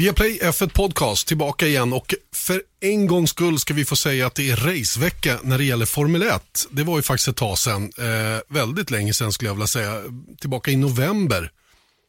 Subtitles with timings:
[0.00, 4.34] Viaplay F1 Podcast tillbaka igen och för en gångs skull ska vi få säga att
[4.34, 6.42] det är racevecka när det gäller Formel 1.
[6.70, 10.02] Det var ju faktiskt ett tag sedan, eh, väldigt länge sedan skulle jag vilja säga.
[10.40, 11.50] Tillbaka i november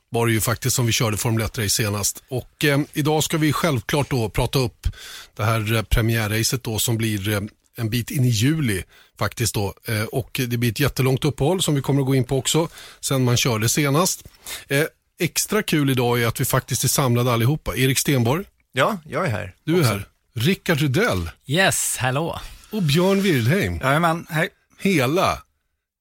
[0.10, 2.24] var det ju faktiskt som vi körde Formel 1-race senast.
[2.30, 4.88] Och eh, idag ska vi självklart då prata upp
[5.36, 7.42] det här eh, premiärracet då som blir eh,
[7.78, 8.84] en bit in i juli
[9.20, 9.74] faktiskt då.
[9.86, 12.70] Eh, och det blir ett jättelångt uppehåll som vi kommer att gå in på också
[13.02, 14.24] sen man körde senast.
[14.68, 14.86] Eh,
[15.22, 17.76] Extra kul idag är att vi faktiskt är samlade allihopa.
[17.76, 19.56] Erik Stenborg, Ja, jag är här.
[19.64, 19.92] du är också.
[19.92, 20.06] här.
[20.34, 22.40] Rickard Rydell Yes, hallå.
[22.72, 23.78] och Björn Wirdheim.
[23.84, 24.50] Jajamän, hej.
[24.80, 25.42] Hela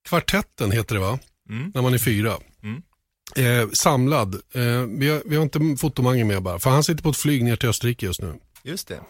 [0.09, 1.19] kvartetten heter det va?
[1.51, 1.73] Mm.
[1.74, 2.37] När man är fyra.
[2.62, 2.83] Mm.
[3.37, 4.34] Eh, samlad.
[4.34, 4.62] Eh,
[4.98, 7.57] vi, har, vi har inte fotomangen med bara, för han sitter på ett flyg ner
[7.57, 8.35] till Österrike just nu.
[8.63, 9.01] Just det.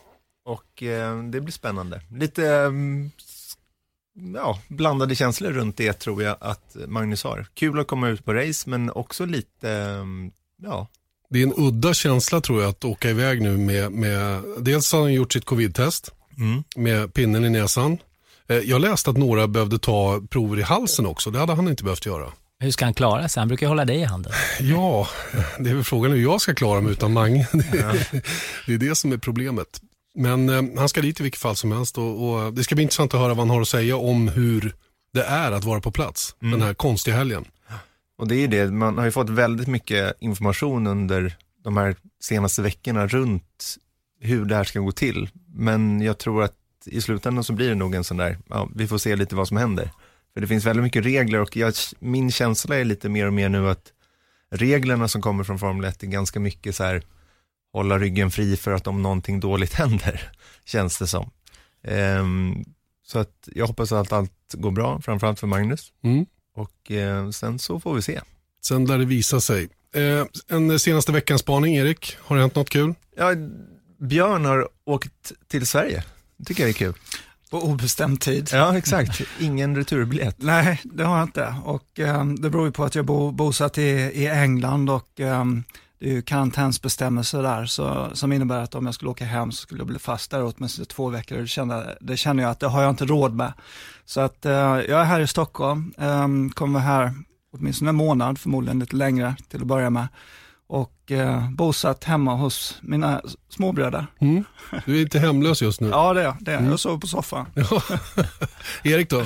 [0.44, 2.00] Och eh, det blir spännande.
[2.11, 3.11] Lite mm,
[4.34, 7.47] ja, blandade känslor runt det tror jag att Magnus har.
[7.55, 10.30] Kul att komma ut på race men också lite, mm,
[10.62, 10.89] ja,
[11.30, 15.00] Det är en udda känsla tror jag att åka iväg nu med, med dels har
[15.00, 16.62] han gjort sitt covid-test mm.
[16.77, 17.98] med pinnen i näsan.
[18.48, 21.84] Eh, jag läste att några behövde ta prover i halsen också, det hade han inte
[21.84, 22.33] behövt göra.
[22.62, 23.41] Hur ska han klara sig?
[23.41, 24.33] Han brukar ju hålla dig i handen.
[24.61, 25.08] Ja,
[25.58, 27.48] det är väl frågan hur jag ska klara mig utan Mange.
[28.66, 29.81] det är det som är problemet.
[30.14, 32.83] Men eh, han ska dit i vilket fall som helst och, och det ska bli
[32.83, 34.75] intressant att höra vad han har att säga om hur
[35.12, 37.44] det är att vara på plats den här konstiga helgen.
[38.19, 42.62] Och det är det, man har ju fått väldigt mycket information under de här senaste
[42.62, 43.77] veckorna runt
[44.20, 45.28] hur det här ska gå till.
[45.55, 48.86] Men jag tror att i slutändan så blir det nog en sån där, ja, vi
[48.86, 49.91] får se lite vad som händer.
[50.34, 53.48] För det finns väldigt mycket regler och jag, min känsla är lite mer och mer
[53.48, 53.92] nu att
[54.50, 57.03] reglerna som kommer från Formel 1 är ganska mycket så här,
[57.72, 60.32] hålla ryggen fri för att om någonting dåligt händer,
[60.64, 61.30] känns det som.
[61.84, 62.64] Ehm,
[63.06, 65.92] så att jag hoppas att allt går bra, framförallt för Magnus.
[66.04, 66.26] Mm.
[66.54, 68.20] Och eh, sen så får vi se.
[68.64, 69.69] Sen lär det visa sig.
[69.94, 72.94] Eh, en senaste veckans spaning, Erik, har det hänt något kul?
[73.16, 73.34] Ja,
[73.98, 76.04] Björn har åkt till Sverige.
[76.36, 76.94] Det tycker jag är kul.
[77.50, 78.48] På obestämd tid.
[78.53, 79.20] Ja, exakt.
[79.41, 80.36] Ingen returbiljett.
[80.42, 81.54] Nej, det har jag inte.
[81.64, 83.82] Och ehm, det beror ju på att jag bor bosatt i,
[84.14, 85.64] i England och ehm,
[86.00, 89.62] det är ju karantänsbestämmelser där så, som innebär att om jag skulle åka hem så
[89.62, 91.37] skulle jag bli fast där åtminstone två veckor.
[91.37, 93.53] Det känner, det känner jag att det har jag inte råd med.
[94.05, 97.15] Så att eh, jag är här i Stockholm, um, kommer vara här
[97.53, 100.09] åtminstone en månad, förmodligen lite längre till att börja med.
[100.66, 104.06] Och eh, bosatt hemma hos mina småbröder.
[104.21, 104.44] Mm.
[104.87, 105.89] Du är inte hemlös just nu.
[105.89, 106.72] Ja det är jag, det är jag.
[106.72, 107.47] Jag sover på soffan.
[108.83, 109.25] Erik då?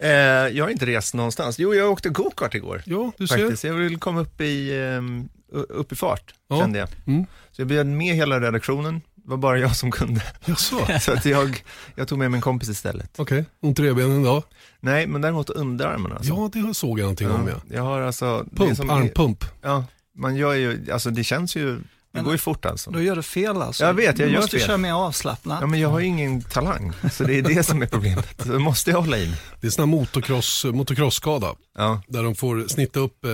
[0.00, 0.10] Eh,
[0.56, 1.58] jag har inte rest någonstans.
[1.58, 2.82] Jo, jag åkte go-kart igår.
[2.86, 3.38] Ja, du ser.
[3.38, 3.64] Faktiskt.
[3.64, 6.58] Jag vill komma upp i, ehm, upp i fart, Ja.
[6.58, 6.88] kände jag.
[7.06, 7.26] Mm.
[7.50, 9.00] Så jag bjöd med hela redaktionen.
[9.14, 10.22] Det var bara jag som kunde.
[10.44, 11.62] Jaså, Så att jag,
[11.94, 13.14] jag tog med min kompis istället.
[13.18, 13.44] okej.
[13.60, 14.42] Ont i revbenen då?
[14.80, 16.32] Nej, men däremot underarmen alltså.
[16.32, 17.54] Ja, det såg jag någonting om ja.
[17.76, 18.46] Jag har alltså...
[18.56, 19.44] Pump, som- armpump.
[19.62, 19.84] Ja,
[20.16, 21.80] man gör ju, alltså det känns ju,
[22.12, 22.90] det går ju fort alltså.
[22.90, 23.84] Då gör du fel alltså.
[23.84, 24.66] Jag vet, jag du gör måste fel.
[24.66, 25.58] köra mer avslappnat.
[25.60, 28.26] Ja, men jag har ingen talang, så det är det som är problemet.
[28.42, 29.36] Så då måste jag hålla in.
[29.60, 31.54] Det är sån här motocross, motocrossskada.
[31.78, 33.30] Ja, Där de får snitta upp eh,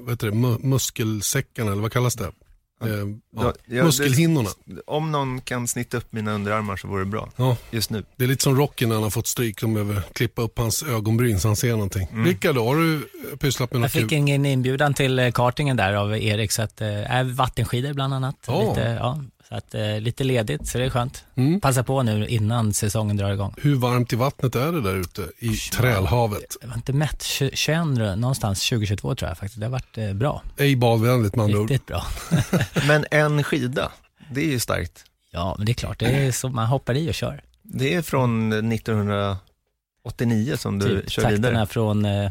[0.00, 2.30] vad heter det, mu- muskelsäckarna, eller vad kallas det?
[2.86, 4.48] Eh, ja, Ja, muskelhinnorna.
[4.86, 8.04] om någon kan snitta upp mina underarmar så vore det bra, Ja, just nu.
[8.16, 9.60] det är lite som Rocky när han har fått stryk.
[9.60, 12.08] De behöver klippa upp hans ögonbryn så han ser någonting.
[12.12, 12.24] Mm.
[12.26, 12.94] Rickard, har du
[13.32, 14.12] eh, pysslat med Jag något fick kul?
[14.18, 18.36] ingen inbjudan till eh, kartingen där av Erik, så att, eh, är vattenskidor bland annat.
[18.46, 18.68] Ja.
[18.68, 19.20] Lite, ja,
[19.54, 21.24] så att, eh, lite ledigt, så det är skönt.
[21.34, 21.60] Mm.
[21.60, 23.54] Passa på nu innan säsongen drar igång.
[23.56, 26.56] Hur varmt i vattnet är det där ute i trälhavet?
[26.60, 27.86] Det var inte mätt, 20 21
[28.18, 29.60] någonstans 2022 tror jag faktiskt.
[29.60, 31.70] Det har varit eh, bra, Ej badvänligt med andra ord.
[31.70, 32.06] riktigt bra.
[32.88, 33.92] Men en skida,
[34.30, 35.04] det är ju starkt.
[35.30, 37.42] Ja, men det är klart, det är så man hoppar i och kör.
[37.62, 41.66] Det är från 1989 som du typ kör takterna vidare.
[41.66, 42.30] från, eh,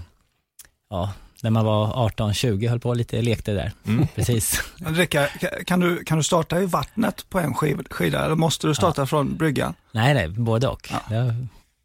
[0.90, 3.72] ja, när man var 18-20, höll på lite, lekte där.
[3.88, 4.08] Mm.
[4.16, 4.62] Precis.
[4.78, 8.36] Men Rickard, ka- kan du, kan du starta i vattnet på en skiv- skida eller
[8.36, 9.74] måste du starta från bryggan?
[9.92, 10.90] Nej, nej, både och.
[10.92, 11.16] Ja.
[11.16, 11.24] Ja.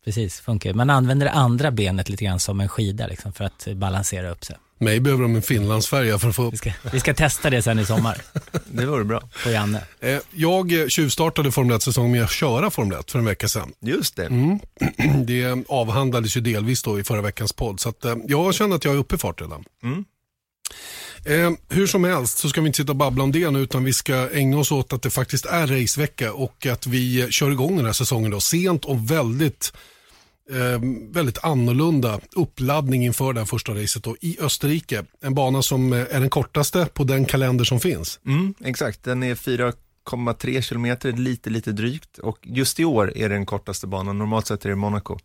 [0.05, 0.72] precis, funkar.
[0.75, 4.44] Man använder det andra benet lite grann som en skida liksom, för att balansera upp
[4.44, 4.56] sig.
[4.78, 6.52] Mig behöver de en Finlandsfärja för att få upp.
[6.52, 8.20] Vi ska, vi ska testa det sen i sommar
[8.72, 9.22] Det vore bra.
[9.44, 9.82] på Janne.
[10.00, 13.72] Eh, Jag eh, tjuvstartade Formel 1-säsongen med att köra Formel 1 för en vecka sedan.
[13.80, 14.26] Just det.
[14.26, 14.58] Mm.
[15.26, 18.84] Det avhandlades ju delvis då i förra veckans podd, så att, eh, jag känner att
[18.84, 19.64] jag är uppe i fart redan.
[19.82, 20.04] Mm.
[21.25, 23.84] Eh, hur som helst så ska vi inte sitta och babbla om det nu utan
[23.84, 27.76] vi ska ägna oss åt att det faktiskt är racevecka och att vi kör igång
[27.76, 29.72] den här säsongen då sent och väldigt
[30.50, 30.81] eh,
[31.11, 35.05] väldigt annorlunda uppladdning inför det här första racet då, i Österrike.
[35.21, 38.21] En bana som eh, är den kortaste på den kalender som finns.
[38.27, 42.19] Mm, exakt, den är 4,3 kilometer, lite, lite drygt.
[42.19, 45.19] Och just i år är det den kortaste banan, normalt sett är det Monaco.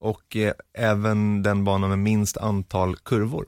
[0.00, 3.46] Och eh, även den banan med minst antal kurvor.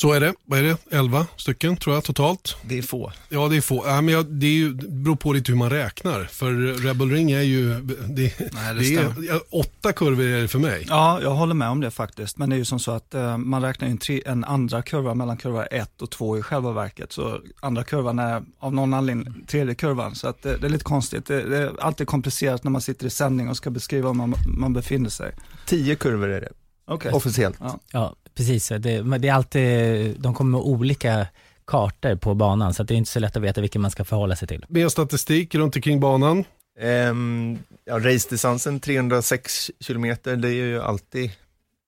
[0.00, 0.34] Så är det.
[0.44, 0.76] Vad är det?
[0.90, 2.56] 11 stycken tror jag totalt.
[2.62, 3.12] Det är få.
[3.28, 3.84] Ja, det är få.
[3.86, 6.24] Ja, men jag, det, är ju, det beror på lite hur man räknar.
[6.24, 6.52] För
[6.82, 7.74] Rebel Ring är ju,
[8.08, 10.86] det, Nej, det det är, åtta kurvor är det för mig.
[10.88, 12.38] Ja, jag håller med om det faktiskt.
[12.38, 14.82] Men det är ju som så att eh, man räknar ju en, tre, en andra
[14.82, 17.12] kurva mellan kurva 1 och 2 i själva verket.
[17.12, 20.14] Så andra kurvan är av någon anledning tredje kurvan.
[20.14, 21.26] Så att det, det är lite konstigt.
[21.26, 24.34] Det, det är alltid komplicerat när man sitter i sändning och ska beskriva var man,
[24.58, 25.32] man befinner sig.
[25.66, 26.52] Tio kurvor är det,
[26.86, 27.12] Okej.
[27.12, 27.56] officiellt.
[27.60, 27.80] Ja.
[27.92, 28.72] Ja, precis.
[28.78, 31.26] Det, men det är alltid, de kommer med olika
[31.64, 34.04] kartor på banan, så att det är inte så lätt att veta vilken man ska
[34.04, 34.66] förhålla sig till.
[34.68, 36.44] Mer statistik runt omkring banan.
[36.80, 41.30] Ehm, ja, race-distansen 306 kilometer, det är ju alltid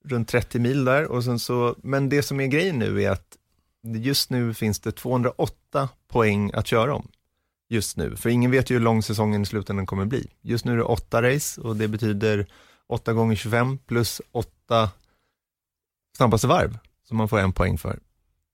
[0.05, 1.05] runt 30 mil där.
[1.05, 3.37] Och sen så, men det som är grejen nu är att
[3.83, 7.09] just nu finns det 208 poäng att köra om.
[7.69, 10.27] Just nu, för ingen vet ju hur lång säsongen i slutändan kommer bli.
[10.43, 12.47] Just nu är det åtta race och det betyder
[12.89, 14.91] 8 gånger 25 plus 8
[16.21, 16.79] snabbaste varv
[17.09, 17.99] som man får en poäng för.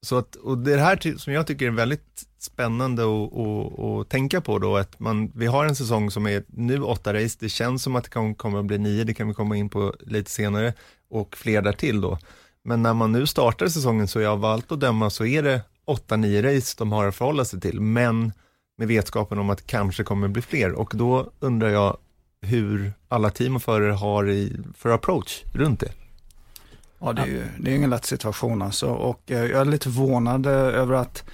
[0.06, 4.58] Så att, och det här som jag tycker är väldigt spännande att- att tänka på
[4.58, 7.96] då, att man, vi har en säsong som är nu åtta race, det känns som
[7.96, 10.72] att det kan, kommer att bli nio, det kan vi komma in på lite senare,
[11.10, 12.18] och fler därtill då.
[12.64, 15.60] Men när man nu startar säsongen så är av allt att döma så är det
[15.84, 18.32] åtta, nio race de har att förhålla sig till, men
[18.78, 20.72] med vetskapen om att det kanske kommer bli fler.
[20.72, 21.96] Och då undrar jag
[22.42, 25.92] hur alla team och förare har i, för approach runt det.
[26.98, 28.86] Ja, det är ju det är ingen lätt situation alltså.
[28.86, 31.24] Och eh, jag är lite förvånad eh, över att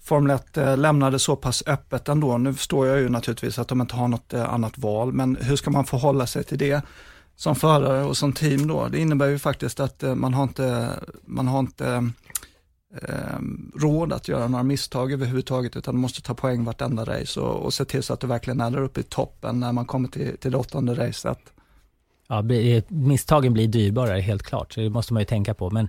[0.00, 2.38] Formel 1 eh, lämnade så pass öppet ändå.
[2.38, 5.70] Nu förstår jag ju naturligtvis att de inte har något annat val, men hur ska
[5.70, 6.82] man förhålla sig till det
[7.36, 8.88] som förare och som team då?
[8.88, 10.90] Det innebär ju faktiskt att man har inte,
[11.24, 12.10] man har inte
[13.02, 13.38] eh,
[13.74, 17.74] råd att göra några misstag överhuvudtaget, utan man måste ta poäng vartenda race och, och
[17.74, 20.38] se till så att det verkligen är där uppe i toppen när man kommer till,
[20.38, 21.53] till det åttonde racet.
[22.28, 24.72] Ja, eh, misstagen blir dyrbarare, helt klart.
[24.72, 25.70] Så det måste man ju tänka på.
[25.70, 25.88] Men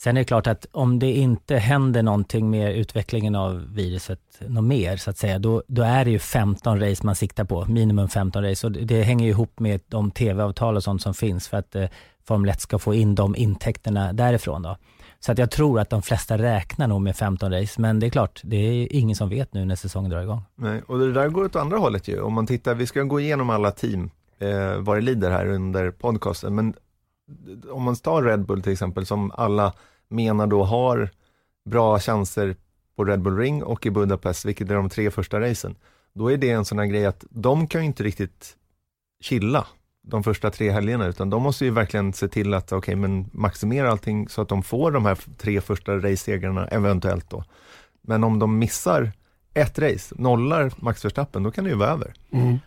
[0.00, 4.64] sen är det klart att om det inte händer någonting med utvecklingen av viruset, något
[4.64, 8.08] mer så att säga, då, då är det ju 15 race man siktar på, minimum
[8.08, 8.66] 15 race.
[8.66, 11.74] Och det, det hänger ju ihop med de tv-avtal och sånt som finns för att
[11.74, 11.88] eh,
[12.28, 14.76] Formel 1 ska få in de intäkterna därifrån då.
[15.20, 18.10] Så att jag tror att de flesta räknar nog med 15 race, men det är
[18.10, 20.42] klart, det är ingen som vet nu när säsongen drar igång.
[20.56, 22.20] Nej, och det där går åt andra hållet ju.
[22.20, 25.90] Om man tittar, vi ska gå igenom alla team eh, vad det lider här under
[25.90, 26.74] podcasten, men
[27.70, 29.72] om man tar Red Bull till exempel, som alla
[30.08, 31.10] menar då har
[31.64, 32.56] bra chanser
[32.96, 35.76] på Red Bull Ring och i Budapest, vilket är de tre första racen,
[36.12, 38.56] då är det en sån här grej att de kan ju inte riktigt
[39.20, 39.66] chilla
[40.02, 43.90] de första tre helgerna, utan de måste ju verkligen se till att, okej, men maximera
[43.90, 47.44] allting så att de får de här tre första race-segrarna eventuellt då.
[48.02, 49.12] Men om de missar
[49.54, 52.14] ett race, nollar Max Verstappen, då kan det ju vara över.
[52.30, 52.58] Mm.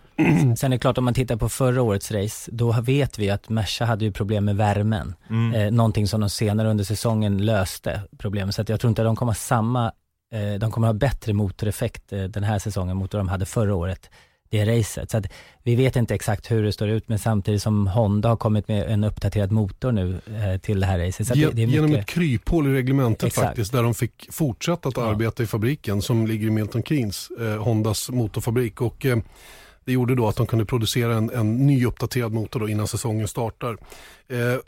[0.57, 3.49] Sen är det klart, om man tittar på förra årets race, då vet vi att
[3.49, 5.15] Merca hade ju problem med värmen.
[5.29, 5.53] Mm.
[5.53, 8.55] Eh, någonting som de senare under säsongen löste problemet.
[8.55, 9.91] Så att jag tror inte att de kommer ha samma,
[10.33, 13.75] eh, de kommer ha bättre motoreffekt eh, den här säsongen mot vad de hade förra
[13.75, 14.09] året,
[14.49, 15.11] det racet.
[15.11, 15.25] Så att
[15.63, 18.83] vi vet inte exakt hur det står ut, men samtidigt som Honda har kommit med
[18.91, 21.27] en uppdaterad motor nu eh, till det här racet.
[21.27, 23.47] Så Ge- det, det är Genom mycket, ett kryphål i reglementet Exakt.
[23.47, 25.09] faktiskt, där de fick fortsätta att Ja.
[25.09, 28.81] arbeta i fabriken som ligger i Milton Keynes, eh, Hondas motorfabrik.
[28.81, 29.17] Och, eh,
[29.85, 33.27] det gjorde då att de kunde producera en, en ny uppdaterad motor då innan säsongen
[33.27, 33.77] startar.
[34.27, 34.59] Eh,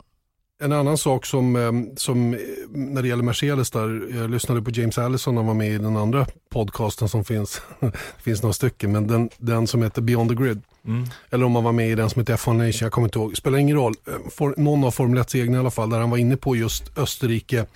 [0.62, 2.40] en annan sak som, eh, som eh,
[2.70, 5.96] när det gäller Mercedes där, jag lyssnade på James Allison, han var med i den
[5.96, 7.92] andra podcasten som finns, det
[8.22, 10.62] finns några stycken, men den, den som heter Beyond the Grid.
[10.86, 11.04] Mm.
[11.30, 13.36] Eller om han var med i den som heter F1 Nation, jag kommer inte ihåg.
[13.36, 13.94] Spelar ingen roll.
[14.06, 16.56] Eh, For, någon av Formel 1 egna i alla fall, där han var inne på
[16.56, 17.66] just Österrike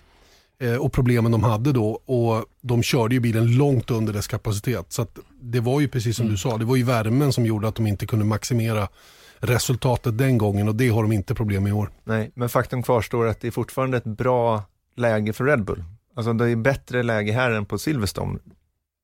[0.80, 1.88] och problemen de hade då.
[1.90, 4.92] Och de körde ju bilen långt under dess kapacitet.
[4.92, 5.06] Så
[5.40, 6.32] det var ju precis som Mm.
[6.34, 8.88] du sa, det var ju värmen som gjorde att de inte kunde maximera
[9.38, 11.90] resultatet den gången och det har de inte problem med i år.
[12.04, 14.62] Nej, men faktum kvarstår att det är fortfarande ett bra
[14.96, 15.84] läge för Red Bull.
[16.16, 18.38] Alltså det är bättre läge här än på Silverstone,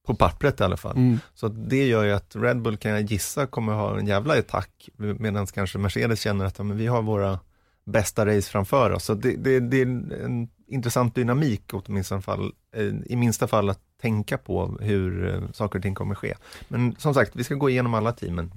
[0.07, 1.19] på pappret i alla fall.
[1.35, 4.39] Så att det gör ju att Red Bull kan jag gissa kommer ha en jävla
[4.39, 7.39] attack, medan kanske Mercedes känner att ja, men vi har våra
[7.85, 9.05] bästa race framför oss.
[9.05, 9.87] Så det, det, det är
[10.25, 15.79] en intressant dynamik åtminstone fall, eh, i minsta fall att tänka på hur eh, saker
[15.79, 16.35] och ting kommer ske.
[16.69, 18.53] Men som sagt, vi ska gå igenom alla teamen.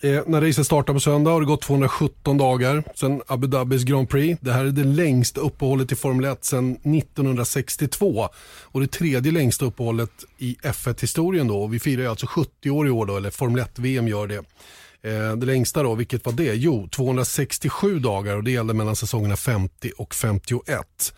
[0.00, 4.08] Eh, när racet startar på söndag har det gått 217 dagar sedan Abu Dhabis Grand
[4.08, 4.40] Prix.
[4.40, 8.28] Det här är det längsta uppehållet i Formel 1 sedan 1962
[8.62, 11.66] och det tredje längsta uppehållet i F1-historien då.
[11.66, 14.44] Vi firar ju alltså 70 år i år då, eller Formel 1-VM gör det.
[15.02, 16.54] Eh, det längsta då, vilket var det?
[16.54, 21.14] Jo, 267 dagar och det gällde mellan säsongerna 50 och 51.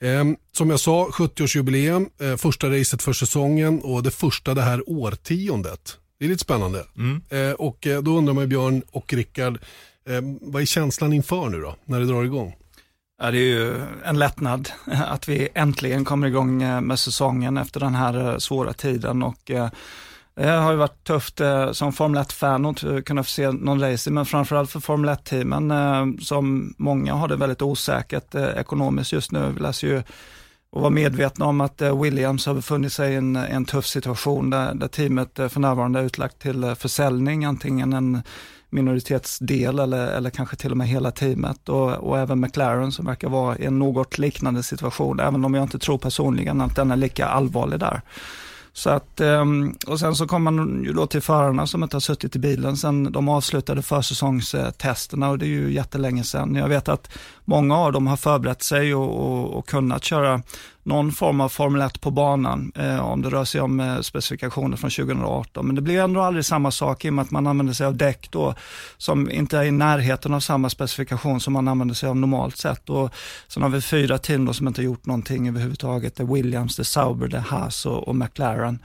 [0.00, 4.90] Eh, som jag sa, 70-årsjubileum, eh, första racet för säsongen och det första det här
[4.90, 5.98] årtiondet.
[6.18, 6.84] Det är lite spännande.
[7.28, 9.58] Eh, och då undrar man Björn och Rickard,
[10.08, 12.54] eh, vad är känslan inför nu då, när det drar igång?
[13.22, 13.74] Ja, det är ju
[14.04, 19.50] en lättnad att vi äntligen kommer igång med säsongen efter den här svåra tiden och
[20.34, 23.80] det har ju varit tufft eh, som Formel 1-fan att eh, kunna få se någon
[23.80, 29.12] racing, men framförallt för Formel 1-teamen eh, som många har det väldigt osäkert eh, ekonomiskt
[29.12, 29.52] just nu.
[29.54, 30.02] Vi läser ju
[30.72, 34.50] och var medvetna om att eh, Williams har befunnit sig i en, en tuff situation
[34.50, 38.22] där, där teamet eh, för närvarande är utlagt till eh, försäljning, antingen en
[38.70, 43.28] minoritetsdel eller, eller kanske till och med hela teamet och, och även McLaren som verkar
[43.28, 46.96] vara i en något liknande situation, även om jag inte tror personligen att den är
[46.96, 48.00] lika allvarlig där.
[48.72, 52.00] Så att, ehm, och sen så kommer man ju då till förarna som inte har
[52.00, 56.54] suttit i bilen sen de avslutade försäsongstesterna och det är ju jättelänge sedan.
[56.54, 57.10] Jag vet att
[57.44, 60.42] många av dem har förberett sig och, och, och kunnat köra
[60.82, 64.76] någon form av Formel 1 på banan, eh, om det rör sig om eh, specifikationer
[64.76, 65.66] från 2018.
[65.66, 67.96] Men det blir ändå aldrig samma sak i och med att man använder sig av
[67.96, 68.54] däck då,
[68.98, 72.90] som inte är i närheten av samma specifikation som man använder sig av normalt sett.
[72.90, 73.10] Och
[73.48, 76.16] sen har vi fyra team då som inte gjort någonting överhuvudtaget.
[76.16, 78.78] Det är Williams, det är Sauber, det är Haas och, och McLaren.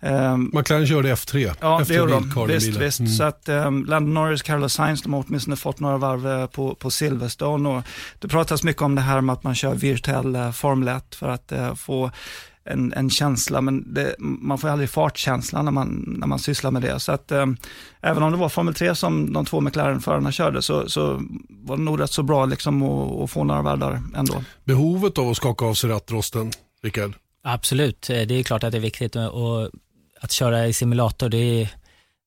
[0.00, 1.54] Um, McLaren körde F3.
[1.60, 2.46] Ja, F3 det gjorde de.
[2.46, 3.00] Visst, visst.
[3.00, 3.12] Mm.
[3.12, 6.74] Så att um, Landon Norris, Carlos Sainz, de har åtminstone fått några varv eh, på,
[6.74, 7.68] på Silverstone.
[7.68, 7.82] Och
[8.18, 11.28] det pratas mycket om det här med att man kör virtuell uh, Formel 1 för
[11.28, 12.10] att uh, få
[12.64, 16.82] en, en känsla, men det, man får aldrig fartkänsla när man, när man sysslar med
[16.82, 17.00] det.
[17.00, 17.56] Så att um,
[18.00, 21.82] även om det var Formel 3 som de två McLaren-förarna körde så, så var det
[21.82, 24.44] nog rätt så bra liksom att, att få några varv där ändå.
[24.64, 26.50] Behovet av att skaka av sig rattrosten,
[26.82, 27.14] Rickard?
[27.42, 29.70] Absolut, det är klart att det är viktigt och
[30.20, 31.68] att köra i simulator, det, är,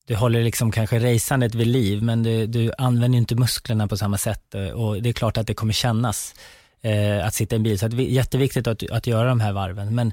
[0.06, 4.18] du håller liksom kanske racandet vid liv, men du, du använder inte musklerna på samma
[4.18, 6.34] sätt eh, och det är klart att det kommer kännas
[6.80, 7.78] eh, att sitta i en bil.
[7.78, 9.94] Så det är jätteviktigt att, att göra de här varven.
[9.94, 10.12] Men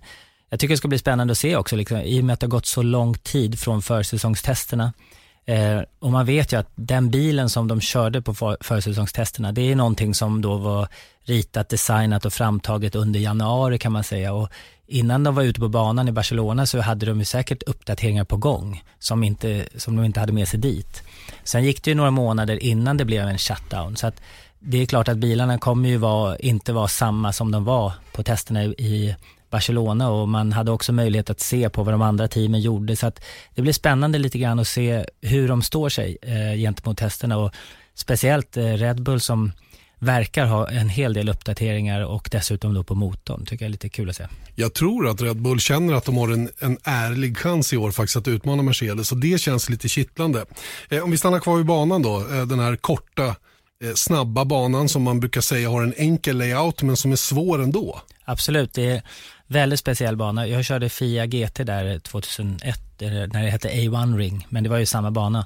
[0.50, 2.46] jag tycker det ska bli spännande att se också, liksom, i och med att det
[2.46, 4.94] har gått så lång tid från försäsongstesterna.
[5.50, 9.72] Eh, och man vet ju att den bilen som de körde på för, försäsongstesterna, det
[9.72, 10.88] är någonting som då var
[11.24, 14.34] ritat, designat och framtaget under januari kan man säga.
[14.34, 14.50] Och
[14.88, 18.38] innan de var ute på banan i Barcelona så hade de ju säkert uppdateringar på
[18.38, 21.04] gång som, inte, som de inte hade med sig dit.
[21.44, 23.96] Sen gick det ju några månader innan det blev en shutdown.
[23.96, 24.22] Så att
[24.60, 28.24] det är klart att bilarna kommer ju vara, inte vara samma som de var på
[28.24, 29.16] testerna i
[29.50, 32.96] Barcelona och man hade också möjlighet att se på vad de andra teamen gjorde.
[32.96, 33.22] Så att
[33.56, 37.54] det blir spännande lite grann att se hur de står sig eh, gentemot testerna och
[37.94, 39.52] speciellt eh, Red Bull som
[40.00, 43.46] verkar ha en hel del uppdateringar och dessutom då på motorn.
[43.46, 44.28] Tycker jag är lite kul att se.
[44.56, 47.92] Jag tror att Red Bull känner att de har en, en ärlig chans i år
[47.92, 50.46] faktiskt att utmana Mercedes och det känns lite kittlande.
[50.90, 53.34] Eh, om vi stannar kvar vid banan då, eh, den här korta eh,
[53.96, 58.02] snabba banan som man brukar säga har en enkel layout men som är svår ändå.
[58.26, 59.02] Absolut, det är
[59.48, 60.48] väldigt speciell bana.
[60.48, 64.86] Jag körde Fia GT där 2001 när det hette A1 Ring, men det var ju
[64.86, 65.46] samma bana.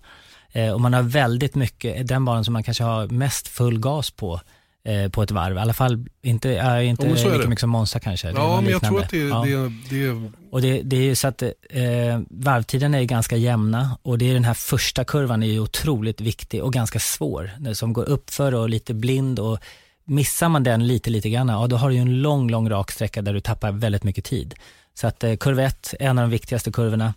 [0.51, 4.11] Eh, och man har väldigt mycket, den banan som man kanske har mest full gas
[4.11, 4.41] på
[4.85, 5.57] eh, på ett varv.
[5.57, 8.31] I alla fall inte, äh, inte oh, lika mycket som Monza kanske.
[8.31, 9.45] Ja, men jag tror att det, ja.
[9.45, 10.31] det, det...
[10.53, 14.33] Och det, det är ju så att eh, varvtiden är ganska jämna och det är
[14.33, 17.73] den här första kurvan är ju otroligt viktig och ganska svår.
[17.73, 19.59] Som går uppför och lite blind och
[20.03, 22.91] missar man den lite, lite grann, ja då har du ju en lång, lång rak
[22.91, 24.53] sträcka där du tappar väldigt mycket tid.
[24.93, 27.13] Så att eh, kurva 1 är en av de viktigaste kurvorna.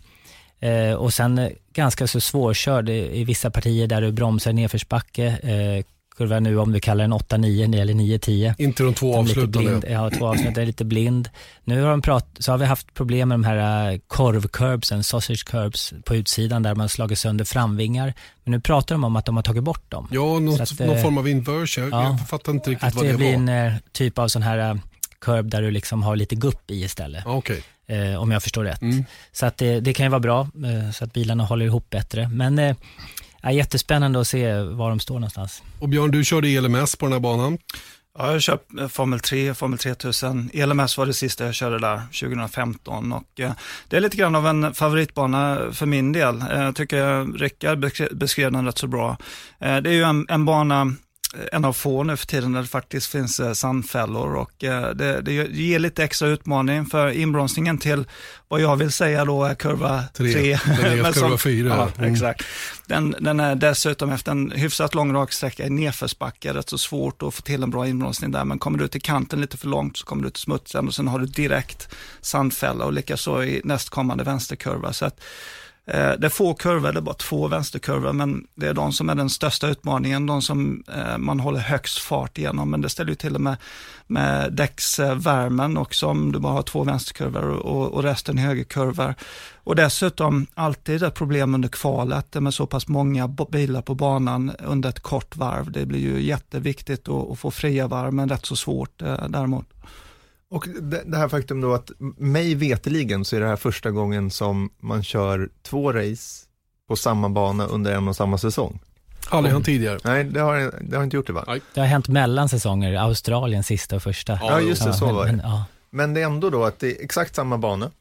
[0.59, 5.25] Eh, och sen eh, ganska så svårkörd i, i vissa partier där du bromsar nedförsbacke.
[5.25, 5.85] Eh,
[6.17, 8.53] kurva nu om du kallar den 8-9 eller 9-10.
[8.57, 9.91] Inte de två avslutande.
[9.91, 11.29] Ja, två avslutande, lite blind.
[11.63, 15.45] Nu har, de prat, så har vi haft problem med de här uh, korvcurbsen, sausage
[15.45, 18.13] curbs på utsidan där man slagit sönder framvingar.
[18.43, 20.07] Men nu pratar de om att de har tagit bort dem.
[20.11, 21.89] Ja, något, att, någon form av inversion.
[21.91, 23.13] Ja, jag fattar inte riktigt vad det, var.
[23.13, 24.79] Att det blir en typ av sån här
[25.21, 27.25] curb där du liksom har lite gupp i istället.
[27.25, 28.81] Okay eh, om jag förstår rätt.
[28.81, 29.05] Mm.
[29.31, 32.29] Så att det, det, kan ju vara bra, eh, så att bilarna håller ihop bättre.
[32.29, 32.75] Men eh,
[33.43, 35.63] jättespännande att se var de står någonstans.
[35.79, 37.57] Och Björn, du körde ELMS på den här banan.
[38.17, 40.49] Ja, jag kört eh, Formel 3, Formel 3000.
[40.53, 43.51] ELMS var det sista jag körde där 2015 och eh,
[43.87, 46.41] det är lite grann av en favoritbana för min del.
[46.41, 47.79] Eh, jag tycker Rickard
[48.11, 49.17] beskrev den rätt så bra.
[49.59, 50.93] Det är ju en, en bana
[51.51, 55.21] en av få nu för tiden där det faktiskt finns eh, sandfällor och eh, det,
[55.21, 58.05] det, ger lite extra utmaning för inbromsningen till
[58.47, 60.57] vad jag vill säga då är kurva 3.
[61.13, 61.67] kurva 4.
[61.67, 62.13] Ja, mm.
[62.13, 62.45] exakt.
[62.85, 67.33] Den, den, är dessutom efter en hyfsat lång raksträcka i nedförsbacke, rätt så svårt att
[67.33, 70.05] få till en bra inbromsning där, men kommer du till kanten lite för långt så
[70.05, 74.93] kommer du till smutsen och sen har du direkt sandfälla och likaså i nästkommande vänsterkurva.
[74.93, 75.19] Så att,
[75.87, 79.09] Eh, det är få kurvor, det är bara två vänsterkurvor, men det är de som
[79.09, 82.69] är den största utmaningen, de som eh, man håller högst fart igenom.
[82.69, 83.57] Men det ställer ju till och med
[84.07, 89.15] med däcksvärmen också om du bara har två vänsterkurvor och, och resten högerkurvor.
[89.55, 94.89] Och dessutom alltid ett problem under kvalet med så pass många bilar på banan under
[94.89, 95.71] ett kort varv.
[95.71, 99.67] Det blir ju jätteviktigt att, att få fria varv, men rätt så svårt eh, däremot.
[100.49, 104.31] Och det, det här faktum då att mig veteligen så är det här första gången
[104.31, 106.45] som man kör två race
[106.87, 108.79] på samma bana under en och samma säsong.
[109.29, 109.99] Aldrig hänt tidigare.
[110.03, 111.43] Nej, det har, det har inte gjort det va?
[111.47, 111.61] Nej.
[111.73, 114.39] Det har hänt mellan säsonger, Australien sista och första.
[114.41, 115.31] Ja, just det, så men, var det.
[115.31, 115.65] Men, ja.
[115.89, 117.91] Men det är ändå då att det är exakt samma bana.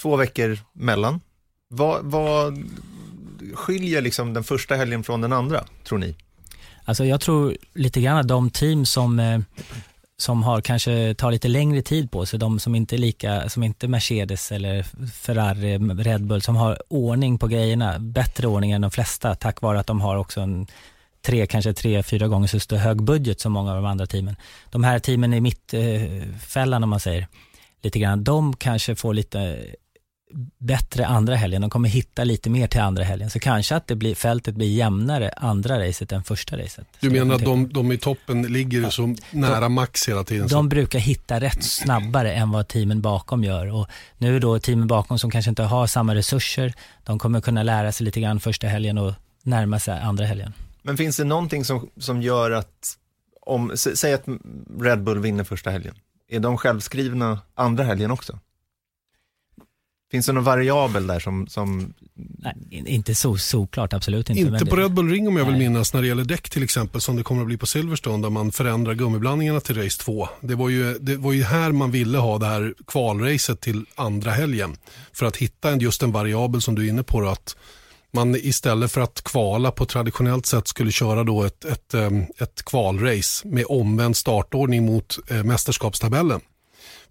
[0.00, 1.20] Två veckor mellan.
[1.68, 2.70] Vad, vad
[3.54, 6.16] skiljer liksom den första helgen från den andra, tror ni?
[6.84, 9.40] Alltså jag tror lite grann att de team som, eh,
[10.22, 13.62] som har kanske tar lite längre tid på sig, de som inte är lika, som
[13.62, 18.90] inte Mercedes eller Ferrari, Red Bull, som har ordning på grejerna, bättre ordning än de
[18.90, 20.66] flesta tack vare att de har också en
[21.22, 24.36] tre, kanske tre, fyra gånger så stor hög budget som många av de andra teamen.
[24.70, 27.26] De här teamen i mittfällan om man säger,
[27.82, 29.58] lite grann, de kanske får lite
[30.58, 31.60] bättre andra helgen.
[31.60, 33.30] De kommer hitta lite mer till andra helgen.
[33.30, 36.86] Så kanske att det blir, fältet blir jämnare andra racet än första racet.
[37.00, 40.48] Du menar att de, de i toppen ligger så nära max hela tiden?
[40.48, 43.66] så- De brukar hitta rätt snabbare än vad teamen bakom gör.
[43.66, 43.86] Och
[44.18, 46.72] nu är då teamen bakom som kanske inte har samma resurser,
[47.04, 49.12] de kommer kunna lära sig lite grann första helgen och
[49.42, 50.52] närma sig andra helgen.
[50.82, 52.96] Men finns det någonting som, som gör att,
[53.46, 54.24] om, sä- säg att
[54.80, 55.94] Red Bull vinner första helgen,
[56.28, 58.38] är de självskrivna andra helgen också?
[60.12, 64.40] Finns det någon variabel där som, som Nej, in- inte så såklart, absolut inte.
[64.40, 65.68] Inte men på det- Red Bull Ring om jag vill Nej.
[65.68, 68.30] minnas när det gäller däck till exempel som det kommer att bli på Silverstone där
[68.30, 70.28] man förändrar gummiblandningarna till race 2.
[70.40, 74.30] Det var ju, det var ju här man ville ha det här kvalracet till andra
[74.30, 74.76] helgen
[75.12, 77.56] för att hitta en, just en variabel som du är inne på då, att
[78.14, 82.62] man istället för att kvala på traditionellt sätt skulle köra då ett, ett, em, ett
[82.64, 86.40] kvalrace med omvänd startordning mot eh, mästerskapstabellen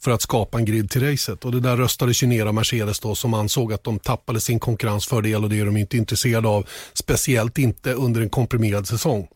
[0.03, 1.45] för att skapa en grid till racet.
[1.45, 4.59] Och det där röstades ju ner av Mercedes då som ansåg att de tappade sin
[4.59, 6.67] konkurrensfördel och det är de inte intresserade av.
[6.93, 9.27] Speciellt inte under en komprimerad säsong.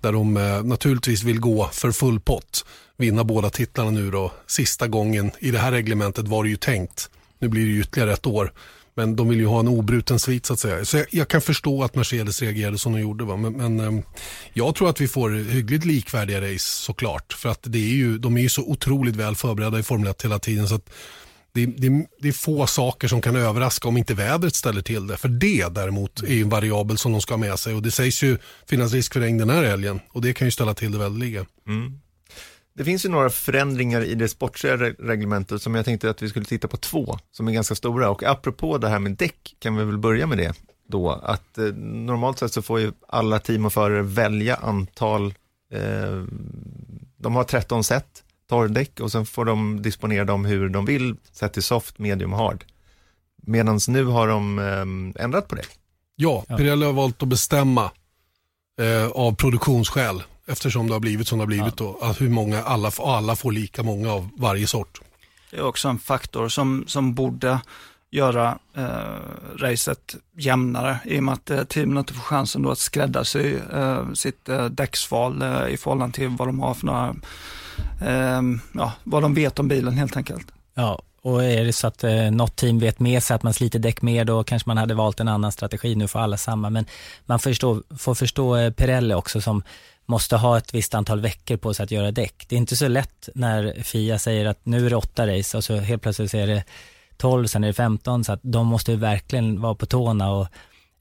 [0.00, 2.64] Där de eh, naturligtvis vill gå för full pott.
[2.96, 4.32] Vinna båda titlarna nu då.
[4.46, 7.10] Sista gången i det här reglementet var det ju tänkt.
[7.38, 8.52] Nu blir det ytterligare ett år.
[8.94, 10.84] Men de vill ju ha en obruten svit så att säga.
[10.84, 13.24] Så jag, jag kan förstå att Mercedes reagerade som de gjorde.
[13.24, 13.36] Va?
[13.36, 14.02] Men, men ehm,
[14.52, 17.32] jag tror att vi får hyggligt likvärdiga race såklart.
[17.32, 20.24] För att det är ju, de är ju så otroligt väl förberedda i Formel 1
[20.24, 20.68] hela tiden.
[20.68, 20.90] Så att
[21.54, 25.16] det, det, det är få saker som kan överraska om inte vädret ställer till det.
[25.16, 27.74] För det däremot är ju en variabel som de ska ha med sig.
[27.74, 30.00] Och det sägs ju finnas risk för regn den här helgen.
[30.08, 31.48] Och det kan ju ställa till det väldigt.
[31.66, 31.98] Mm.
[32.74, 36.28] Det finns ju några förändringar i det sportsliga re- reglementet som jag tänkte att vi
[36.28, 38.10] skulle titta på två, som är ganska stora.
[38.10, 40.52] Och apropå det här med däck, kan vi väl börja med det
[40.88, 45.34] då, att eh, normalt sett så får ju alla team och förare välja antal,
[45.72, 46.22] eh,
[47.16, 51.52] de har 13 set torrdäck och sen får de disponera dem hur de vill, sett
[51.52, 52.64] till soft, medium hard.
[53.42, 55.62] Medan nu har de eh, ändrat på det.
[56.16, 56.56] Ja, Ja.
[56.56, 57.90] Pirelli har valt att bestämma
[58.80, 61.98] eh, av produktionsskäl eftersom det har blivit som det har blivit då.
[62.00, 65.00] Att hur många, alla, alla får lika många av varje sort.
[65.50, 67.60] Det är också en faktor som, som borde
[68.10, 72.78] göra eh, racet jämnare i och med att eh, teamen inte får chansen då att
[72.78, 77.14] skräddarsy eh, sitt eh, däcksval eh, i förhållande till vad de har för några,
[78.00, 80.46] eh, ja, vad de vet om bilen helt enkelt.
[80.74, 83.78] Ja, och är det så att eh, något team vet med sig att man sliter
[83.78, 85.94] däck mer, då kanske man hade valt en annan strategi.
[85.94, 86.86] Nu får alla samma, men
[87.26, 89.62] man förstår, får förstå eh, Pirelli också som
[90.06, 92.44] måste ha ett visst antal veckor på sig att göra däck.
[92.48, 95.64] Det är inte så lätt när Fia säger att nu är det åtta race och
[95.64, 96.64] så helt plötsligt så är det
[97.16, 100.46] 12, sen är det 15, så att de måste ju verkligen vara på tårna och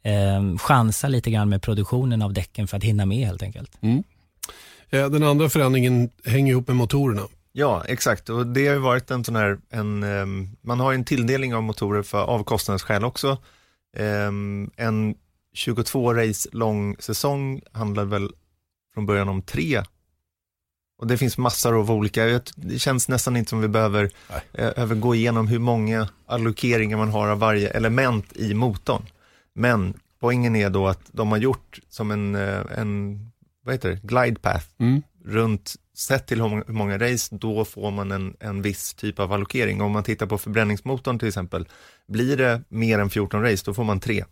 [0.04, 3.78] eh, chansa lite grann med produktionen av däcken för att hinna med helt enkelt.
[4.90, 7.28] Eh, den andra förändringen hänger ihop med motorerna.
[7.54, 8.30] Ja, exakt.
[8.30, 11.56] Och det har ju varit en sån här, en, ehm, man har ju en tilldelning
[11.56, 13.38] av motorer för, av kostnadsskäl också.
[13.98, 15.16] Ehm, en
[15.54, 18.30] 22 race lång säsong handlar väl
[18.94, 19.84] från början om tre.
[21.00, 24.10] Och det finns massor av olika, det känns nästan inte som vi behöver,
[24.54, 29.06] eh, gå igenom hur många allokeringar man har av varje element i motorn.
[29.54, 33.20] Men poängen är då att de har gjort som en, eh, en
[33.64, 35.02] vad heter det, glide path Mm.
[35.26, 39.82] runt, sett till hur många, race, då får man en, en viss typ av allokering.
[39.82, 41.68] Om man tittar på förbränningsmotorn till exempel,
[42.08, 44.26] blir det mer än 14 race, då får man tre.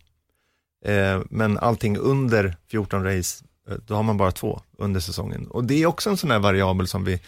[0.84, 5.46] Eh, men allting under 14 race, Eh, då har man bara två under säsongen.
[5.46, 7.20] Och det är också en sån här variabel som vi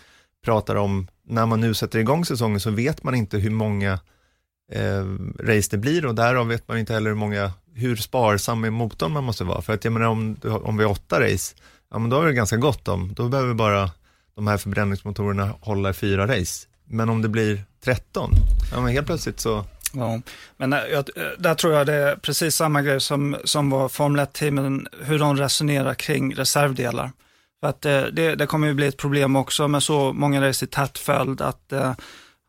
[0.44, 3.92] pratar om, när man nu sätter igång säsongen så vet man inte hur många
[4.72, 5.04] eh,
[5.38, 9.12] race det blir och därav vet man inte heller hur många, hur sparsam med motorn
[9.12, 9.62] man måste vara.
[9.62, 11.54] För att jag menar om, om vi har åtta race,
[11.90, 13.90] ja men då är det ganska gott om, då behöver bara
[14.34, 16.66] de här förbränningsmotorerna hålla i fyra race.
[16.84, 18.30] Men om det blir 13,
[18.72, 20.20] ja men helt plötsligt så Ja,
[20.56, 23.88] men eh, jag, eh, där tror jag det är precis samma grej som, som var
[23.88, 27.10] Formel 1-teamen, hur de resonerar kring reservdelar.
[27.60, 30.64] För att eh, det, det kommer ju bli ett problem också med så många race
[30.64, 31.72] i tät följd att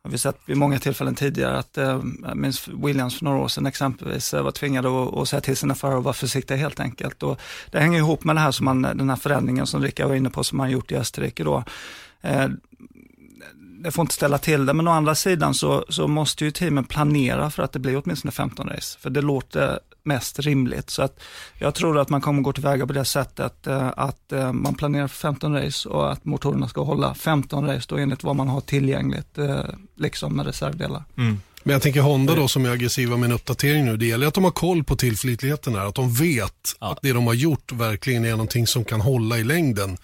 [0.05, 3.65] har vi sett vid många tillfällen tidigare att, jag minns Williams för några år sedan
[3.65, 7.23] exempelvis, var tvingade att, att säga till sina förare att vara försiktiga helt enkelt.
[7.23, 7.39] Och
[7.71, 10.29] det hänger ihop med det här som man, den här förändringen som Rickard var inne
[10.29, 11.63] på som man gjort i Österrike då
[13.83, 16.83] det får inte ställa till det, men å andra sidan så, så måste ju teamen
[16.83, 20.89] planera för att det blir åtminstone 15 race, för det låter mest rimligt.
[20.89, 21.19] Så att
[21.57, 25.07] jag tror att man kommer gå tillväga på det sättet eh, att eh, man planerar
[25.07, 28.61] för 15 race och att motorerna ska hålla 15 race då enligt vad man har
[28.61, 29.63] tillgängligt, eh,
[29.95, 31.03] liksom med reservdelar.
[31.17, 31.39] Mm.
[31.63, 34.33] Men jag tänker Honda då som är aggressiva med en uppdatering nu, det gäller att
[34.33, 36.91] de har koll på tillförlitligheten här, att de vet ja.
[36.91, 39.97] att det de har gjort verkligen är någonting som kan hålla i längden.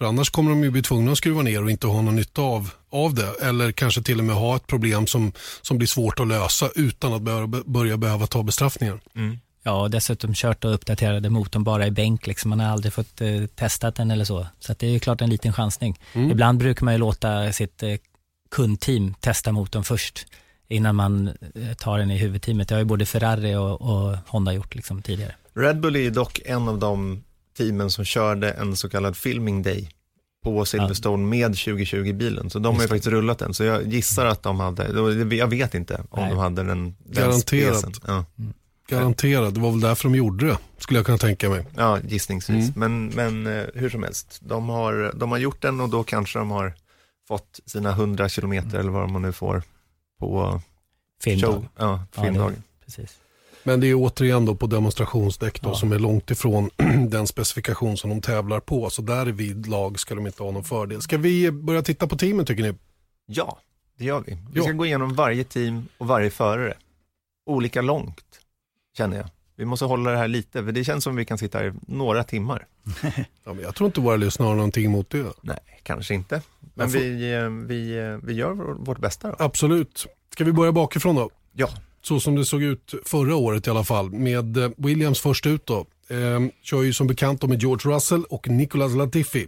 [0.00, 2.42] För annars kommer de ju bli tvungna att skruva ner och inte ha någon nytta
[2.42, 3.34] av, av det.
[3.42, 5.32] Eller kanske till och med ha ett problem som,
[5.62, 9.00] som blir svårt att lösa utan att börja, börja behöva ta bestraffningar.
[9.14, 9.38] Mm.
[9.62, 12.26] Ja, och dessutom kört och uppdaterade motorn bara i bänk.
[12.26, 12.48] Liksom.
[12.48, 14.46] Man har aldrig fått eh, testat den eller så.
[14.58, 15.98] Så det är klart en liten chansning.
[16.12, 16.30] Mm.
[16.30, 17.94] Ibland brukar man ju låta sitt eh,
[18.50, 20.26] kundteam testa motorn först
[20.68, 22.68] innan man eh, tar den i huvudteamet.
[22.68, 25.34] Det har ju både Ferrari och, och Honda gjort liksom, tidigare.
[25.54, 27.22] Red Bull är dock en av de
[27.60, 29.88] teamen som körde en så kallad filming day
[30.44, 32.50] på Silverstone med 2020-bilen.
[32.50, 33.54] Så de har ju faktiskt rullat den.
[33.54, 36.30] Så jag gissar att de hade, jag vet inte om Nej.
[36.30, 36.96] de hade den.
[37.04, 38.00] Garanterat.
[38.06, 38.24] Ja.
[38.38, 38.52] Mm.
[38.88, 41.66] Garanterat, det var väl därför de gjorde det, skulle jag kunna tänka mig.
[41.76, 42.76] Ja, gissningsvis.
[42.76, 43.06] Mm.
[43.06, 46.38] Men, men eh, hur som helst, de har, de har gjort den och då kanske
[46.38, 46.74] de har
[47.28, 48.80] fått sina 100 kilometer mm.
[48.80, 49.62] eller vad de nu får
[50.18, 50.60] på
[51.22, 51.52] filmdag.
[51.52, 52.54] Show, ja, filmdagen.
[52.56, 53.18] Ja, precis.
[53.62, 55.74] Men det är återigen då på demonstrationsdäck då, ja.
[55.74, 56.70] som är långt ifrån
[57.08, 58.90] den specifikation som de tävlar på.
[58.90, 61.02] Så där vid lag ska de inte ha någon fördel.
[61.02, 62.74] Ska vi börja titta på teamen tycker ni?
[63.26, 63.58] Ja,
[63.98, 64.38] det gör vi.
[64.52, 66.74] Vi ska gå igenom varje team och varje förare.
[67.46, 68.40] Olika långt,
[68.96, 69.26] känner jag.
[69.56, 71.72] Vi måste hålla det här lite, för det känns som vi kan sitta här i
[71.86, 72.66] några timmar.
[73.44, 75.32] ja, men jag tror inte våra lyssnare har någonting emot det.
[75.40, 76.42] Nej, kanske inte.
[76.74, 76.98] Men får...
[76.98, 79.36] vi, eh, vi, eh, vi gör vårt bästa då.
[79.38, 80.06] Absolut.
[80.32, 81.30] Ska vi börja bakifrån då?
[81.52, 81.68] Ja
[82.02, 84.10] så som det såg ut förra året i alla fall.
[84.10, 85.86] Med eh, Williams först ut då.
[86.08, 89.46] Eh, kör ju som bekant med George Russell och Nicolas Latifi.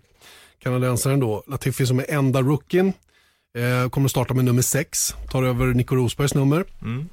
[0.62, 2.92] Kanadensaren då, Latifi som är enda rookien.
[3.58, 6.64] Eh, kommer att starta med nummer 6, tar över Nico Rosbergs nummer.
[6.82, 7.08] Mm.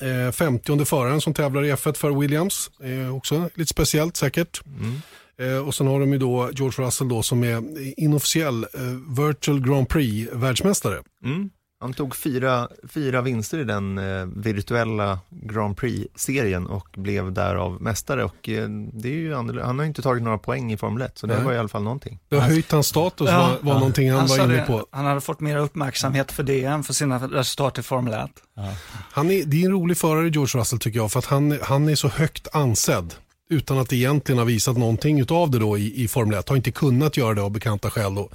[0.00, 4.62] Eh, 50 föraren som tävlar i F1 för Williams, eh, också lite speciellt säkert.
[4.66, 5.00] Mm.
[5.38, 7.62] Eh, och sen har de ju då George Russell då som är
[8.00, 11.02] inofficiell eh, Virtual Grand Prix världsmästare.
[11.24, 11.50] Mm.
[11.80, 18.24] Han tog fyra, fyra vinster i den eh, virtuella Grand Prix-serien och blev därav mästare.
[18.24, 21.26] Och, eh, det är ju han har inte tagit några poäng i Formel 1, så
[21.26, 21.44] det Nej.
[21.44, 22.18] var i alla fall någonting.
[22.28, 23.78] Det har höjt hans status, ja, var, var ja.
[23.78, 24.86] någonting han, han var inne på.
[24.90, 28.30] Han hade fått mer uppmärksamhet för det än för sina resultat i Formel 1.
[28.54, 28.74] Ja.
[29.12, 31.88] Han är, det är en rolig förare, George Russell, tycker jag, för att han, han
[31.88, 33.14] är så högt ansedd
[33.50, 36.48] utan att egentligen ha visat någonting av det då i, i Formel 1.
[36.48, 38.14] Har inte kunnat göra det av bekanta skäl.
[38.14, 38.30] Då.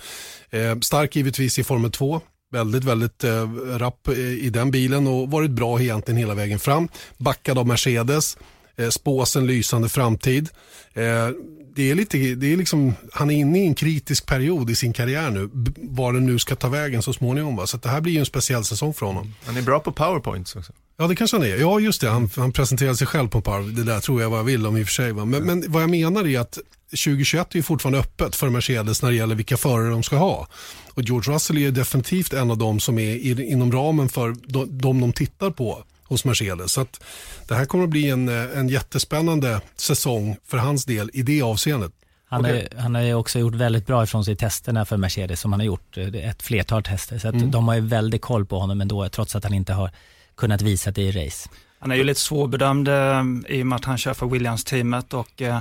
[0.50, 5.52] Eh, stark givetvis i Formel 2 väldigt, väldigt eh, rapp i den bilen och varit
[5.52, 6.88] bra egentligen hela vägen fram.
[7.18, 8.38] Backad av Mercedes,
[8.76, 10.50] eh, spås en lysande framtid.
[10.94, 11.30] Eh,
[11.76, 14.94] det är lite, det är liksom, han är inne i en kritisk period i sin
[14.94, 17.56] karriär nu, var den nu ska ta vägen så småningom.
[17.56, 17.68] Va?
[17.68, 19.34] Så det här blir ju en speciell säsong för honom.
[19.46, 20.74] Han är bra på powerpoints också.
[20.98, 21.58] Ja, det kanske han är.
[21.58, 22.10] Ja, just det.
[22.10, 23.76] Han, han presenterade sig själv på Power.
[23.76, 25.12] Det där tror jag vad jag vill om i och för sig.
[25.12, 25.26] Va?
[25.26, 26.58] Men, men vad jag menar är att
[26.90, 30.48] 2021 är ju fortfarande öppet för Mercedes när det gäller vilka förare de ska ha.
[30.94, 35.14] Och George Russell är definitivt en av dem som är inom ramen för de, de
[35.14, 36.72] tittar på hos Mercedes.
[36.72, 37.04] Så att
[37.48, 41.92] det här kommer att bli en, en jättespännande säsong för hans del i det avseendet.
[42.26, 42.58] Han, okay.
[42.58, 45.54] är, han har ju också gjort väldigt bra ifrån sig i testerna för Mercedes som
[45.54, 47.20] han har gjort ett flertal tester.
[47.20, 47.52] Så att mm.
[47.52, 49.92] de har ju väldigt koll på honom ändå trots att han inte har
[50.38, 51.50] kunnat visa det i race.
[51.80, 55.42] Han är ju lite svårbedömd eh, i och med att han kör för Williams-teamet och
[55.42, 55.60] eh,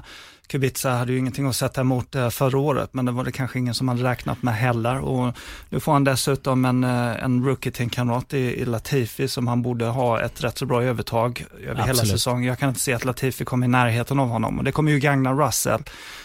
[0.51, 3.59] Kubica hade ju ingenting att sätta emot eh, förra året, men det var det kanske
[3.59, 4.99] ingen som hade räknat med heller.
[4.99, 5.35] Och
[5.69, 10.21] nu får han dessutom en, eh, en rookie-teamkamrat i, i Latifi som han borde ha
[10.21, 11.89] ett rätt så bra övertag över Absolut.
[11.89, 12.45] hela säsongen.
[12.45, 14.99] Jag kan inte se att Latifi kommer i närheten av honom och det kommer ju
[14.99, 15.83] gagna Russell.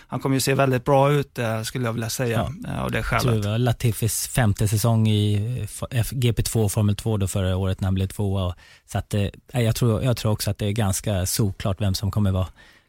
[0.08, 2.82] Han kommer ju se väldigt bra ut eh, skulle jag vilja säga ja.
[2.82, 3.46] av det skälet.
[3.46, 5.40] Var Latifis femte säsong i
[6.12, 8.56] GP2 Formel 2 då förra året när han blev tvåa.
[8.92, 9.16] Så att,
[9.54, 12.48] jag, tror, jag tror också att det är ganska såklart vem som kommer vara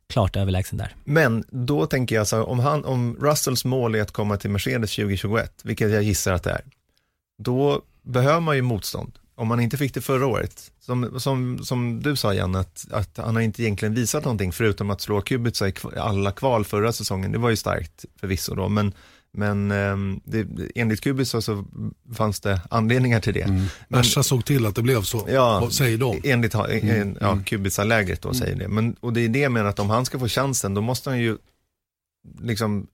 [0.08, 0.94] klart överlägsen där.
[1.04, 4.96] Men då tänker jag så om, han, om Russells mål är att komma till Mercedes
[4.96, 6.62] 2021, vilket jag gissar att det är,
[7.38, 9.18] då behöver man ju motstånd.
[9.34, 13.16] om man inte fick det förra året, som, som, som du sa Jan, att, att
[13.16, 17.32] han har inte egentligen visat någonting förutom att slå Kubica i alla kval förra säsongen,
[17.32, 18.92] det var ju starkt förvisso då, men
[19.36, 21.64] men eh, det, enligt Kubica så
[22.14, 23.42] fanns det anledningar till det.
[23.42, 23.64] Mm.
[23.88, 26.20] Merca såg till att det blev så, ja, säger de.
[26.24, 27.16] Enligt mm.
[27.20, 27.44] ja, mm.
[27.44, 28.38] Kubica-lägret då mm.
[28.38, 28.68] säger det.
[28.68, 31.10] Men, och det är det jag menar att om han ska få chansen, då måste
[31.10, 31.38] han ju
[32.40, 32.86] liksom,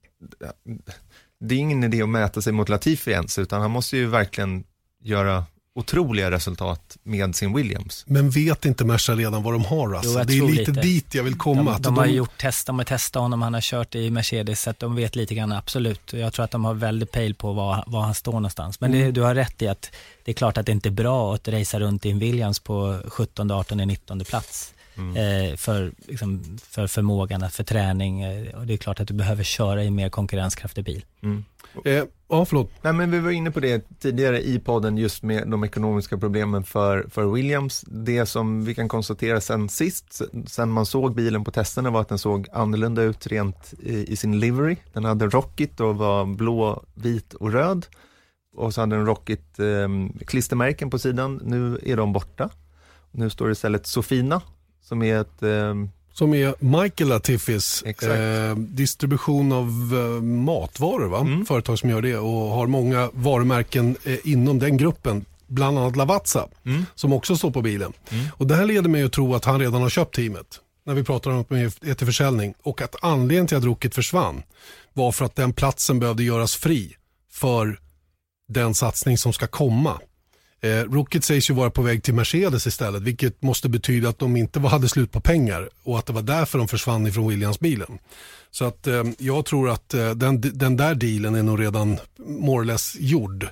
[1.39, 4.63] det är ingen idé att mäta sig mot Latifi ens, utan han måste ju verkligen
[5.03, 8.03] göra otroliga resultat med sin Williams.
[8.07, 10.19] Men vet inte Merca redan vad de har alltså?
[10.19, 11.73] Jo, det är lite, lite, dit jag vill komma.
[11.73, 12.11] De, de har de...
[12.13, 15.15] gjort test, de har testat honom, han har kört i Mercedes, så att de vet
[15.15, 16.13] lite grann, absolut.
[16.13, 18.79] Jag tror att de har väldigt pejl på var, var han står någonstans.
[18.79, 19.05] Men mm.
[19.05, 19.91] det, du har rätt i att
[20.23, 22.99] det är klart att det inte är bra att racea runt i en Williams på
[23.07, 24.73] 17, 18, 19 plats.
[24.97, 25.15] Mm.
[25.51, 28.21] Eh, för, liksom, för förmågan, för träning.
[28.21, 31.05] Eh, och det är klart att du behöver köra i mer konkurrenskraftig bil.
[31.21, 31.43] Mm.
[31.85, 32.71] Eh, ja, förlåt.
[32.81, 36.63] Nej, men vi var inne på det tidigare i podden just med de ekonomiska problemen
[36.63, 37.85] för, för Williams.
[37.87, 42.09] Det som vi kan konstatera sen sist, sen man såg bilen på testerna var att
[42.09, 44.75] den såg annorlunda ut rent i, i sin livery.
[44.93, 47.85] Den hade rockigt och var blå, vit och röd.
[48.55, 49.87] Och så hade den rockigt eh,
[50.27, 51.41] klistermärken på sidan.
[51.43, 52.49] Nu är de borta.
[53.11, 54.41] Nu står det istället Sofina
[54.83, 55.73] som är ett eh,
[56.13, 61.19] som är Michael Latifis eh, distribution av eh, matvaror, va?
[61.19, 61.45] Mm.
[61.45, 65.25] företag som gör det och har många varumärken eh, inom den gruppen.
[65.47, 66.85] Bland annat Lavazza mm.
[66.95, 67.93] som också står på bilen.
[68.09, 68.25] Mm.
[68.37, 71.03] Och Det här leder mig att tro att han redan har köpt teamet när vi
[71.03, 74.43] pratar om att det till försäljning och att anledningen till att Rocket försvann
[74.93, 76.95] var för att den platsen behövde göras fri
[77.31, 77.79] för
[78.47, 79.99] den satsning som ska komma.
[80.63, 84.37] Eh, Rocket sägs ju vara på väg till Mercedes istället, vilket måste betyda att de
[84.37, 87.99] inte hade slut på pengar och att det var därför de försvann ifrån Williams-bilen.
[88.51, 92.61] Så att eh, jag tror att eh, den, den där dealen är nog redan more
[92.61, 93.43] or less gjord.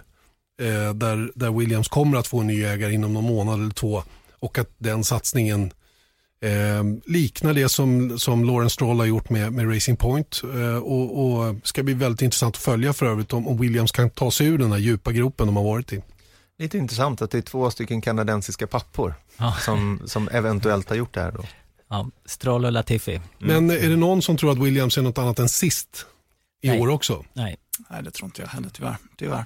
[0.62, 4.04] Eh, där, där Williams kommer att få en ny ägare inom någon månad eller två
[4.40, 5.72] och att den satsningen
[6.42, 10.42] eh, liknar det som, som Lauren Stroll har gjort med, med Racing Point.
[10.56, 14.10] Eh, och, och ska bli väldigt intressant att följa för övrigt om, om Williams kan
[14.10, 16.02] ta sig ur den här djupa gropen de har varit i.
[16.62, 19.56] Lite intressant att det är två stycken kanadensiska pappor ja.
[19.60, 21.44] som, som eventuellt har gjort det här då.
[21.90, 23.16] Ja, Stroll och Latifi.
[23.16, 23.66] Mm.
[23.66, 26.06] Men är det någon som tror att Williams är något annat än sist
[26.62, 26.80] i Nej.
[26.80, 27.26] år också?
[27.34, 27.58] Nej.
[27.90, 28.96] Nej, det tror inte jag heller tyvärr.
[29.18, 29.46] tyvärr.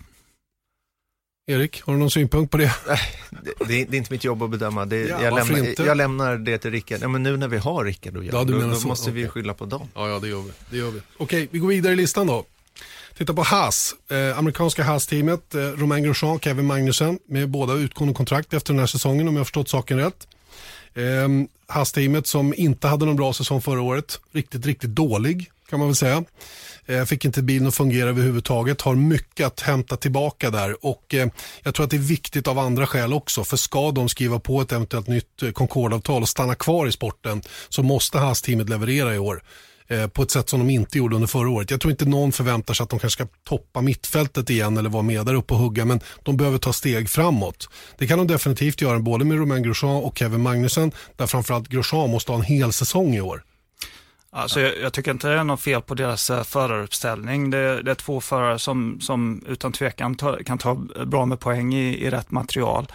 [1.47, 2.75] Erik, har du någon synpunkt på det?
[3.29, 4.85] det, det, är inte mitt jobb att bedöma.
[4.85, 6.99] Det, ja, jag, lämnar, jag, lämnar, det till Rickard.
[7.01, 9.53] Ja, men nu när vi har Rickard och jag, ja, då, då måste vi skylla
[9.53, 9.87] på dem.
[9.93, 10.51] Ja, ja det gör vi.
[10.69, 11.01] Det gör vi.
[11.17, 12.45] Okej, vi går vidare i listan då.
[13.17, 18.53] Titta på Haas, eh, amerikanska Haas-teamet, eh, Romain Grosjean, Kevin Magnussen med båda utgående kontrakt
[18.53, 20.27] efter den här säsongen om jag förstått saken rätt.
[20.93, 21.27] Eh,
[21.67, 25.95] Haas-teamet som inte hade någon bra säsong förra året, riktigt, riktigt dålig kan man väl
[25.95, 26.23] säga.
[26.85, 31.27] Eh, fick inte bilen att fungera överhuvudtaget, har mycket att hämta tillbaka där och eh,
[31.63, 34.61] jag tror att det är viktigt av andra skäl också för ska de skriva på
[34.61, 39.19] ett eventuellt nytt Concordavtal Concorde-avtal och stanna kvar i sporten så måste Haas-teamet leverera i
[39.19, 39.41] år.
[39.87, 41.71] Eh, på ett sätt som de inte gjorde under förra året.
[41.71, 45.03] Jag tror inte någon förväntar sig att de kanske ska toppa mittfältet igen eller vara
[45.03, 47.69] med där uppe och hugga, men de behöver ta steg framåt.
[47.97, 52.09] Det kan de definitivt göra, både med Romain Grosjean och Kevin Magnussen, där framförallt Grosjean
[52.09, 53.43] måste ha en hel säsong i år.
[54.31, 57.49] Alltså jag, jag, tycker inte det är något fel på deras uh, föraruppställning.
[57.49, 61.73] Det, det, är två förare som, som utan tvekan ta, kan ta bra med poäng
[61.73, 62.87] i, i rätt material.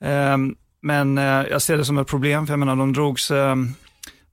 [0.00, 3.74] Um, men uh, jag ser det som ett problem, för jag menar de drogs um,
[3.76, 3.85] Eh,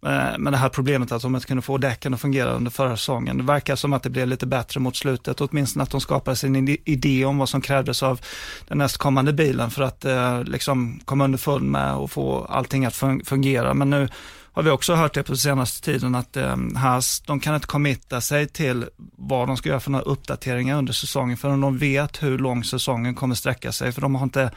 [0.06, 2.98] Eh, med det här problemet att de inte kunde få däcken att fungera under förra
[2.98, 3.38] säsongen.
[3.38, 6.78] Det verkar som att det blev lite bättre mot slutet, åtminstone att de skapade sin
[6.86, 8.20] idé om vad som krävdes av
[8.68, 13.74] den nästkommande bilen för att eh, liksom komma underfund med och få allting att fungera.
[13.74, 14.10] Men nu
[14.54, 18.22] har vi också hört det på senaste tiden att eh, Haas, de kan inte committa
[18.22, 18.86] sig till
[19.18, 23.16] vad de ska göra för några uppdateringar under säsongen förrän de vet hur lång säsongen
[23.16, 23.92] kommer sträcka sig.
[23.92, 24.52] För de har inte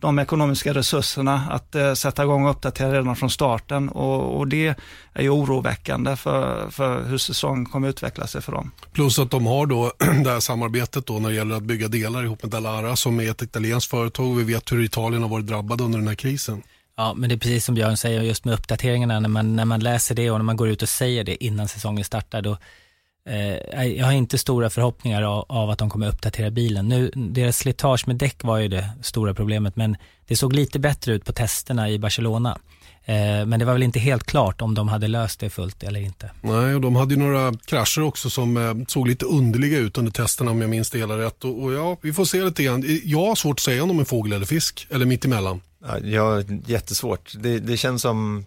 [0.00, 4.74] de ekonomiska resurserna att eh, sätta igång och uppdatera redan från starten och, och, det
[5.12, 8.70] är ju oroväckande för, för hur säsongen kommer utveckla sig för dem.
[8.92, 9.92] Plus att de har då
[10.24, 13.30] det här samarbetet då när det gäller att bygga delar ihop med Dallara som är
[13.30, 14.34] ett italienskt företag.
[14.34, 16.62] Vi vet hur Italien har varit drabbad under den här krisen.
[16.96, 19.80] Ja, men det är precis som Björn säger, just med uppdateringarna, när man, när man
[19.80, 22.56] läser det och när man går ut och säger det innan säsongen startar, då,
[23.28, 26.88] eh, jag har inte stora förhoppningar av, av, att de kommer uppdatera bilen.
[26.88, 31.12] Nu, deras slitage med däck var ju det stora problemet, men det såg lite bättre
[31.12, 32.58] ut på testerna i Barcelona.
[33.04, 36.00] Eh, men det var väl inte helt klart om de hade löst det fullt eller
[36.00, 36.30] inte.
[36.40, 40.12] Nej, och de hade ju några krascher också som eh, såg lite underliga ut under
[40.12, 41.44] testerna om jag minns det hela rätt.
[41.44, 43.00] Och, och ja, vi får se lite grann.
[43.04, 45.60] Jag har svårt att säga om de är fågel eller fisk, eller mitt emellan.
[46.04, 47.32] Ja, jättesvårt.
[47.38, 48.44] Det, det känns som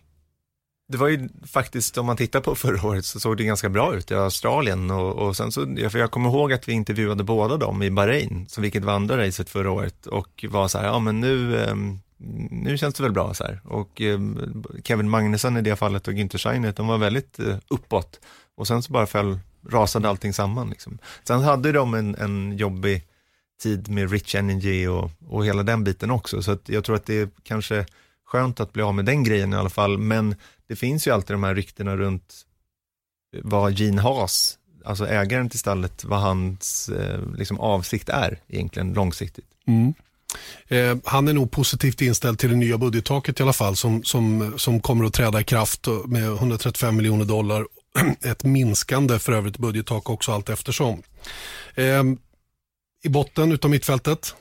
[0.87, 3.95] det var ju faktiskt, om man tittar på förra året så såg det ganska bra
[3.95, 7.57] ut i Australien och, och sen så, för jag kommer ihåg att vi intervjuade båda
[7.57, 10.99] dem i Bahrain, så vilket var andra racet förra året och var så här, ja
[10.99, 11.99] men nu, ehm,
[12.51, 13.61] nu känns det väl bra så här.
[13.63, 18.19] Och ehm, Kevin Magnusson i det fallet och Günther Scheinert, de var väldigt eh, uppåt
[18.55, 20.97] och sen så bara föll, rasade allting samman liksom.
[21.23, 23.03] Sen hade de en, en jobbig
[23.61, 27.05] tid med Rich Energy och, och hela den biten också, så att jag tror att
[27.05, 27.85] det kanske
[28.33, 30.35] skönt att bli av med den grejen i alla fall, men
[30.67, 32.41] det finns ju alltid de här ryktena runt
[33.43, 39.45] vad Gene Haas, alltså ägaren till stallet, vad hans eh, liksom, avsikt är egentligen långsiktigt.
[39.67, 39.93] Mm.
[40.67, 44.53] Eh, han är nog positivt inställd till det nya budgettaket i alla fall som, som,
[44.57, 47.67] som kommer att träda i kraft med 135 miljoner dollar.
[48.25, 51.03] Ett minskande för övrigt budgettak också allt eftersom.
[51.75, 52.03] Eh,
[53.03, 54.35] I botten utav mittfältet?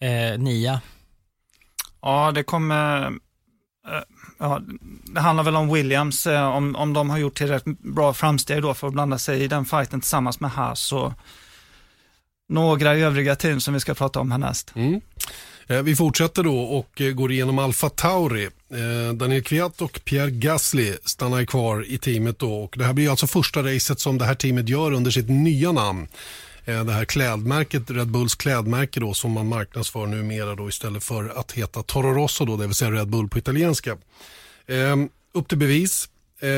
[0.00, 0.80] Eh, nia.
[2.02, 3.10] Ja, det kommer Eh,
[4.38, 4.60] ja,
[5.04, 8.74] det handlar väl om Williams, eh, om, om de har gjort tillräckligt bra framsteg då
[8.74, 11.12] för att blanda sig i den fighten tillsammans med Haas och
[12.48, 14.72] några övriga team som vi ska prata om härnäst.
[14.74, 15.00] Mm.
[15.66, 18.48] Eh, vi fortsätter då och går igenom Alfa Tauri.
[19.14, 23.26] Daniel Kviat och Pierre Gasly stannar kvar i teamet då och det här blir alltså
[23.26, 26.08] första racet som det här teamet gör under sitt nya namn.
[26.64, 31.38] Eh, det här klädmärket, Red Bulls klädmärke då, som man marknadsför numera då, istället för
[31.40, 33.96] att heta Toro Rosso, då, det vill säga Red Bull på italienska.
[34.66, 34.96] Eh,
[35.34, 36.08] upp till bevis.
[36.40, 36.48] Eh,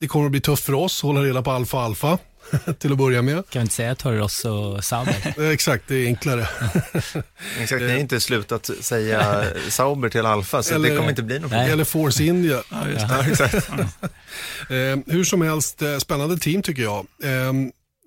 [0.00, 2.18] det kommer att bli tufft för oss att hålla reda på Alfa Alfa
[2.78, 3.36] till att börja med.
[3.36, 5.34] Kan vi inte säga Toro Rosso Sauber?
[5.38, 6.48] Eh, exakt, det är enklare.
[7.60, 11.38] Exakt, ni har inte slutat säga Sauber till Alfa, så eller, det kommer inte bli
[11.38, 11.52] något.
[11.52, 12.62] Eller Force India.
[12.70, 13.54] Ja, ja, exakt.
[13.54, 17.06] eh, hur som helst, eh, spännande team tycker jag.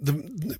[0.02, 0.14] Det,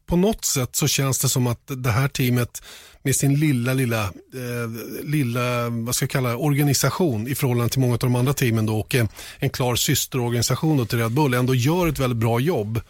[0.06, 2.64] på något sätt så känns det som att det här teamet
[3.04, 7.94] med sin lilla, lilla, eh, lilla vad ska jag kalla organisation i förhållande till många
[7.94, 9.08] av de andra teamen då, och en,
[9.40, 12.82] en klar systerorganisation då till Red Bull ändå gör ett väldigt bra jobb.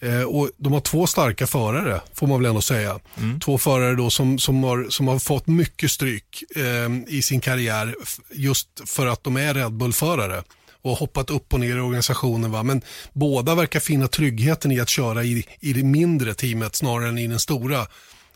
[0.00, 3.00] Eh, och De har två starka förare får man väl ändå säga.
[3.16, 3.40] Mm.
[3.40, 7.94] Två förare då som, som, har, som har fått mycket stryk eh, i sin karriär
[8.32, 10.42] just för att de är Red Bull-förare
[10.84, 12.50] och hoppat upp och ner i organisationen.
[12.50, 12.62] Va?
[12.62, 17.18] Men båda verkar finna tryggheten i att köra i, i det mindre teamet snarare än
[17.18, 17.86] i den stora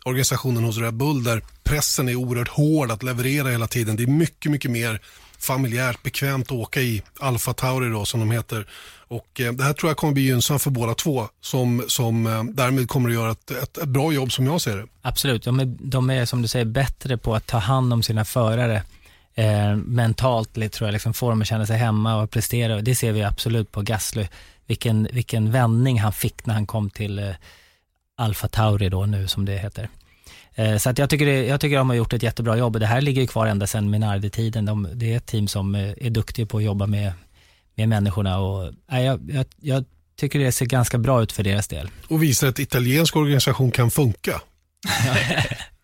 [0.05, 3.95] organisationen hos Red Bull där pressen är oerhört hård att leverera hela tiden.
[3.95, 5.01] Det är mycket, mycket mer
[5.39, 8.67] familjärt bekvämt att åka i Alfa Tauri då, som de heter.
[9.07, 12.43] Och eh, det här tror jag kommer bli gynnsamt för båda två som, som eh,
[12.43, 14.85] därmed kommer att göra ett, ett, ett, bra jobb som jag ser det.
[15.01, 18.25] Absolut, de är, de är som du säger bättre på att ta hand om sina
[18.25, 18.83] förare
[19.39, 22.81] eh, mentalt tror jag, liksom får dem att känna sig hemma och prestera.
[22.81, 24.27] Det ser vi absolut på Gasly.
[24.67, 27.31] Vilken, vilken vändning han fick när han kom till eh,
[28.17, 29.89] Alfa Tauri då nu som det heter.
[30.55, 32.85] Eh, så att jag, tycker det, jag tycker de har gjort ett jättebra jobb det
[32.85, 34.65] här ligger kvar ända sedan Minardi-tiden.
[34.65, 37.13] De, det är ett team som eh, är duktiga på att jobba med,
[37.75, 39.85] med människorna och äh, jag, jag, jag
[40.19, 41.89] tycker det ser ganska bra ut för deras del.
[42.07, 44.41] Och visar att italiensk organisation kan funka.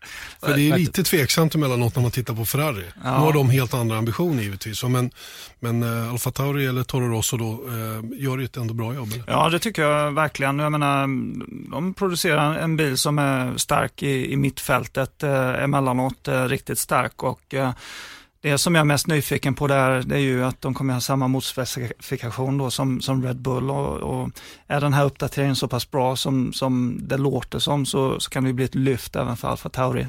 [0.46, 2.84] För det är lite tveksamt emellanåt när man tittar på Ferrari.
[3.04, 3.12] Ja.
[3.12, 4.84] Nu har de helt andra ambitioner givetvis.
[4.84, 5.12] Men,
[5.60, 9.14] men uh, Alfa Tauri eller Toro Rosso då, uh, gör ett ändå bra jobb.
[9.14, 9.24] Eller?
[9.28, 10.60] Ja, det tycker jag verkligen.
[10.60, 11.02] Jag menar,
[11.72, 17.24] de producerar en bil som är stark i, i mittfältet, uh, emellanåt uh, riktigt stark.
[17.24, 17.72] och uh,
[18.46, 21.02] det som jag är mest nyfiken på där, det är ju att de kommer ha
[21.02, 24.30] samma motorspecifikation då som, som Red Bull och, och,
[24.68, 28.44] är den här uppdateringen så pass bra som, som det låter som så, så kan
[28.44, 30.08] det bli ett lyft även för Alfa Tauri.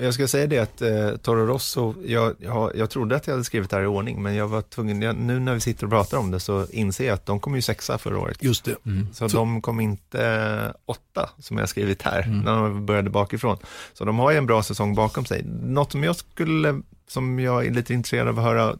[0.00, 3.44] Jag ska säga det att eh, Toro Rosso, jag, jag, jag trodde att jag hade
[3.44, 5.90] skrivit det här i ordning, men jag var tvungen, jag, nu när vi sitter och
[5.90, 8.42] pratar om det så inser jag att de kom ju sexa förra året.
[8.42, 8.76] Just det.
[8.86, 9.06] Mm.
[9.12, 12.40] Så, så, de kom inte eh, åtta, som jag skrivit här, mm.
[12.40, 13.58] när de började bakifrån.
[13.92, 15.44] Så de har ju en bra säsong bakom sig.
[15.62, 18.76] Något som jag skulle, som jag är lite intresserad av att höra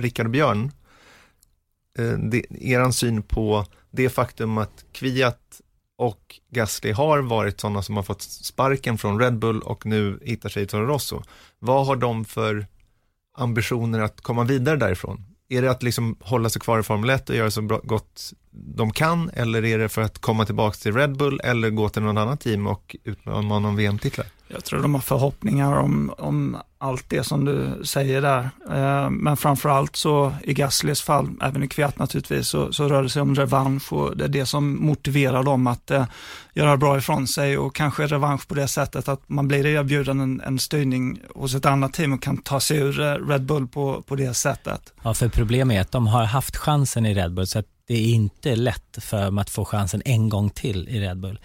[0.00, 0.72] Rickard och Björn,
[1.98, 5.60] eh, det, eran syn på det faktum att Kviat
[6.02, 10.48] och Gasly har varit sådana som har fått sparken från Red Bull och nu hittar
[10.48, 11.22] sig i Toro Rosso.
[11.58, 12.66] Vad har de för
[13.36, 15.24] ambitioner att komma vidare därifrån?
[15.48, 18.92] Är det att liksom hålla sig kvar i Formel 1 och göra så gott de
[18.92, 22.20] kan eller är det för att komma tillbaka till Red Bull eller gå till något
[22.20, 24.26] annat team och utmana om VM-titlar?
[24.52, 28.50] Jag tror de har förhoppningar om, om allt det som du säger där.
[28.70, 33.08] Eh, men framförallt så i Gaslys fall, även i Kviat naturligtvis, så, så rör det
[33.08, 36.06] sig om revansch och det är det som motiverar dem att eh,
[36.54, 40.40] göra bra ifrån sig och kanske revansch på det sättet att man blir erbjuden en,
[40.40, 44.02] en styrning hos ett annat team och kan ta sig ur eh, Red Bull på,
[44.02, 44.92] på det sättet.
[45.02, 47.94] Ja, för problemet är att de har haft chansen i Red Bull så att det
[47.94, 51.40] är inte lätt för dem att få chansen en gång till i Red Bull.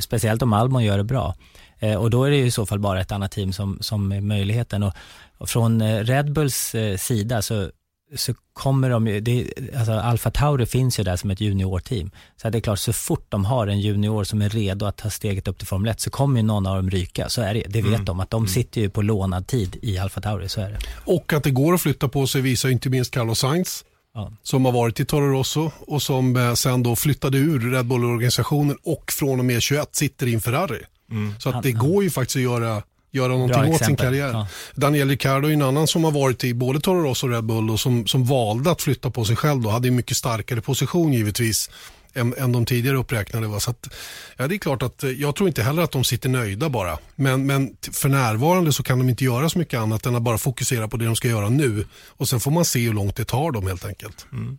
[0.00, 1.34] Speciellt om Albon gör det bra.
[1.82, 4.20] Eh, och då är det i så fall bara ett annat team som, som är
[4.20, 4.82] möjligheten.
[4.82, 4.94] Och,
[5.38, 7.70] och från eh, Red Bulls eh, sida så
[8.16, 12.10] så kommer de ju, det, alltså Alfa Tauri finns ju där som ett juniorteam.
[12.36, 15.10] Så det är klart, så fort de har en junior som är redo att ta
[15.10, 17.28] steget upp till Formel 1 så kommer ju någon av dem ryka.
[17.28, 18.04] Så är det, det vet mm.
[18.04, 18.48] de, att de mm.
[18.48, 20.78] sitter ju på lånad tid i Alfa Tauri, så är det.
[21.04, 23.84] Och att det går att flytta på sig visar inte minst Carlos Sainz.
[24.14, 24.32] Ja.
[24.42, 29.12] Som har varit i Toro Rosso och som sen då flyttade ur Red Bull-organisationen och
[29.12, 30.78] från och med 21 sitter i en Ferrari.
[31.12, 31.34] Mm.
[31.38, 32.82] Så att det går ju faktiskt att göra
[33.12, 34.28] göra någonting åt sin karriär.
[34.28, 34.46] Ja.
[34.74, 37.70] Daniel Ricciardo är en annan som har varit i både Toro Rosso och Red Bull
[37.70, 39.62] och som, som valde att flytta på sig själv.
[39.62, 39.70] Då.
[39.70, 41.70] Hade en mycket starkare position givetvis
[42.14, 43.46] än, än de tidigare uppräknade.
[43.46, 43.60] Va?
[43.60, 43.88] Så att,
[44.36, 46.98] ja, det är klart att eh, jag tror inte heller att de sitter nöjda bara.
[47.14, 50.38] Men, men för närvarande så kan de inte göra så mycket annat än att bara
[50.38, 51.86] fokusera på det de ska göra nu.
[52.06, 54.26] Och sen får man se hur långt det tar dem helt enkelt.
[54.32, 54.58] Mm.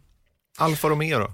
[0.57, 1.33] Alfa Romeo då?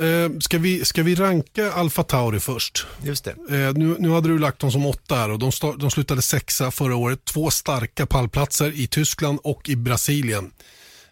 [0.00, 2.86] Eh, ska, vi, ska vi ranka Alfa Tauri först?
[3.02, 3.30] Just det.
[3.30, 6.22] Eh, nu, nu hade du lagt dem som åtta här och de, start, de slutade
[6.22, 7.24] sexa förra året.
[7.24, 10.50] Två starka pallplatser i Tyskland och i Brasilien.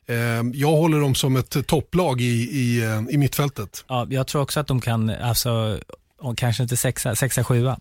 [0.06, 0.16] Eh,
[0.54, 3.84] jag håller dem som ett topplag i, i, i mittfältet.
[3.88, 5.80] Ja, jag tror också att de kan, alltså,
[6.36, 7.78] kanske inte sexa, sexa, sjua.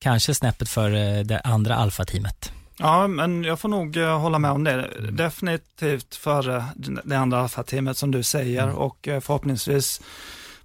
[0.00, 0.90] Kanske snäppet för
[1.24, 2.52] det andra Alfa-teamet.
[2.78, 4.90] Ja, men jag får nog uh, hålla med om det.
[5.10, 6.64] Definitivt före
[7.04, 8.74] det andra alfa-teamet som du säger mm.
[8.74, 10.00] och uh, förhoppningsvis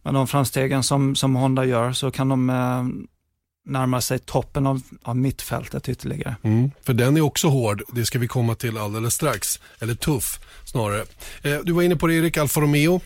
[0.01, 2.83] med de framstegen som, som Honda gör så kan de uh,
[3.65, 6.35] närma sig toppen av, av mittfältet ytterligare.
[6.43, 9.59] Mm, för den är också hård, det ska vi komma till alldeles strax.
[9.79, 11.05] Eller tuff snarare.
[11.63, 13.01] du var inne på det Erik, Alfa Romeo.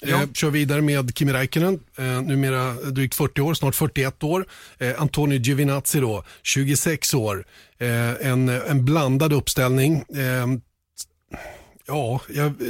[0.00, 0.22] Ja.
[0.22, 4.46] Eh, kör vidare med Kimi Räikkönen, eh, numera drygt 40 år, snart 41 år.
[4.78, 7.44] Eh, Antonio Giovinazzi då, 26 år.
[7.78, 10.04] Eh, en, en blandad uppställning.
[10.14, 10.46] Eh,
[11.86, 12.20] ja,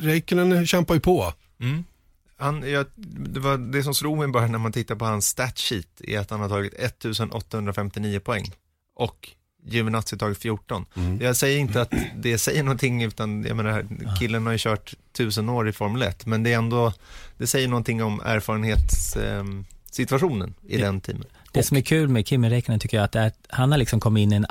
[0.02, 1.32] Räikkönen kämpar ju på.
[1.60, 1.84] Mm.
[2.36, 6.00] Han, jag, det, var det som slog mig bara när man tittar på hans statsheet
[6.00, 8.44] är att han har tagit 1859 poäng.
[8.94, 9.28] Och
[9.64, 10.84] Giovinazzi tagit 14.
[10.96, 11.20] Mm.
[11.20, 13.86] Jag säger inte att det säger någonting, utan jag menar,
[14.18, 16.92] killen har ju kört tusen år i Formel 1, men det är ändå,
[17.38, 21.26] det säger någonting om erfarenhetssituationen eh, i det, den teamen.
[21.52, 24.00] Det som är kul med Kimi Räikkönen tycker jag att, är att han har liksom
[24.00, 24.46] kommit in i en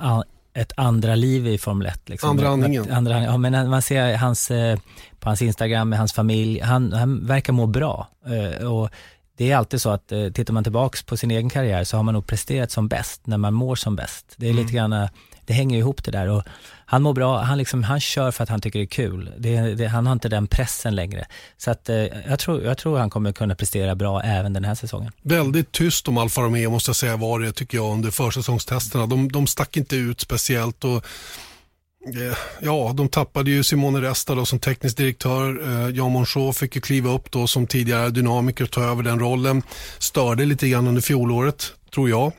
[0.54, 2.10] ett andra liv i Formel 1.
[2.10, 2.30] Liksom.
[2.30, 2.92] Andra andningen.
[2.92, 4.80] Andra, ja, men man ser hans, eh,
[5.20, 8.08] på hans Instagram med hans familj, han, han verkar må bra.
[8.26, 8.90] Eh, och
[9.40, 12.04] det är alltid så att eh, tittar man tillbaks på sin egen karriär så har
[12.04, 14.26] man nog presterat som bäst när man mår som bäst.
[14.38, 14.64] Det är mm.
[14.64, 15.10] lite grann, eh,
[15.46, 16.44] det hänger ihop det där och
[16.86, 19.32] han mår bra, han, liksom, han kör för att han tycker det är kul.
[19.38, 21.26] Det, det, han har inte den pressen längre.
[21.58, 21.96] Så att, eh,
[22.28, 25.12] jag, tror, jag tror han kommer kunna prestera bra även den här säsongen.
[25.22, 29.06] Väldigt tyst om Alfa Romeo måste jag säga var det tycker jag under försäsongstesterna.
[29.06, 31.06] De, de stack inte ut speciellt och
[32.06, 35.62] Eh, ja, de tappade ju Simone Resta då som teknisk direktör.
[35.68, 39.20] Eh, Jan Monchaux fick ju kliva upp då som tidigare dynamiker och ta över den
[39.20, 39.62] rollen.
[40.00, 42.32] Störde lite grann under fjolåret, tror jag.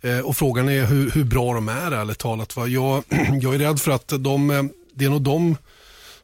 [0.00, 2.56] Eh, och frågan är hur, hur bra de är ärligt talat.
[2.56, 2.66] Va?
[2.66, 3.04] Jag,
[3.42, 5.56] jag är rädd för att de, det är nog de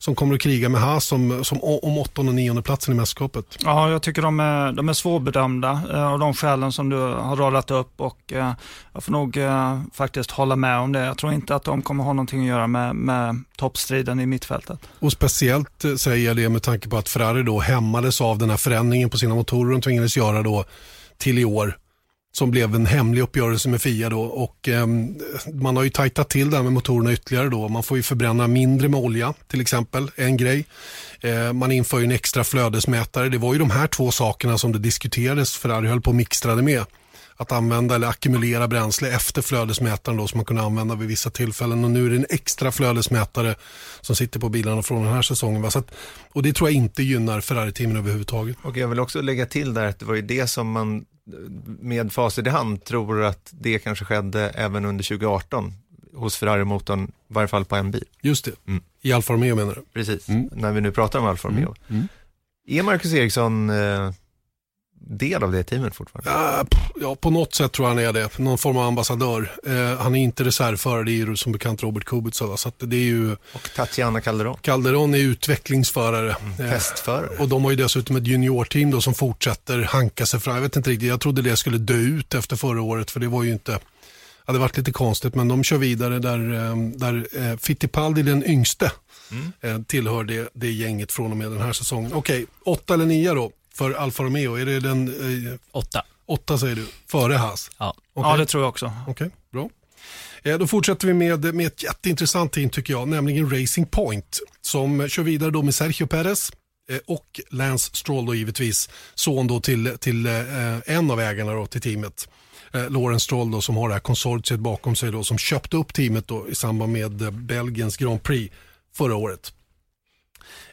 [0.05, 3.59] som kommer att kriga med Haas som, som om åttonde och nionde platsen i mästerskapet.
[3.65, 7.37] Ja, jag tycker de är, de är svårbedömda eh, av de skälen som du har
[7.37, 8.53] radat upp och eh,
[8.93, 11.05] jag får nog eh, faktiskt hålla med om det.
[11.05, 14.79] Jag tror inte att de kommer ha någonting att göra med, med toppstriden i mittfältet.
[14.99, 18.57] Och speciellt säger jag det med tanke på att Ferrari då hämmades av den här
[18.57, 20.65] förändringen på sina motorer de tvingades göra då
[21.19, 21.79] till i år
[22.37, 24.87] som blev en hemlig uppgörelse med Fia då och eh,
[25.53, 27.69] man har ju tajtat till det här med motorerna ytterligare då.
[27.69, 30.65] Man får ju förbränna mindre med olja till exempel, en grej.
[31.21, 33.29] Eh, man inför ju en extra flödesmätare.
[33.29, 36.63] Det var ju de här två sakerna som det diskuterades, Ferrari höll på och mixtrade
[36.63, 36.85] med.
[37.37, 41.85] Att använda eller ackumulera bränsle efter flödesmätaren då som man kunde använda vid vissa tillfällen
[41.85, 43.55] och nu är det en extra flödesmätare
[44.01, 45.63] som sitter på bilarna från den här säsongen.
[45.63, 45.71] Va?
[45.71, 45.95] Så att,
[46.33, 48.57] och det tror jag inte gynnar Ferrari-teamen överhuvudtaget.
[48.63, 51.05] Och jag vill också lägga till där att det var ju det som man
[51.81, 55.73] med facit i hand tror att det kanske skedde även under 2018
[56.15, 58.05] hos Ferrari-motorn, i varje fall på en bil.
[58.23, 58.83] Just det, mm.
[59.03, 59.83] i Alfa Romeo menar du?
[59.93, 60.49] Precis, mm.
[60.53, 61.75] när vi nu pratar om Alfa Romeo.
[61.89, 62.01] Mm.
[62.01, 62.09] mm.
[62.67, 64.13] Är Marcus Eriksson eh,
[65.07, 66.31] del av det teamet fortfarande?
[66.31, 66.65] Ja,
[67.01, 68.39] ja, på något sätt tror jag han är det.
[68.39, 69.53] Någon form av ambassadör.
[69.67, 72.57] Eh, han är inte reservförare, det är ju som bekant Robert Kubica.
[72.57, 73.33] Så det är ju...
[73.33, 74.57] Och Tatiana Calderon?
[74.61, 76.37] Calderon är utvecklingsförare.
[76.41, 77.35] Mm, testförare.
[77.35, 80.55] Eh, och de har ju dessutom ett juniorteam då som fortsätter hanka sig fram.
[80.55, 83.29] Jag vet inte riktigt, jag trodde det skulle dö ut efter förra året för det
[83.29, 83.79] var ju inte
[84.47, 88.45] det hade varit lite konstigt men de kör vidare där, eh, där eh, Fittipaldi den
[88.45, 88.93] yngste
[89.31, 89.53] mm.
[89.61, 92.13] eh, tillhör det, det gänget från och med den här säsongen.
[92.15, 93.53] Okej, okay, åtta eller nio då?
[93.77, 94.55] För Alfa Romeo?
[94.55, 95.09] Är det den...
[95.09, 96.03] Eh, åtta.
[96.27, 97.71] Åtta säger du, före Haas?
[97.79, 98.31] Ja, okay.
[98.31, 98.93] ja det tror jag också.
[99.07, 99.69] Okej, okay, bra.
[100.43, 105.09] Eh, då fortsätter vi med, med ett jätteintressant team tycker jag, nämligen Racing Point som
[105.09, 106.53] kör vidare då med Sergio Perez
[106.91, 110.33] eh, och Lance Stroll då givetvis, son då till, till eh,
[110.87, 112.29] en av ägarna då till teamet.
[112.75, 115.95] Eh, Lawrence Stroll då, som har det här konsortiet bakom sig då, som köpte upp
[115.95, 118.55] teamet då i samband med eh, Belgiens Grand Prix
[118.95, 119.53] förra året.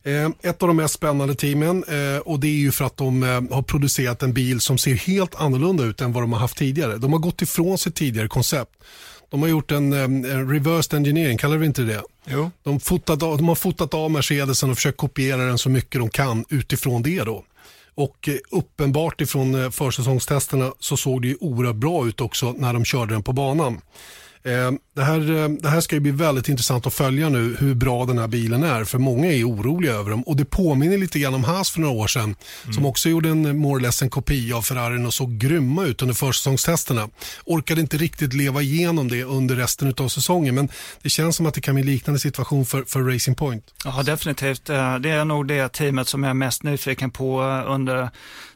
[0.04, 3.24] Eh, ett av de mest spännande teamen eh, och det är ju för att de
[3.24, 6.58] eh, har producerat en bil som ser helt annorlunda ut än vad de har haft
[6.58, 6.97] tidigare.
[6.97, 8.72] De har gått ifrån sitt tidigare koncept.
[9.30, 12.02] De har gjort en, en reversed engineering, kallar vi inte det?
[12.26, 12.52] Jo.
[12.64, 16.45] De, fotat, de har fotat av Mercedesen och försökt kopiera den så mycket de kan
[16.49, 17.43] utifrån det då.
[17.95, 23.14] Och uppenbart ifrån försäsongstesterna så såg det ju oerhört bra ut också när de körde
[23.14, 23.82] den på banan.
[24.43, 27.75] Eh, det här, eh, det här ska ju bli väldigt intressant att följa nu hur
[27.75, 31.19] bra den här bilen är för många är oroliga över dem och det påminner lite
[31.19, 32.73] grann om Haas för några år sedan mm.
[32.73, 36.01] som också gjorde en more or less en kopia av Ferrarin och såg grymma ut
[36.01, 37.09] under försäsongstesterna.
[37.45, 40.69] Orkade inte riktigt leva igenom det under resten av säsongen men
[41.01, 43.63] det känns som att det kan bli en liknande situation för, för Racing Point.
[43.85, 44.69] Ja definitivt.
[44.69, 48.09] Eh, det är nog det teamet som jag är mest nyfiken på under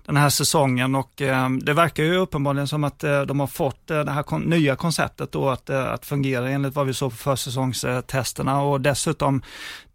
[0.05, 3.91] den här säsongen och eh, det verkar ju uppenbarligen som att eh, de har fått
[3.91, 7.11] eh, det här kon nya konceptet då att, eh, att fungera enligt vad vi såg
[7.11, 9.41] på försäsongstesterna och dessutom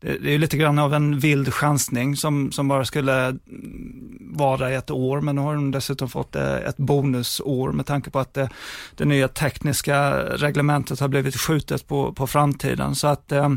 [0.01, 4.73] det, det är lite grann av en vild chansning som, som bara skulle mm, vara
[4.73, 8.19] i ett år men nu har de dessutom fått eh, ett bonusår med tanke på
[8.19, 8.49] att det,
[8.97, 12.95] det nya tekniska reglementet har blivit skjutet på, på framtiden.
[12.95, 13.49] Så att eh,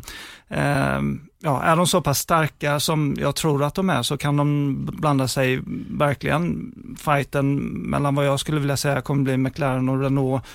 [0.54, 4.38] Ehm, ja, är de så pass starka som jag tror att de är så kan
[4.38, 10.01] de blanda sig verkligen fighten mellan vad jag skulle vilja säga kommer bli McLaren och
[10.01, 10.45] Renault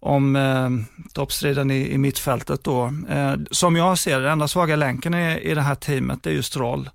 [0.00, 0.70] om eh,
[1.12, 2.92] toppstriden i, i mittfältet då.
[3.08, 6.42] Eh, som jag ser det, enda svaga länken i, i det här teamet är ju
[6.42, 6.90] Stroll.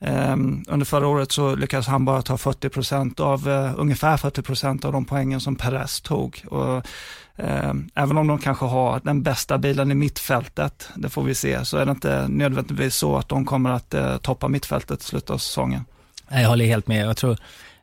[0.00, 4.84] Ehm, under förra året så lyckades han bara ta 40% av, eh, ungefär 40 procent
[4.84, 6.44] av de poängen som Perez tog.
[6.48, 6.86] Och
[7.36, 11.64] ehm, även om de kanske har den bästa bilen i mittfältet, det får vi se,
[11.64, 15.30] så är det inte nödvändigtvis så att de kommer att eh, toppa mittfältet i slutet
[15.30, 15.84] av säsongen.
[16.30, 17.06] Jag håller helt med.
[17.06, 17.38] Jag tror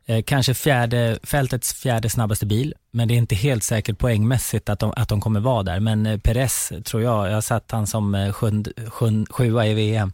[0.06, 4.78] eh, kanske fjärde, fältets fjärde snabbaste bil, men det är inte helt säkert poängmässigt att
[4.78, 5.80] de, att de kommer vara där.
[5.80, 9.74] Men eh, Perez tror jag, jag har satt han som eh, sjund, sjund, sjua i
[9.74, 10.12] VM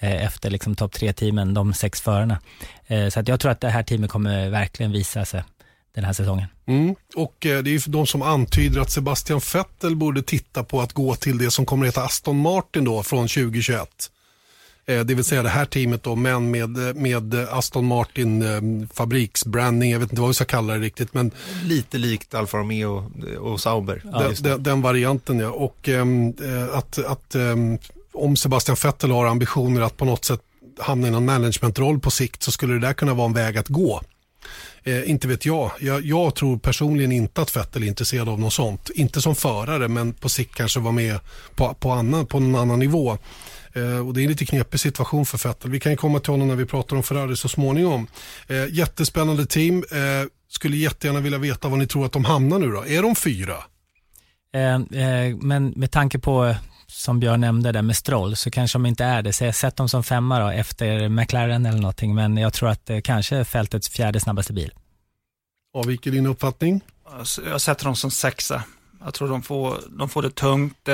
[0.00, 2.40] efter liksom topp tre-teamen, de sex förarna.
[3.10, 5.42] Så att jag tror att det här teamet kommer verkligen visa sig
[5.94, 6.46] den här säsongen.
[6.66, 6.94] Mm.
[7.16, 10.92] Och eh, det är ju de som antyder att Sebastian Vettel borde titta på att
[10.92, 13.88] gå till det som kommer att heta Aston Martin då från 2021.
[14.86, 19.90] Eh, det vill säga det här teamet då, men med, med Aston Martin eh, fabriksbranding,
[19.90, 21.14] jag vet inte vad vi ska kalla det riktigt.
[21.14, 21.30] Men...
[21.64, 24.02] Lite likt Alfa Romeo och Sauber.
[24.12, 25.50] Ja, den, den, den, varianten ja.
[25.50, 27.78] Och ehm, eh, att, att ehm,
[28.12, 30.40] om Sebastian Vettel har ambitioner att på något sätt
[30.78, 33.68] hamna i någon managementroll på sikt så skulle det där kunna vara en väg att
[33.68, 34.02] gå.
[34.82, 35.70] Eh, inte vet jag.
[35.80, 36.04] jag.
[36.04, 36.34] jag.
[36.34, 38.90] tror personligen inte att Vettel är intresserad av något sånt.
[38.94, 41.20] Inte som förare men på sikt kanske vara med
[41.54, 43.18] på, på, annan, på en annan nivå.
[43.72, 45.70] Eh, och det är en lite knepig situation för Vettel.
[45.70, 48.06] Vi kan komma till honom när vi pratar om Ferrari så småningom.
[48.48, 49.84] Eh, jättespännande team.
[49.90, 52.86] Eh, skulle jättegärna vilja veta var ni tror att de hamnar nu då.
[52.86, 53.56] Är de fyra?
[54.54, 56.56] Eh, eh, men med tanke på eh,
[56.90, 59.32] som Björn nämnde där med Stroll så kanske de inte är det.
[59.32, 62.86] Så jag sett dem som femma då efter McLaren eller någonting men jag tror att
[62.86, 64.72] det kanske är fältets fjärde snabbaste bil.
[65.74, 66.80] Avviker din uppfattning?
[67.46, 68.62] Jag sätter dem som sexa.
[69.04, 70.88] Jag tror de får, de får det tungt.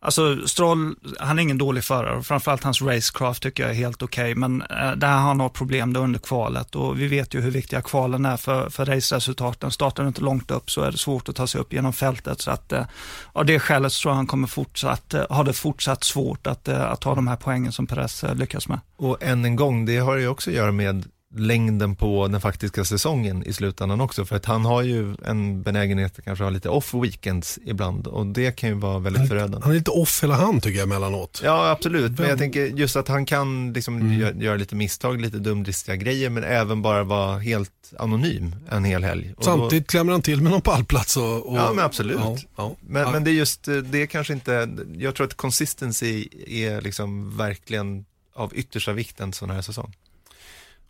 [0.00, 4.24] Alltså Stroll, han är ingen dålig förare framförallt hans racecraft tycker jag är helt okej.
[4.24, 4.34] Okay.
[4.34, 7.82] Men eh, där har han har problem under kvalet och vi vet ju hur viktiga
[7.82, 9.70] kvalen är för, för raceresultaten.
[9.70, 12.40] Startar du inte långt upp så är det svårt att ta sig upp genom fältet.
[12.40, 12.84] Så att, eh,
[13.32, 16.68] av det skälet så tror jag han kommer fortsatt, eh, ha det fortsatt svårt att,
[16.68, 18.80] eh, att ta de här poängen som Perez eh, lyckas med.
[18.96, 21.04] Och än en gång, det har ju också att göra med
[21.38, 24.24] längden på den faktiska säsongen i slutändan också.
[24.24, 28.26] För att han har ju en benägenhet att kanske ha lite off weekends ibland och
[28.26, 29.58] det kan ju vara väldigt han, förödande.
[29.62, 31.40] Han är lite off hela han tycker jag emellanåt.
[31.44, 34.20] Ja absolut, men jag tänker just att han kan liksom mm.
[34.20, 39.04] göra, göra lite misstag, lite dumdristiga grejer men även bara vara helt anonym en hel
[39.04, 39.34] helg.
[39.36, 39.90] Och Samtidigt då...
[39.90, 41.16] klämmer han till med någon pallplats.
[41.16, 41.56] Och, och...
[41.56, 42.18] Ja men absolut.
[42.18, 42.76] Ja, ja.
[42.80, 43.10] Men, ja.
[43.10, 48.04] men det är just, det är kanske inte, jag tror att consistency är liksom verkligen
[48.34, 49.94] av yttersta vikt en sån här säsong.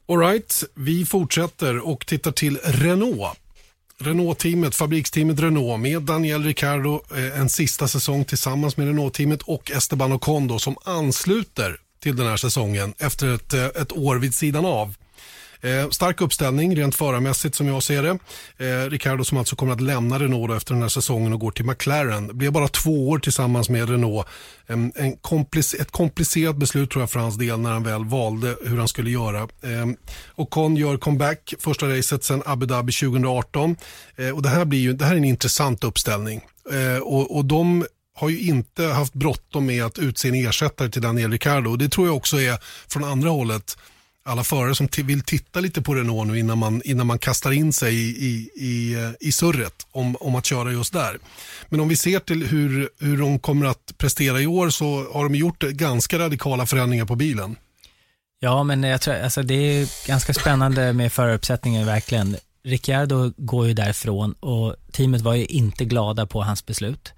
[0.08, 3.38] Alright, vi fortsätter och tittar till Renault.
[3.98, 10.12] Renault-teamet, fabriksteamet Renault med Daniel Ricciardo eh, en sista säsong tillsammans med Renault-teamet och Esteban
[10.12, 14.94] Ocon som ansluter till den här säsongen efter ett, eh, ett år vid sidan av.
[15.60, 18.18] Eh, stark uppställning rent förarmässigt som jag ser det.
[18.66, 21.64] Eh, Ricardo som alltså kommer att lämna Renault efter den här säsongen och går till
[21.64, 22.26] McLaren.
[22.26, 24.26] Det blev bara två år tillsammans med Renault.
[24.66, 28.56] En, en komplic ett komplicerat beslut tror jag för hans del när han väl valde
[28.64, 29.40] hur han skulle göra.
[29.40, 29.86] Eh,
[30.34, 33.76] Ocon gör comeback första racet sedan Abu Dhabi 2018.
[34.16, 36.40] Eh, och det, här blir ju, det här är en intressant uppställning.
[36.72, 37.84] Eh, och, och de
[38.16, 41.76] har ju inte haft bråttom med att utse en ersättare till Daniel Ricciardo.
[41.76, 43.76] Det tror jag också är från andra hållet
[44.26, 47.72] alla förare som vill titta lite på Renault nu innan man, innan man kastar in
[47.72, 51.18] sig i, i, i, eh, i surret om, om att köra just där.
[51.68, 55.22] Men om vi ser till hur, hur de kommer att prestera i år så har
[55.22, 57.56] de gjort ganska radikala förändringar på bilen.
[58.40, 62.36] Ja, men jag tror, alltså det är ganska spännande med föraruppsättningen verkligen.
[62.64, 67.12] Ricciardo går ju därifrån och teamet var ju inte glada på hans beslut.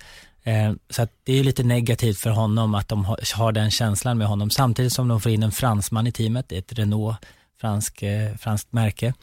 [0.48, 4.50] Eh, så det är lite negativt för honom att de har den känslan med honom
[4.50, 7.16] samtidigt som de får in en fransman i teamet, ett Renault,
[7.60, 9.14] fransk, eh, franskt märke.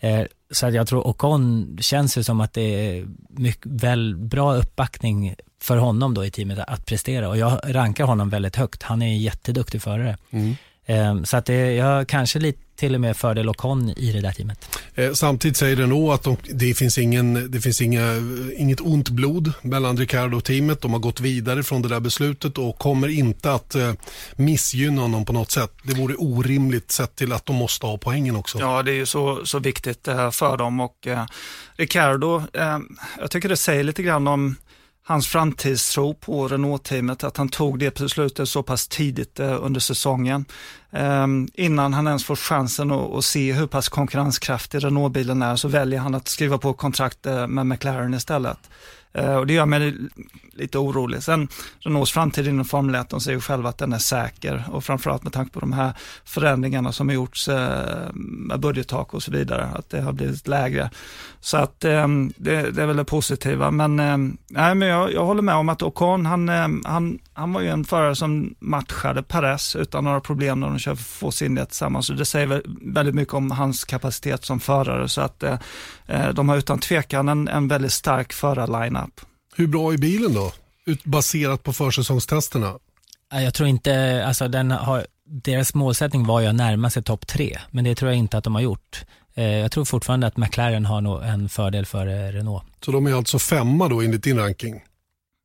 [0.00, 4.54] Eh, så att jag tror Ocon känns ju som att det är mycket, väl bra
[4.54, 8.82] uppbackning för honom då i teamet att prestera och jag rankar honom väldigt högt.
[8.82, 10.16] Han är en jätteduktig förare.
[10.30, 11.24] Mm.
[11.24, 14.78] Så att det, jag kanske lite till och med fördel Ocon i det där teamet.
[14.94, 18.14] Eh, samtidigt säger Renault att de, det finns, ingen, det finns inga,
[18.56, 20.80] inget ont blod mellan Ricardo och teamet.
[20.80, 23.92] De har gått vidare från det där beslutet och kommer inte att eh,
[24.36, 25.72] missgynna honom på något sätt.
[25.82, 28.58] Det vore orimligt sett till att de måste ha poängen också.
[28.58, 31.24] Ja, det är ju så, så viktigt eh, för dem och eh,
[31.76, 32.78] Ricardo, eh,
[33.18, 34.56] jag tycker det säger lite grann om
[35.08, 40.44] hans framtidstro på Renault-teamet, att han tog det beslutet så pass tidigt eh, under säsongen.
[40.90, 46.00] Ehm, innan han ens får chansen att, se hur pass konkurrenskraftig Renault-bilen är så väljer
[46.00, 48.58] han att skriva på kontrakt eh, med McLaren istället.
[49.12, 49.94] Eh, och det gör mig
[50.52, 51.22] lite orolig.
[51.22, 51.48] Sen
[51.80, 55.32] Renaults framtid inom Formel 1, de säger själva att den är säker och framförallt med
[55.32, 55.92] tanke på de här
[56.24, 60.90] förändringarna som har gjorts eh, med budgettak och så vidare, att det har blivit lägre.
[61.40, 63.96] Så att eh, det, det, är väl det positiva, men,
[64.48, 66.48] nej, men jag, jag, håller med om att Ocon, han,
[66.84, 70.94] han, han var ju en förare som matchade Perez utan några problem när de kör
[70.94, 72.06] få sin det tillsammans.
[72.06, 72.62] Så det säger
[72.94, 75.58] väldigt mycket om hans kapacitet som förare, så att eh,
[76.06, 79.20] eh, de har utan tvekan en, en väldigt stark förarlineup.
[79.54, 80.52] Hur bra är bilen då,
[81.04, 82.74] baserat på försäsongstesterna?
[83.30, 87.58] Jag tror inte, alltså den har, deras målsättning var ju att närma sig topp tre,
[87.70, 89.04] men det tror jag inte att de har gjort.
[89.34, 92.64] Eh, jag tror fortfarande att McLaren har en fördel för Renault.
[92.84, 94.82] Så de är alltså femma då enligt din ranking?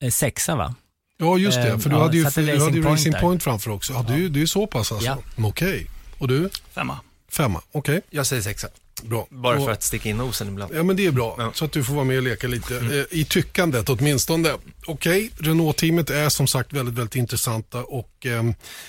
[0.04, 0.76] Eh, sexa va?
[1.24, 3.93] Ja just det, för du ja, hade ju, du hade ju Racing Point, framför också.
[3.93, 4.15] Ja, ja.
[4.15, 5.07] Du, du är så pass alltså?
[5.07, 5.17] Ja.
[5.38, 5.67] Okej.
[5.67, 5.86] Okay.
[6.17, 6.49] Och du?
[6.74, 6.99] Femma.
[7.32, 7.97] Femma, okej.
[7.97, 8.01] Okay.
[8.09, 8.67] Jag säger sexa.
[9.01, 9.28] Bra.
[9.30, 10.76] Bara för att sticka in nosen ibland.
[10.76, 11.36] Ja, men det är bra.
[11.38, 11.51] Ja.
[11.53, 12.99] Så att du får vara med och leka lite mm.
[12.99, 14.49] eh, i tyckandet åtminstone.
[14.86, 15.49] Okej, okay.
[15.49, 18.43] Renault-teamet är som sagt väldigt, väldigt intressanta och eh,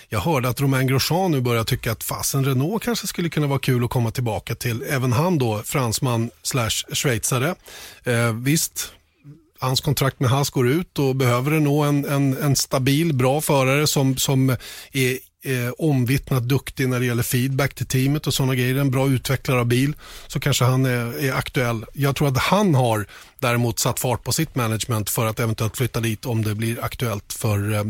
[0.08, 3.58] jag hörde att Romain Grosjean nu börjar tycka att fasen Renault kanske skulle kunna vara
[3.58, 4.84] kul att komma tillbaka till.
[4.88, 7.54] Även han då, fransman slash schweizare.
[8.04, 8.92] Eh, visst,
[9.64, 13.86] hans kontrakt med Haas går ut och behöver Renault en, en, en stabil, bra förare
[13.86, 14.56] som, som
[14.92, 19.08] är eh, omvittnat duktig när det gäller feedback till teamet och sådana grejer, en bra
[19.08, 19.96] utvecklare av bil,
[20.26, 21.84] så kanske han är, är, aktuell.
[21.92, 23.06] Jag tror att han har
[23.38, 27.32] däremot satt fart på sitt management för att eventuellt flytta dit om det blir aktuellt
[27.32, 27.84] för, eh,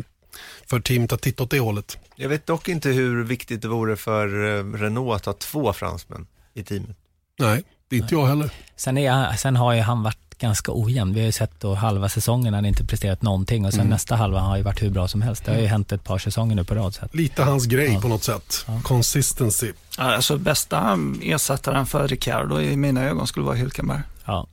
[0.66, 1.98] för teamet att titta åt det hållet.
[2.16, 6.26] Jag vet dock inte hur viktigt det vore för eh, Renault att ha två fransmän
[6.54, 6.96] i teamet.
[7.38, 8.22] Nej, det är inte Nej.
[8.22, 8.50] jag heller.
[8.76, 11.14] Sen, är, sen har ju han varit ganska ojämn.
[11.14, 13.90] Vi har ju sett då halva säsongen han inte presterat någonting och sen mm.
[13.90, 15.44] nästa halva har ju varit hur bra som helst.
[15.44, 16.94] Det har ju hänt ett par säsonger nu på rad.
[16.94, 18.00] Så Lite hans grej ja.
[18.00, 18.64] på något sätt.
[18.66, 18.80] Ja.
[18.82, 19.72] Consistency.
[19.96, 24.02] Alltså bästa ersättaren för Ricardo i mina ögon skulle vara Hülkenberg.
[24.24, 24.46] Ja.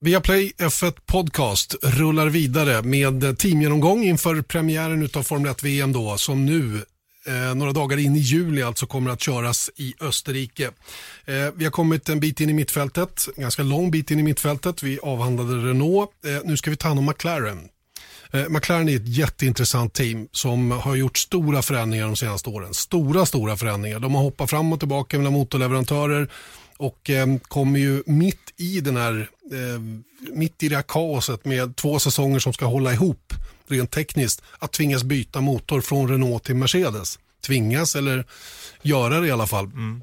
[0.00, 6.46] Viaplay F1 Podcast rullar vidare med teamgenomgång inför premiären av Formel 1 VM då, som
[6.46, 6.84] nu
[7.28, 10.70] eh, några dagar in i juli alltså kommer att köras i Österrike.
[11.24, 14.22] Eh, vi har kommit en bit in i mittfältet, en ganska lång bit in i
[14.22, 14.82] mittfältet.
[14.82, 16.10] Vi avhandlade Renault.
[16.24, 17.68] Eh, nu ska vi ta hand om McLaren.
[18.32, 22.74] Eh, McLaren är ett jätteintressant team som har gjort stora förändringar de senaste åren.
[22.74, 24.00] Stora, stora förändringar.
[24.00, 26.28] De har hoppat fram och tillbaka mellan motorleverantörer
[26.76, 29.80] och eh, kommer ju mitt i den här, eh,
[30.32, 33.32] mitt i det här kaoset med två säsonger som ska hålla ihop
[33.70, 37.18] rent tekniskt att tvingas byta motor från Renault till Mercedes.
[37.46, 38.24] Tvingas eller
[38.82, 39.64] göra det i alla fall.
[39.64, 40.02] Mm.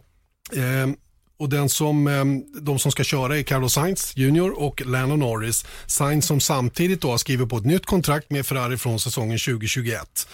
[0.53, 0.95] Eh,
[1.38, 2.26] och den som, eh,
[2.61, 5.66] de som ska köra är Carlos Sainz Jr och Lando Norris.
[5.86, 10.28] Sainz som samtidigt då har skrivit på ett nytt kontrakt med Ferrari från säsongen 2021.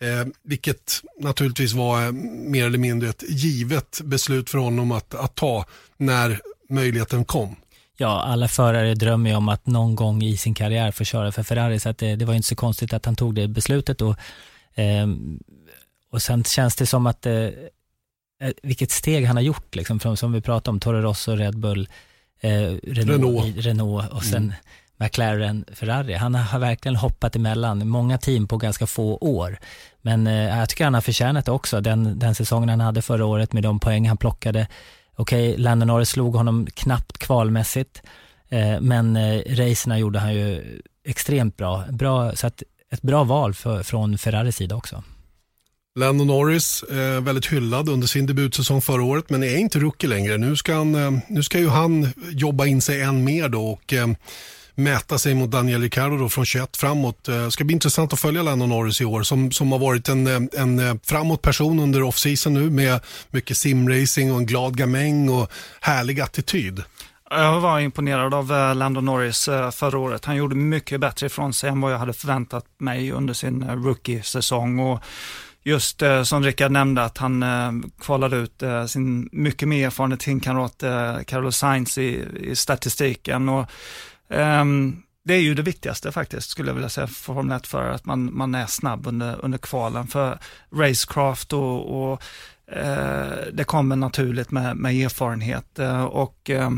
[0.00, 5.34] Eh, vilket naturligtvis var eh, mer eller mindre ett givet beslut för honom att, att
[5.34, 5.64] ta
[5.96, 7.56] när möjligheten kom.
[8.00, 11.42] Ja, alla förare drömmer ju om att någon gång i sin karriär få köra för
[11.42, 14.00] Ferrari, så att det, det var inte så konstigt att han tog det beslutet.
[14.00, 14.16] Och,
[14.74, 15.06] eh,
[16.12, 17.50] och sen känns det som att, eh, eh,
[18.62, 21.88] vilket steg han har gjort, liksom, från, som vi pratade om, Toro Rosso, Red Bull,
[22.40, 23.56] eh, Renault, Renault.
[23.56, 24.54] Renault och sen mm.
[24.96, 26.14] McLaren, Ferrari.
[26.14, 29.58] Han har verkligen hoppat emellan många team på ganska få år.
[30.02, 33.26] Men eh, jag tycker han har förtjänat det också, den, den säsongen han hade förra
[33.26, 34.66] året med de poäng han plockade.
[35.18, 38.02] Okej, okay, Lando Norris slog honom knappt kvalmässigt,
[38.48, 41.84] eh, men eh, racerna gjorde han ju extremt bra.
[41.90, 45.02] bra så att ett bra val för, från Ferraris sida också.
[45.98, 50.38] Lando Norris, eh, väldigt hyllad under sin debutsäsong förra året, men är inte rookie längre.
[50.38, 53.92] Nu ska, han, eh, nu ska ju han jobba in sig än mer då och
[53.92, 54.08] eh,
[54.78, 57.24] mäta sig mot Daniel Ricciardo då från 21 framåt.
[57.24, 60.26] Det ska bli intressant att följa Lando Norris i år som, som har varit en,
[60.26, 63.00] eh, en eh, framåt person under off-season nu med
[63.30, 66.82] mycket simracing och en glad gamäng och härlig attityd.
[67.30, 70.24] Jag var imponerad av Lando Norris förra året.
[70.24, 74.78] Han gjorde mycket bättre ifrån sig än vad jag hade förväntat mig under sin rookie-säsong.
[74.78, 75.00] Och
[75.62, 77.44] just som Rickard nämnde, att han
[78.00, 80.82] kvalade ut sin mycket mer erfarna teamkamrat
[81.26, 83.48] Carlos Sainz i, i statistiken.
[83.48, 83.66] Och,
[84.28, 87.90] um, det är ju det viktigaste faktiskt, skulle jag vilja säga, för Formel 1 för
[87.90, 90.06] att man, man är snabb under, under kvalen.
[90.06, 90.38] För
[90.72, 92.22] racecraft och, och
[93.52, 96.70] det kommer naturligt med, med erfarenhet eh, och eh,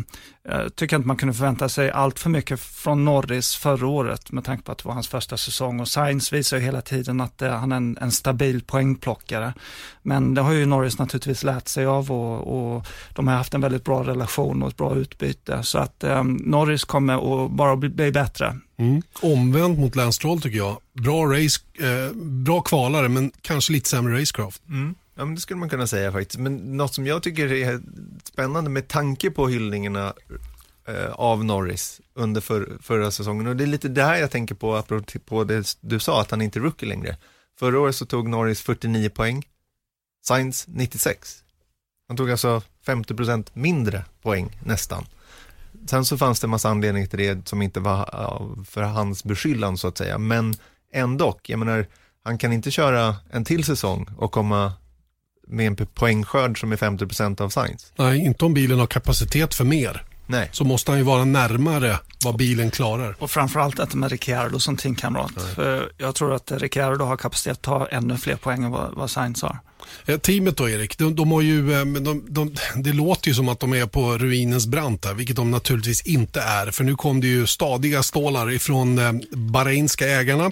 [0.43, 4.45] jag tycker inte man kunde förvänta sig allt för mycket från Norris förra året med
[4.45, 7.41] tanke på att det var hans första säsong och Sainz visar ju hela tiden att
[7.41, 9.55] han är en, en stabil poängplockare.
[10.03, 13.61] Men det har ju Norris naturligtvis lärt sig av och, och de har haft en
[13.61, 18.12] väldigt bra relation och ett bra utbyte så att Norris kommer att bara bli, bli
[18.12, 18.57] bättre.
[18.78, 19.03] Mm.
[19.22, 20.76] Omvänt mot Lance Stroll tycker jag.
[20.93, 24.62] Bra, race, eh, bra kvalare men kanske lite sämre racecraft.
[24.68, 24.95] Mm.
[25.21, 26.39] Ja, men det skulle man kunna säga faktiskt.
[26.39, 27.81] Men något som jag tycker är
[28.25, 30.14] spännande med tanke på hyllningarna
[30.89, 33.47] eh, av Norris under för, förra säsongen.
[33.47, 36.43] Och det är lite det här jag tänker på, apropå det du sa, att han
[36.43, 37.16] inte är rookie längre.
[37.59, 39.45] Förra året så tog Norris 49 poäng,
[40.23, 41.45] Sainz 96.
[42.09, 45.07] Han tog alltså 50% mindre poäng nästan.
[45.87, 49.25] Sen så fanns det en massa anledningar till det som inte var eh, för hans
[49.25, 50.55] beskyllan så att säga, men
[50.93, 51.87] ändå, jag menar,
[52.23, 54.73] han kan inte köra en till säsong och komma
[55.51, 57.86] med en poängskörd som är 50% av Science.
[57.96, 60.05] Nej, inte om bilen har kapacitet för mer.
[60.26, 60.48] Nej.
[60.53, 63.16] Så måste han ju vara närmare vad bilen klarar.
[63.18, 65.32] Och framförallt inte med Ricciardo som teamkamrat.
[65.55, 69.11] För jag tror att Ricciardo har kapacitet att ta ännu fler poäng än vad, vad
[69.11, 69.59] Sainz har.
[70.22, 73.61] Teamet då Erik, de, de har ju, ehm, de, de, det låter ju som att
[73.61, 76.70] de är på ruinens brant här, vilket de naturligtvis inte är.
[76.70, 80.51] För nu kom det ju stadiga stålar ifrån eh, Bahrainska ägarna.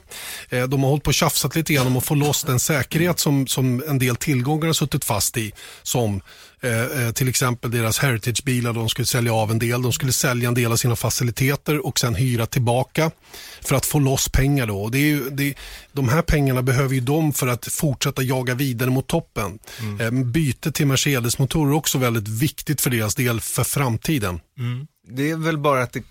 [0.49, 3.21] Eh, de har hållit på och tjafsat lite grann om att få loss den säkerhet
[3.21, 5.53] som, som en del tillgångar har suttit fast i.
[5.83, 6.21] Som
[6.61, 9.83] eh, till exempel deras Heritage-bilar, de skulle sälja av en del.
[9.83, 13.11] De skulle sälja en del av sina faciliteter och sen hyra tillbaka
[13.61, 14.67] för att få loss pengar.
[14.67, 14.83] Då.
[14.83, 15.55] Och det är ju, det,
[15.93, 19.59] de här pengarna behöver ju de för att fortsätta jaga vidare mot toppen.
[19.81, 20.01] Mm.
[20.01, 24.41] Eh, byte till Mercedes-motorer är också väldigt viktigt för deras del för framtiden.
[24.59, 24.87] Mm.
[25.11, 26.03] Det är väl bara att det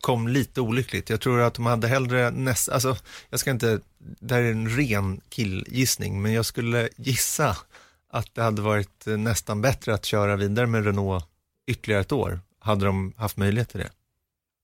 [0.00, 1.10] kom lite olyckligt.
[1.10, 2.96] Jag tror att de hade hellre nästa, alltså
[3.30, 3.80] jag ska inte,
[4.20, 7.56] det här är en ren killgissning, men jag skulle gissa
[8.16, 11.24] att det hade varit nästan bättre att köra vidare med Renault
[11.66, 13.90] ytterligare ett år, hade de haft möjlighet till det.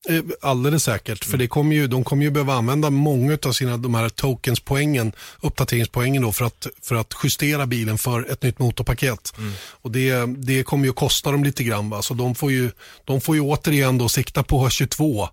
[0.09, 3.77] Eh, alldeles säkert, för det kommer ju, de kommer ju behöva använda många av sina
[3.77, 9.33] de här tokenspoängen, uppdateringspoängen då för att, för att justera bilen för ett nytt motorpaket.
[9.39, 9.53] Mm.
[9.59, 11.91] Och det, det kommer ju kosta dem lite grann.
[11.91, 12.03] Va?
[12.03, 12.71] Så de får, ju,
[13.05, 15.29] de får ju återigen då sikta på 22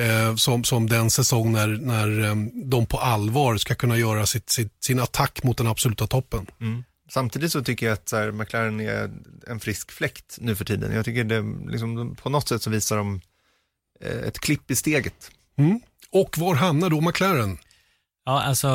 [0.00, 4.50] eh, som, som den säsong när, när eh, de på allvar ska kunna göra sitt,
[4.50, 6.46] sitt, sin attack mot den absoluta toppen.
[6.60, 6.84] Mm.
[7.08, 9.10] Samtidigt så tycker jag att så här, McLaren är
[9.46, 10.92] en frisk fläkt nu för tiden.
[10.92, 13.20] Jag tycker det, liksom, på något sätt så visar de
[14.00, 15.30] Eh, ett klipp i steget.
[15.58, 15.80] Mm.
[16.10, 17.58] Och var hamnar då McLaren?
[18.24, 18.68] Ja, alltså,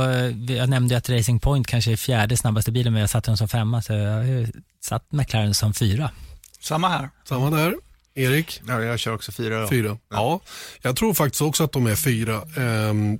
[0.48, 3.48] jag nämnde att Racing Point kanske är fjärde snabbaste bilen, men jag satte den som
[3.48, 4.48] femma, så jag har
[4.82, 6.12] satt McLaren som fyra.
[6.60, 7.10] Samma här.
[7.24, 7.76] Samma där.
[8.14, 8.62] Erik?
[8.68, 9.62] Ja, jag kör också fyra.
[9.62, 9.68] Då.
[9.68, 9.90] Fyra.
[9.90, 9.98] Ja.
[10.10, 10.40] ja.
[10.82, 12.42] jag tror faktiskt också att de är fyra.
[12.56, 13.20] Um,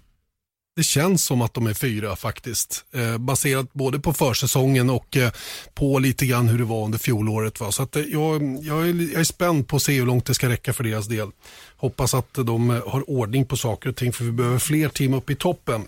[0.80, 2.86] det känns som att de är fyra faktiskt.
[2.94, 5.32] Eh, baserat både på försäsongen och eh,
[5.74, 7.60] på lite grann hur det var under fjolåret.
[7.60, 7.72] Va?
[7.72, 10.34] Så att, eh, jag, jag, är, jag är spänd på att se hur långt det
[10.34, 11.32] ska räcka för deras del.
[11.78, 15.14] Hoppas att de eh, har ordning på saker och ting för vi behöver fler team
[15.14, 15.88] upp i toppen.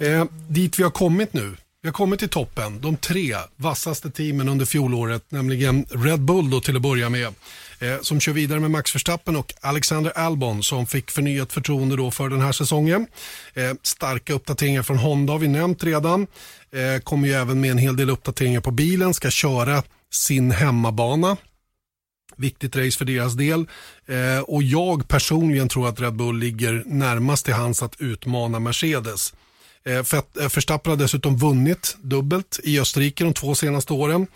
[0.00, 1.56] Eh, dit vi har kommit nu.
[1.82, 2.80] Vi har kommit till toppen.
[2.80, 7.34] De tre vassaste teamen under fjolåret, nämligen Red Bull då till att börja med
[7.78, 12.10] eh, som kör vidare med Max Verstappen och Alexander Albon som fick förnyat förtroende då
[12.10, 13.06] för den här säsongen.
[13.54, 16.26] Eh, starka uppdateringar från Honda har vi nämnt redan.
[16.72, 21.36] Eh, kommer ju även med en hel del uppdateringar på bilen, ska köra sin hemmabana.
[22.36, 23.66] Viktigt race för deras del.
[24.06, 29.34] Eh, och jag personligen tror att Red Bull ligger närmast till hans att utmana Mercedes.
[29.86, 30.02] Eh, eh,
[30.54, 34.26] Verstappen har dessutom vunnit dubbelt i Österrike de två senaste åren.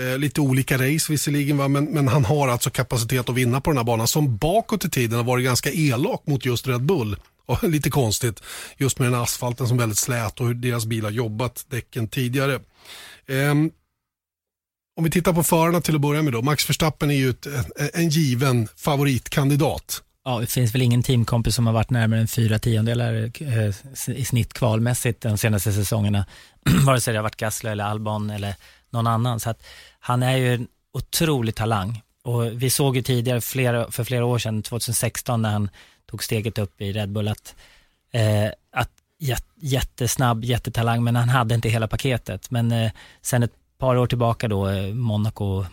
[0.00, 1.68] Eh, lite olika race visserligen, va?
[1.68, 4.90] Men, men han har alltså kapacitet att vinna på den här banan som bakåt i
[4.90, 7.16] tiden har varit ganska elak mot just Red Bull.
[7.46, 8.42] Och lite konstigt,
[8.76, 12.08] just med den asfalten som är väldigt slät och hur deras bil har jobbat däcken
[12.08, 12.54] tidigare.
[13.26, 13.50] Eh,
[14.96, 16.42] om vi tittar på förarna till att börja med då.
[16.42, 17.46] Max Verstappen är ju ett,
[17.94, 20.02] en given favoritkandidat.
[20.24, 24.24] Ja, det finns väl ingen teamkompis som har varit närmare än fyra tiondelar eh, i
[24.24, 26.26] snitt kvalmässigt de senaste säsongerna.
[26.86, 28.54] Vare sig det har varit Gasly eller Albon eller
[28.94, 29.40] någon annan.
[29.40, 29.62] Så att
[30.00, 34.38] han är ju en otrolig talang och vi såg ju tidigare, flera, för flera år
[34.38, 35.68] sedan, 2016 när han
[36.06, 37.54] tog steget upp i Red Bull, att,
[38.12, 38.90] eh, att
[39.56, 42.50] jättesnabb, jättetalang, men han hade inte hela paketet.
[42.50, 42.92] Men eh,
[43.22, 45.64] sen ett par år tillbaka då, eh, Monaco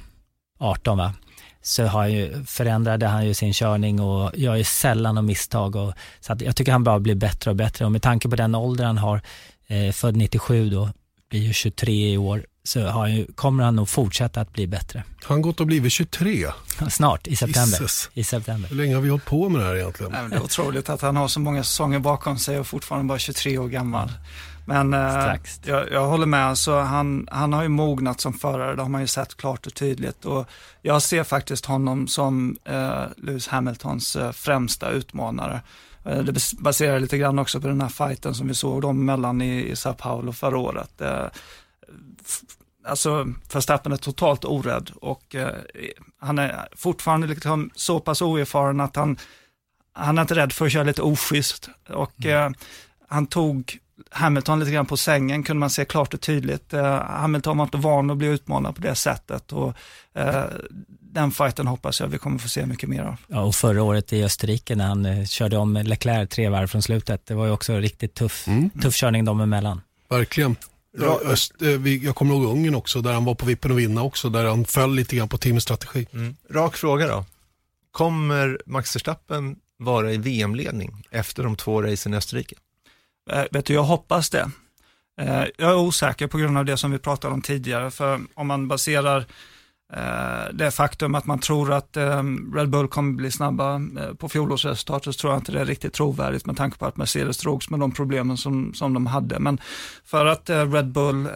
[0.59, 1.13] 18 va,
[1.61, 5.75] så har ju, förändrade han ju sin körning och gör ju sällan något misstag.
[5.75, 8.35] Och, så att jag tycker han bara blir bättre och bättre och med tanke på
[8.35, 9.21] den ålder han har,
[9.67, 10.89] eh, född 97 då,
[11.29, 15.03] blir ju 23 i år, så har ju, kommer han nog fortsätta att bli bättre.
[15.23, 16.47] Har han gått och blivit 23?
[16.89, 17.87] Snart, i september.
[18.13, 18.69] I september.
[18.69, 20.11] Hur länge har vi hållit på med det här egentligen?
[20.11, 23.19] Nej, det är otroligt att han har så många säsonger bakom sig och fortfarande bara
[23.19, 24.11] 23 år gammal.
[24.65, 28.81] Men eh, jag, jag, håller med, alltså, han, han har ju mognat som förare, det
[28.81, 30.25] har man ju sett klart och tydligt.
[30.25, 30.47] Och
[30.81, 35.61] jag ser faktiskt honom som eh, Lewis Hamiltons eh, främsta utmanare.
[36.05, 39.41] Eh, det baserar lite grann också på den här fighten som vi såg dem mellan
[39.41, 41.01] i, i Sao Paulo förra året.
[42.85, 45.55] Alltså Verstappen är totalt orädd och eh,
[46.19, 49.17] han är fortfarande liksom så pass oerfaren att han,
[49.93, 51.69] han är inte rädd för att köra lite oschysst.
[51.89, 52.53] Och mm.
[52.53, 52.57] eh,
[53.07, 53.77] han tog
[54.09, 56.73] Hamilton lite grann på sängen kunde man se klart och tydligt.
[56.73, 59.73] Eh, Hamilton var inte van att bli utmanad på det sättet och
[60.13, 60.43] eh,
[60.99, 63.15] den fighten hoppas jag vi kommer få se mycket mer av.
[63.27, 66.81] Ja, och förra året i Österrike när han eh, körde om Leclerc tre varv från
[66.81, 68.69] slutet, det var ju också riktigt tuff, mm.
[68.69, 69.81] tuff körning dem emellan.
[70.09, 70.55] Verkligen.
[71.25, 74.29] Öst, eh, jag kommer ihåg Ungern också, där han var på vippen att vinna också,
[74.29, 76.07] där han föll lite grann på teamets strategi.
[76.13, 76.35] Mm.
[76.49, 77.25] Rak fråga då.
[77.91, 82.55] Kommer Max Verstappen vara i VM-ledning efter de två racen i Österrike?
[83.31, 84.51] Eh, vet du, jag hoppas det.
[85.21, 88.47] Eh, jag är osäker på grund av det som vi pratade om tidigare, för om
[88.47, 89.27] man baserar Eh,
[89.93, 94.29] Eh, det faktum att man tror att ehm, Red Bull kommer bli snabba eh, på
[94.29, 97.69] fjolårsresultatet så tror jag inte det är riktigt trovärdigt med tanke på att Mercedes drogs
[97.69, 99.39] med de problemen som, som de hade.
[99.39, 99.59] Men
[100.05, 101.29] för att eh, Red Bull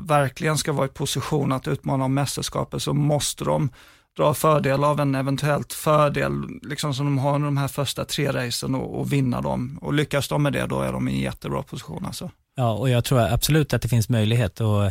[0.00, 3.70] verkligen ska vara i position att utmana om mästerskapet så måste de
[4.16, 6.32] dra fördel av en eventuellt fördel
[6.62, 9.78] liksom som de har under de här första tre racen och, och vinna dem.
[9.82, 12.30] Och lyckas de med det då är de i en jättebra position alltså.
[12.56, 14.60] Ja, och jag tror absolut att det finns möjlighet.
[14.60, 14.84] Och,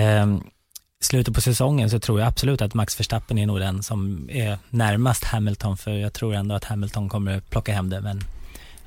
[0.00, 0.26] eh,
[1.04, 4.58] slutet på säsongen så tror jag absolut att Max Verstappen är nog den som är
[4.70, 8.24] närmast Hamilton, för jag tror ändå att Hamilton kommer plocka hem det, men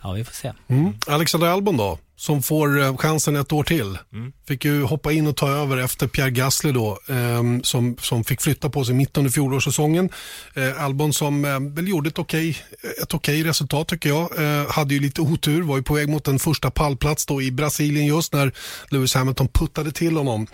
[0.02, 0.54] ja, vi får se.
[0.68, 0.94] Mm.
[1.08, 3.98] Alexander Albon då, som får eh, chansen ett år till.
[4.14, 4.34] Mm.
[4.48, 8.42] Fick ju hoppa in och ta över efter Pierre Gasly då, eh, som, som fick
[8.42, 10.10] flytta på sig mitt under fjolårssäsongen.
[10.56, 12.58] Eh, Albon som eh, väl gjorde ett okej,
[13.04, 14.40] ett okej resultat tycker jag.
[14.44, 17.52] Eh, hade ju lite otur, var ju på väg mot en första pallplats då i
[17.52, 18.52] Brasilien just när
[18.90, 20.48] Lewis Hamilton puttade till honom.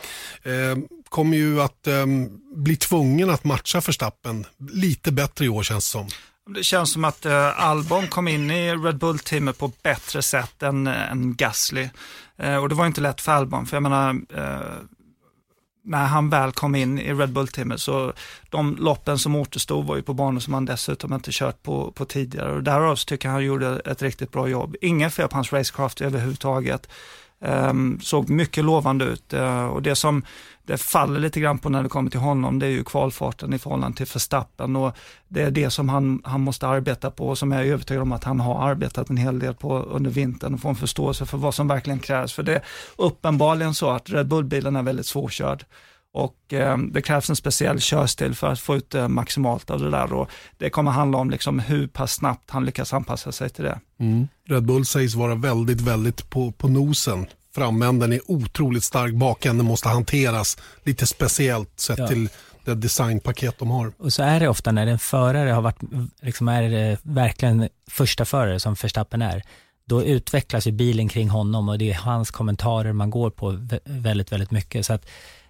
[1.14, 5.91] Kommer ju att um, bli tvungen att matcha Verstappen lite bättre i år känns det
[5.91, 6.07] som.
[6.55, 10.88] Det känns som att eh, Albon kom in i Red Bull-teamet på bättre sätt än,
[10.88, 11.89] än Gasly.
[12.38, 14.59] Eh, och det var inte lätt för Albon, för jag menar, eh,
[15.84, 18.14] när han väl kom in i Red Bull-teamet så
[18.49, 22.05] de loppen som återstod var ju på banor som han dessutom inte kört på, på
[22.05, 22.51] tidigare.
[22.51, 24.76] Och därav så tycker jag han gjorde ett riktigt bra jobb.
[24.82, 26.88] Inga fel på hans racecraft överhuvudtaget.
[27.43, 30.24] Ehm, såg mycket lovande ut eh, och det som
[30.66, 33.59] det faller lite grann på när det kommer till honom, det är ju kvalfarten i
[33.59, 34.97] förhållande till Verstappen och
[35.28, 38.11] det är det som han, han måste arbeta på och som jag är övertygad om
[38.11, 41.38] att han har arbetat en hel del på under vintern och få en förståelse för
[41.38, 42.34] vad som verkligen krävs.
[42.34, 42.64] För det är
[42.97, 45.66] uppenbarligen så att Red Bull-bilen är väldigt svårkörd
[46.14, 49.89] och eh, det krävs en speciell körstil för att få ut eh, maximalt av det
[49.89, 53.64] där och det kommer handla om liksom hur pass snabbt han lyckas anpassa sig till
[53.64, 53.80] det.
[53.99, 54.28] Mm.
[54.47, 57.26] Red Bull sägs vara väldigt, väldigt på, på nosen
[57.56, 62.08] framänden är otroligt stark, bakänden måste hanteras lite speciellt sett ja.
[62.08, 62.30] till
[62.66, 63.93] det designpaket de har.
[63.97, 65.80] Och så är det ofta när en förare har varit,
[66.22, 69.43] liksom är verkligen första förare som Verstappen är,
[69.86, 74.32] då utvecklas ju bilen kring honom och det är hans kommentarer man går på väldigt,
[74.32, 74.86] väldigt mycket.
[74.86, 75.06] Så att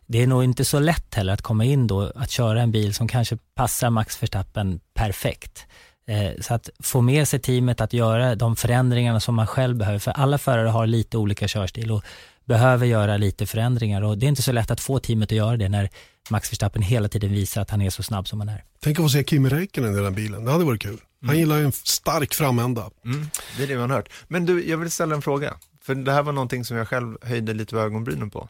[0.05, 2.93] det är nog inte så lätt heller att komma in då, att köra en bil
[2.93, 5.65] som kanske passar Max Verstappen perfekt.
[6.05, 9.99] Eh, så att få med sig teamet att göra de förändringarna som man själv behöver,
[9.99, 12.03] för alla förare har lite olika körstil och
[12.45, 15.57] behöver göra lite förändringar och det är inte så lätt att få teamet att göra
[15.57, 15.89] det när
[16.29, 18.63] Max Verstappen hela tiden visar att han är så snabb som han är.
[18.79, 20.99] Tänk att få se Kimi Räikkönen i den bilen, det hade varit kul.
[21.21, 21.39] Han mm.
[21.39, 22.89] gillar ju en stark framända.
[23.05, 24.09] Mm, det är det man har hört.
[24.27, 27.17] Men du, jag vill ställa en fråga, för det här var någonting som jag själv
[27.21, 28.49] höjde lite på ögonbrynen på.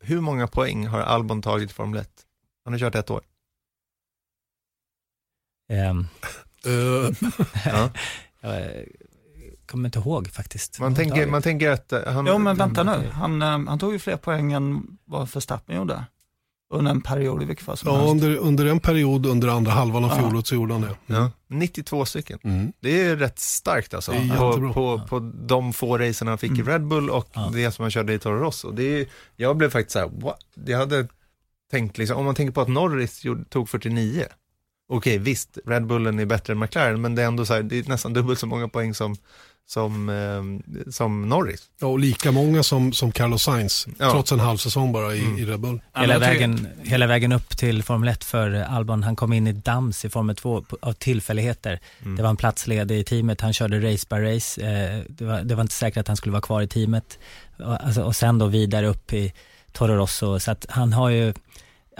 [0.00, 2.08] Hur många poäng har Albon tagit i Formel 1?
[2.64, 3.20] Han har kört ett år.
[5.70, 6.08] Um,
[7.64, 7.90] ja.
[8.40, 8.86] Jag
[9.66, 10.80] kommer inte ihåg faktiskt.
[10.80, 12.26] Man, tänker, man tänker att eh, han...
[12.26, 13.10] Jo, men vänta nu.
[13.12, 16.04] Han, eh, han tog ju fler poäng än vad Verstappen gjorde.
[16.72, 20.04] Under en period i vilket fall som Ja, under, under en period under andra halvan
[20.04, 20.96] av fjolåret så gjorde han det.
[21.06, 21.30] Ja.
[21.48, 22.38] 92 stycken.
[22.42, 22.72] Mm.
[22.80, 24.12] Det är rätt starkt alltså.
[24.12, 26.68] På, på, på de få racen han fick mm.
[26.68, 27.50] i Red Bull och ja.
[27.54, 28.70] det som han körde i Toro Rosso.
[28.70, 29.06] Det är,
[29.36, 30.40] jag blev faktiskt så här, what?
[30.66, 31.08] jag hade
[31.70, 34.24] tänkt liksom, om man tänker på att Norris tog 49
[34.90, 37.78] okej visst, Red Bullen är bättre än McLaren, men det är ändå så här, det
[37.78, 39.16] är nästan dubbelt så många poäng som,
[39.68, 41.62] som, eh, som Norris.
[41.80, 44.10] Ja, och lika många som, som Carlos Sainz, Ja.
[44.10, 45.38] trots en halv säsong bara i, Mm.
[45.38, 45.80] i Red Bull.
[45.96, 50.04] Hela, vägen, hela vägen upp till Formel 1 för Albon, han kom in i Dams
[50.04, 51.80] i Formel 2 på- av tillfälligheter.
[52.02, 52.16] Mm.
[52.16, 54.60] Det var en platsledig i teamet, han körde race by race.
[54.62, 57.18] Eh, det, var, det var inte säkert att han skulle vara kvar i teamet.
[57.58, 59.32] Och, alltså, och sen då vidare upp i
[59.72, 60.40] Toro Rosso.
[60.40, 61.34] Så att han har ju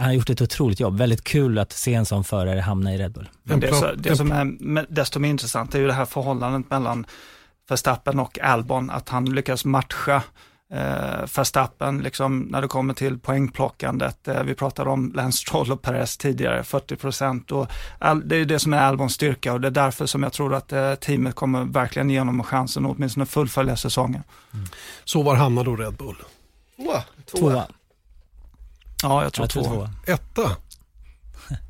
[0.01, 0.99] han har gjort ett otroligt jobb.
[0.99, 3.29] Väldigt kul att se en sån förare hamna i Red Bull.
[3.43, 6.71] Men En det, så, det som är desto mer intressant är ju det här förhållandet
[6.71, 7.07] mellan
[7.69, 10.23] Verstappen och Albon, att han lyckas matcha
[10.73, 14.29] eh, Verstappen liksom, när det kommer till poängplockandet.
[14.29, 17.49] Eh, vi pratade om Lance Stroll och Perez tidigare, 40 procent.
[18.25, 20.73] Det är det som är Albons styrka och det är därför som jag tror att
[20.73, 24.23] eh, teamet kommer verkligen ge honom chansen att åtminstone fullfölja säsongen.
[25.05, 26.17] Så var hamnar då Red Bull?
[26.77, 27.03] Tvåa.
[27.31, 27.67] Tvåa.
[29.03, 29.65] Ja, jag tror två.
[29.65, 29.91] tvåa.
[30.07, 30.57] Etta?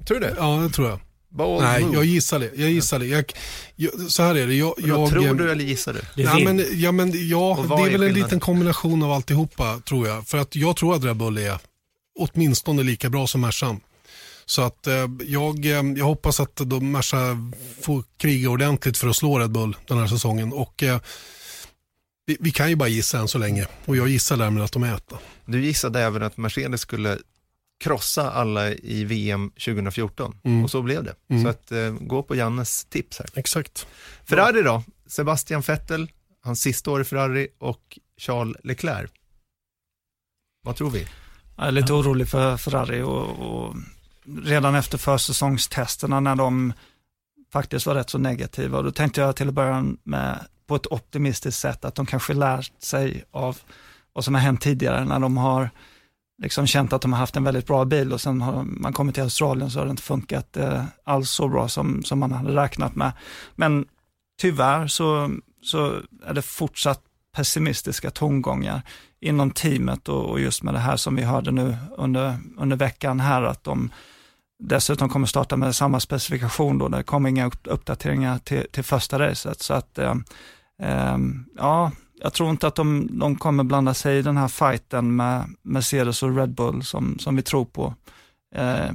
[0.07, 0.35] Tror du det?
[0.39, 1.01] Ja, det tror jag.
[1.28, 1.95] Bold Nej, move.
[1.95, 2.51] jag gissar det.
[2.55, 3.07] Jag gissar det.
[3.07, 3.33] Jag,
[3.76, 4.55] jag, så här är det.
[4.55, 6.22] Jag, jag, tror du eller gissar du?
[6.24, 6.45] Nej, vill.
[6.45, 10.28] men, ja, men, ja, det är är väl en liten kombination av alltihopa tror jag.
[10.28, 11.59] För att jag tror att Red Bull är
[12.18, 13.81] åtminstone lika bra som Mercan.
[14.47, 17.51] Så att eh, jag, eh, jag hoppas att de Merca
[17.83, 20.53] får kriga ordentligt för att slå Red Bull den här säsongen.
[20.53, 21.01] Och eh,
[22.26, 23.66] vi, vi kan ju bara gissa än så länge.
[23.87, 25.18] Och jag gissar därmed att de är etta.
[25.51, 27.18] Du gissade även att Mercedes skulle
[27.84, 30.64] krossa alla i VM 2014 Mm.
[30.64, 31.14] och så blev det.
[31.30, 31.42] Mm.
[31.42, 33.28] Så att eh, gå på Jannes tips här.
[33.34, 33.86] Exakt.
[34.24, 34.82] Ferrari då?
[35.07, 36.11] Sebastian Vettel,
[36.42, 39.11] hans sista år i Ferrari och Charles Leclerc.
[40.62, 41.07] Vad tror vi?
[41.57, 43.76] Jag är lite orolig för Ferrari och, och
[44.44, 46.72] redan efter försäsongstesterna när de
[47.53, 48.78] faktiskt var rätt så negativa.
[48.78, 52.34] Och då tänkte jag till att börja med på ett optimistiskt sätt att de kanske
[52.34, 53.59] lärt sig av
[54.12, 55.70] vad som har hänt tidigare när de har
[56.42, 59.14] liksom känt att de har haft en väldigt bra bil och sen har man kommit
[59.14, 62.62] till Australien så har det inte funkat eh, alls så bra som, som man hade
[62.62, 63.12] räknat med.
[63.54, 63.84] Men
[64.40, 65.30] tyvärr så,
[65.62, 67.02] så är det fortsatt
[67.36, 68.82] pessimistiska tongångar
[69.20, 73.20] inom teamet och, och just med det här som vi hörde nu under, under veckan
[73.20, 73.90] här att de
[74.61, 79.61] dessutom kommer starta med samma specifikation då, det kommer inga uppdateringar till, till första racet.
[79.61, 80.14] Så att, eh,
[80.82, 81.18] eh,
[81.56, 81.90] ja,
[82.23, 86.23] jag tror inte att de, de kommer blanda sig i den här fighten med Mercedes
[86.23, 87.95] och Red Bull som, som vi tror på.
[88.55, 88.91] Eh,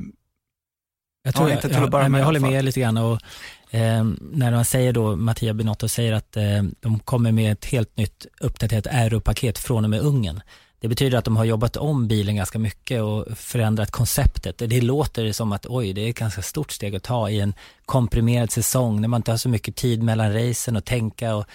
[1.24, 2.98] Jag, tror, Ja, inte till att börja med jag håller med lite grann.
[2.98, 3.22] Och,
[3.70, 7.98] eh, när man säger då, Mattia Binotto säger att eh, de kommer med ett helt
[7.98, 10.42] nytt uppdaterat aeropaket från och med Ungern.
[10.80, 14.58] Det betyder att de har jobbat om bilen ganska mycket och förändrat konceptet.
[14.58, 17.54] Det låter som att oj, det är ett ganska stort steg att ta i en
[17.86, 21.46] komprimerad säsong när man inte har så mycket tid mellan racen och tänka och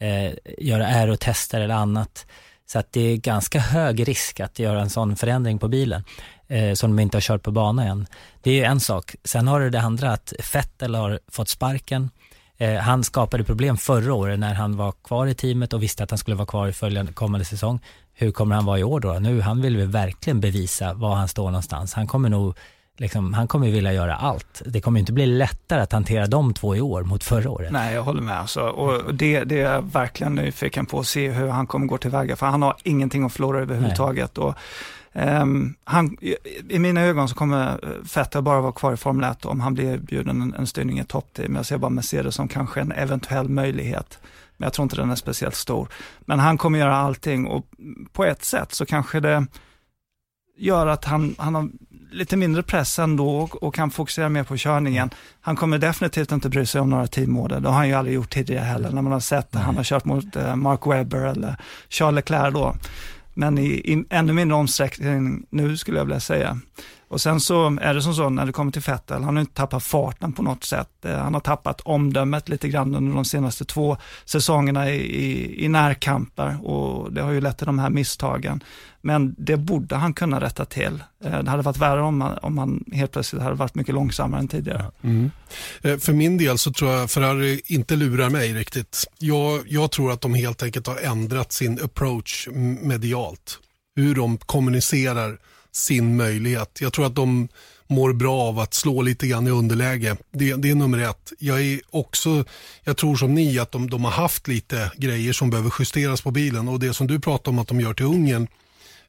[0.00, 2.26] eh, göra aerotester eller annat.
[2.66, 6.04] Så att det är ganska hög risk att göra en sån förändring på bilen
[6.48, 8.06] eh, som de inte har kört på bana än.
[8.42, 9.14] Det är ju en sak.
[9.24, 12.10] Sen har du det andra att Vettel har fått sparken.
[12.58, 16.10] Eh, han skapade problem förra året när han var kvar i teamet och visste att
[16.10, 17.80] han skulle vara kvar i följande kommande säsong.
[18.14, 19.12] Hur kommer han vara i år då?
[19.12, 21.94] Nu, han vill vi verkligen bevisa var han står någonstans.
[21.94, 22.56] Han kommer nog,
[22.98, 24.62] liksom, han kommer vilja göra allt.
[24.66, 27.72] Det kommer inte bli lättare att hantera de två i år mot förra året.
[27.72, 28.38] Nej, jag håller med.
[28.38, 28.60] Alltså.
[28.60, 32.36] Och det, det är jag verkligen nyfiken på att se hur han kommer gå tillväga,
[32.36, 34.38] för han har ingenting att förlora överhuvudtaget.
[34.38, 34.54] Och,
[35.12, 36.36] ehm, han, i,
[36.68, 37.80] I mina ögon så kommer
[38.14, 41.04] Vettel bara vara kvar i Formel 1 om han blir erbjuden en, en styrning i
[41.04, 41.56] toppteam.
[41.56, 44.18] Jag ser bara Mercedes som kanske en eventuell möjlighet.
[44.56, 45.88] Men jag tror inte den är speciellt stor.
[46.20, 47.66] Men han kommer göra allting och
[48.12, 49.46] på ett sätt så kanske det
[50.58, 51.68] gör att han, han har
[52.10, 55.10] lite mindre press ändå och, och kan fokusera mer på körningen.
[55.40, 57.60] Han kommer definitivt inte bry sig om några teamorder.
[57.60, 59.84] Det har han ju aldrig gjort tidigare heller när man har sett att han har
[59.84, 61.56] kört mot eh, Mark Webber eller
[61.88, 62.76] Charles Leclerc då.
[63.34, 66.58] Men i, i ännu mindre omsträckning nu skulle jag vilja säga.
[67.08, 69.54] Och sen så är det som så när det kommer till Vettel, han har inte
[69.54, 71.04] tappat farten på något sätt.
[71.04, 75.68] Eh, han har tappat omdömet lite grann under de senaste två säsongerna i, i, i
[75.68, 78.62] närkamper och det har ju lett till de här misstagen.
[79.00, 81.02] Men det borde han kunna rätta till.
[81.24, 84.40] Eh, det hade varit värre om han, om han helt plötsligt hade varit mycket långsammare
[84.40, 84.90] än tidigare.
[85.02, 85.30] Mm.
[85.82, 89.04] Eh, för min del så tror jag Ferrari inte lurar mig riktigt.
[89.18, 92.48] Jag, jag tror att de helt enkelt har ändrat sin approach
[92.82, 93.58] medialt.
[93.96, 95.38] Hur de kommunicerar
[95.78, 96.78] sin möjlighet.
[96.80, 97.48] Jag tror att de
[97.86, 100.16] mår bra av att slå lite grann i underläge.
[100.32, 101.32] Det, det är nummer ett.
[101.38, 102.44] Jag är också,
[102.84, 106.30] jag tror som ni att de, de har haft lite grejer som behöver justeras på
[106.30, 108.48] bilen och det som du pratar om att de gör till Ungern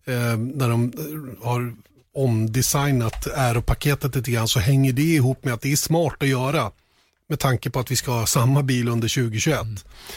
[0.06, 1.76] eh, när de eh, har
[2.16, 6.72] omdesignat aeropaketet lite grann så hänger det ihop med att det är smart att göra
[7.30, 9.60] med tanke på att vi ska ha samma bil under 2021.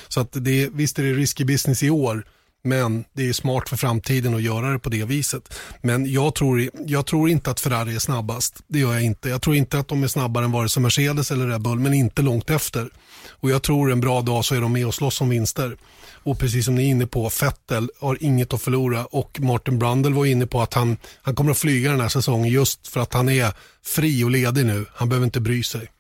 [0.09, 2.25] Så att det, visst är det risky business i år
[2.65, 5.55] men det är smart för framtiden att göra det på det viset.
[5.81, 8.63] Men jag tror, jag tror inte att Ferrari är snabbast.
[8.67, 9.29] Det gör jag inte.
[9.29, 11.95] Jag tror inte att de är snabbare än vare sig Mercedes eller Red Bull, men
[11.95, 12.91] inte långt efter.
[13.29, 15.77] Och jag tror en bra dag så är de med och slåss om vinster.
[16.25, 20.13] Och precis som ni är inne på, Fettel har inget att förlora och Martin Brundle
[20.13, 23.15] var inne på att han, han kommer att flyga den här säsongen just för att
[23.15, 23.53] han är
[23.85, 24.87] fri och ledig nu.
[24.95, 25.91] Han behöver inte bry sig.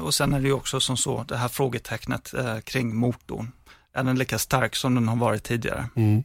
[0.00, 3.52] Och sen är det ju också som så, det här frågetecknet eh, kring motorn.
[3.96, 5.88] Är den lika stark som den har varit tidigare?
[5.96, 6.24] Mm.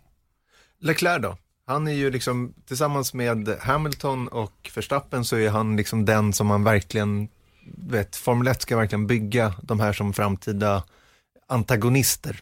[0.79, 1.37] Leclerc då?
[1.65, 6.47] Han är ju liksom, tillsammans med Hamilton och Verstappen så är han liksom den som
[6.47, 7.27] man verkligen,
[7.77, 10.83] vet, Formel 1 ska verkligen bygga de här som framtida
[11.47, 12.39] antagonister.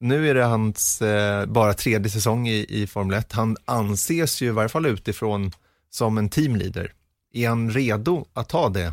[0.00, 3.32] Nu är det hans eh, bara tredje säsong i, i Formel 1.
[3.32, 5.52] Han anses ju i varje fall utifrån
[5.90, 6.92] som en teamleader.
[7.32, 8.92] Är han redo att ta det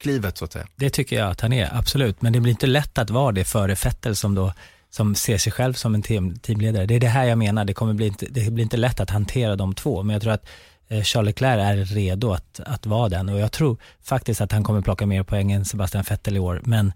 [0.00, 0.66] klivet så att säga?
[0.76, 2.22] Det tycker jag att han är, absolut.
[2.22, 4.52] Men det blir inte lätt att vara det före Vettel som då
[4.90, 6.86] som ser sig själv som en team, teamledare.
[6.86, 9.10] Det är det här jag menar, det, kommer bli inte, det blir inte lätt att
[9.10, 10.48] hantera de två, men jag tror att
[10.88, 14.64] eh, Charles Leclerc är redo att, att vara den och jag tror faktiskt att han
[14.64, 16.92] kommer plocka mer poäng än Sebastian Vettel i år, men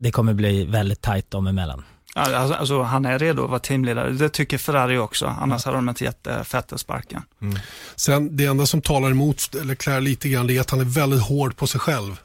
[0.00, 1.84] det kommer bli väldigt tajt dem emellan.
[2.14, 5.88] Alltså, alltså, han är redo att vara teamledare, det tycker Ferrari också, annars hade de
[5.88, 7.22] inte gett eh, Vettel sparken.
[7.42, 7.58] Mm.
[7.96, 11.22] Sen det enda som talar emot Leclerc lite grann, det är att han är väldigt
[11.22, 12.16] hård på sig själv.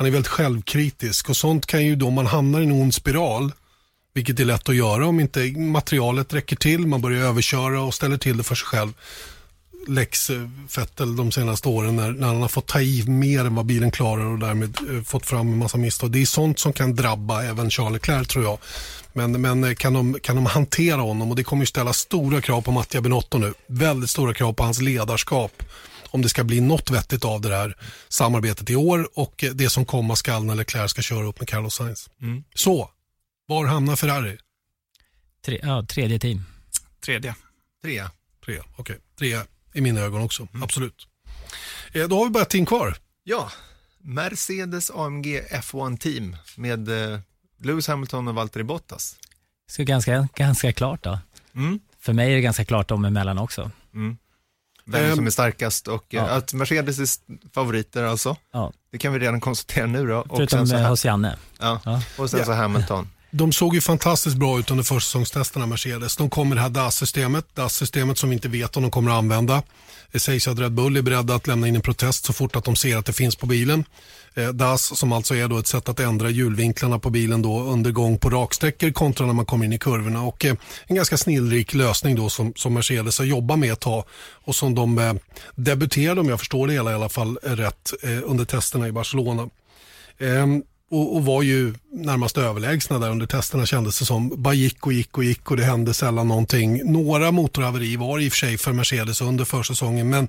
[0.00, 2.94] Han är väldigt självkritisk och sånt kan ju då, om man hamnar i en ond
[2.94, 3.52] spiral,
[4.14, 8.16] vilket är lätt att göra om inte materialet räcker till, man börjar överköra och ställer
[8.16, 8.92] till det för sig själv.
[9.88, 10.30] Lex
[10.68, 13.90] Fettel de senaste åren när, när han har fått ta i mer än vad bilen
[13.90, 16.10] klarar och därmed eh, fått fram en massa misstag.
[16.10, 18.58] Det är sånt som kan drabba även Charles Leclerc tror jag.
[19.12, 22.40] Men, men eh, kan, de, kan de hantera honom och det kommer ju ställa stora
[22.40, 23.54] krav på Mattia Benotto nu.
[23.66, 25.62] Väldigt stora krav på hans ledarskap
[26.10, 27.76] om det ska bli något vettigt av det här
[28.08, 31.74] samarbetet i år och det som komma skall när Leclerc ska köra upp med Carlos
[31.74, 32.10] Sainz.
[32.22, 32.44] Mm.
[32.54, 32.90] Så,
[33.46, 34.38] var hamnar Ferrari?
[35.44, 36.44] Tre, ja, tredje team.
[37.00, 37.34] Tredje.
[37.82, 38.10] Trea.
[38.44, 38.80] Trea, okej.
[38.82, 38.96] Okay.
[39.18, 40.62] Trea i mina ögon också, mm.
[40.62, 41.06] absolut.
[41.92, 42.96] Eh, då har vi bara ett team kvar.
[43.24, 43.50] Ja,
[43.98, 47.20] Mercedes AMG F1 Team med eh,
[47.58, 49.16] Lewis Hamilton och Valtteri Bottas.
[49.70, 51.18] Så ganska, ganska klart då.
[51.54, 51.80] Mm.
[51.98, 53.70] För mig är det ganska klart dem emellan också.
[53.94, 54.18] Mm.
[54.90, 56.22] Vem um, som är starkast och ja.
[56.22, 57.08] att Mercedes är
[57.54, 58.36] favoriter alltså.
[58.52, 58.72] Ja.
[58.92, 60.24] Det kan vi redan konstatera nu då.
[60.28, 61.36] Förutom och sen så hos Janne.
[61.58, 61.80] Ja.
[61.84, 62.02] ja.
[62.18, 62.46] Och sen ja.
[62.46, 63.08] så Hamilton.
[63.30, 66.16] De såg ju fantastiskt bra ut under försäsongstesterna Mercedes.
[66.16, 69.62] De kommer det här DAS-systemet, DAS-systemet som vi inte vet om de kommer att använda.
[70.12, 72.64] Det sägs att Red Bull är beredda att lämna in en protest så fort att
[72.64, 73.84] de ser att det finns på bilen.
[74.34, 77.90] Eh, DAS som alltså är då ett sätt att ändra hjulvinklarna på bilen då under
[77.90, 80.22] gång på raksträckor kontra när man kommer in i kurvorna.
[80.22, 80.54] Och eh,
[80.86, 84.04] en ganska snillrik lösning då som, som Mercedes har jobbat med ett tag
[84.44, 85.14] och som de eh,
[85.54, 87.92] debuterade, om jag förstår det hela i alla fall rätt,
[88.24, 89.48] under testerna i Barcelona.
[90.18, 94.42] Ehm, och, och, var ju närmast överlägsna där under testerna kändes det som.
[94.42, 96.92] Bara gick och gick och gick och det hände sällan någonting.
[96.92, 100.28] Några motorhaveri var i och för sig för Mercedes under försäsongen men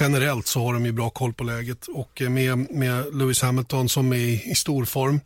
[0.00, 3.88] generellt så har de ju bra koll på läget och eh, med, med Lewis Hamilton
[3.88, 5.20] som är i, i stor form.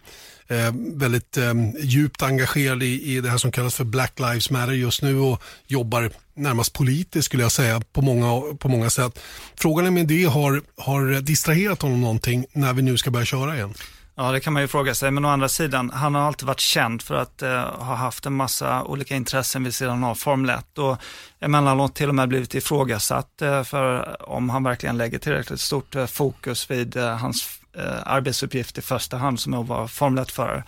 [0.49, 4.73] Eh, väldigt eh, djupt engagerad i, i det här som kallas för Black Lives Matter
[4.73, 9.19] just nu och jobbar närmast politiskt skulle jag säga på många, på många sätt.
[9.57, 13.57] Frågan är om det har, har distraherat honom någonting när vi nu ska börja köra
[13.57, 13.75] igen?
[14.21, 16.61] Ja, det kan man ju fråga sig, men å andra sidan, han har alltid varit
[16.61, 20.79] känd för att eh, ha haft en massa olika intressen vid sidan av Formel 1
[20.79, 20.97] och
[21.41, 26.07] emellanåt till och med blivit ifrågasatt eh, för om han verkligen lägger tillräckligt stort eh,
[26.07, 30.63] fokus vid eh, hans eh, arbetsuppgift i första hand som att vara Formel 1-förare.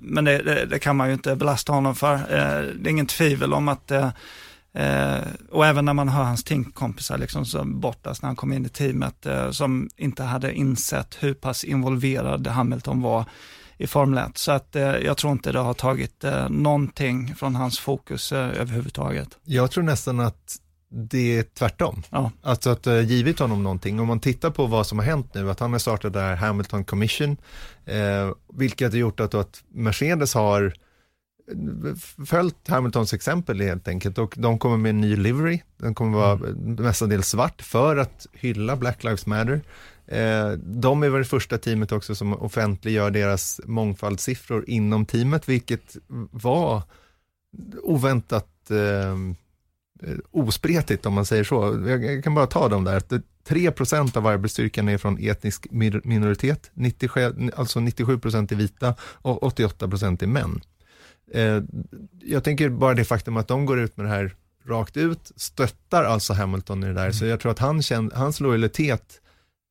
[0.00, 2.14] Men det, det, det, kan man ju inte belasta honom för.
[2.14, 4.08] Eh, det är ingen tvivel om att eh,
[4.76, 8.66] Eh, och även när man hör hans teamkompisar liksom så bortas när han kom in
[8.66, 13.24] i teamet, eh, som inte hade insett hur pass involverad Hamilton var
[13.78, 14.38] i Formel 1.
[14.38, 18.60] Så att eh, jag tror inte det har tagit eh, någonting från hans fokus eh,
[18.60, 19.28] överhuvudtaget.
[19.44, 20.56] Jag tror nästan att
[20.88, 22.02] det är tvärtom.
[22.10, 22.30] Ja.
[22.42, 24.00] Alltså att det givit honom någonting.
[24.00, 26.36] Om man tittar på vad som har hänt nu, att han har startat det här
[26.36, 27.36] Hamilton Commission,
[27.84, 30.74] eh, vilket har gjort att, att Mercedes har
[32.26, 35.62] följt Hamiltons exempel helt enkelt och de kommer med en ny livery.
[35.76, 36.74] Den kommer vara mm.
[36.74, 39.60] mestadels svart för att hylla Black Lives Matter.
[40.06, 45.96] Eh, de är väl det första teamet också som offentliggör deras mångfaldssiffror inom teamet, vilket
[46.30, 46.82] var
[47.82, 49.16] oväntat eh,
[50.30, 51.84] ospretigt om man säger så.
[51.86, 53.02] Jag kan bara ta dem där.
[53.48, 55.66] 3% av arbetsstyrkan är från etnisk
[56.04, 60.60] minoritet, 97, alltså 97 är vita och 88% är män.
[61.32, 61.62] Eh,
[62.24, 64.34] jag tänker bara det faktum att de går ut med det här
[64.66, 67.12] rakt ut, stöttar alltså Hamilton i det där, mm.
[67.12, 69.20] så jag tror att han känner, hans lojalitet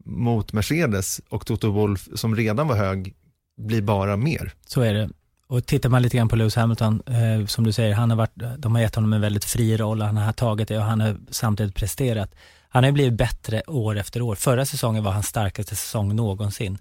[0.05, 3.15] mot Mercedes och Toto Wolf som redan var hög
[3.57, 4.53] blir bara mer.
[4.67, 5.09] Så är det.
[5.47, 8.33] och tittar man lite grann på Lewis Hamilton, eh, som du säger, han har varit,
[8.57, 11.17] de har gett honom en väldigt fri roll, han har tagit det och han har
[11.29, 12.35] samtidigt presterat.
[12.69, 14.35] Han har blivit bättre år efter år.
[14.35, 16.77] Förra säsongen var hans starkaste säsong någonsin,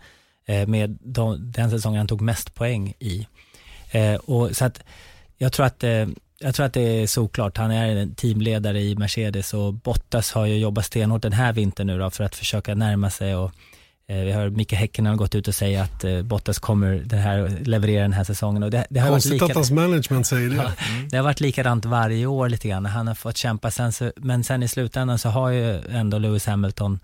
[0.46, 3.26] eh, med de, den säsongen han tog mest poäng i.
[3.94, 4.82] Eh, och så att
[5.38, 6.06] jag tror att eh,
[6.38, 7.56] jag tror att det är såklart.
[7.56, 11.86] Han är en teamledare i Mercedes och Bottas har ju jobbat stenhårt den här vintern
[11.86, 13.50] nu då för att försöka närma sig och
[14.08, 17.18] eh, vi har Micke Häcken har gått ut och säger att eh, Bottas kommer den
[17.18, 18.62] här, leverera den här säsongen.
[18.62, 20.56] Och det, det har Konstigt varit att hans management säger det.
[20.56, 20.72] Ja,
[21.10, 22.86] det har varit likadant varje år lite grann.
[22.86, 26.46] Han har fått kämpa sen, så, men sen i slutändan så har ju ändå Lewis
[26.46, 26.98] Hamilton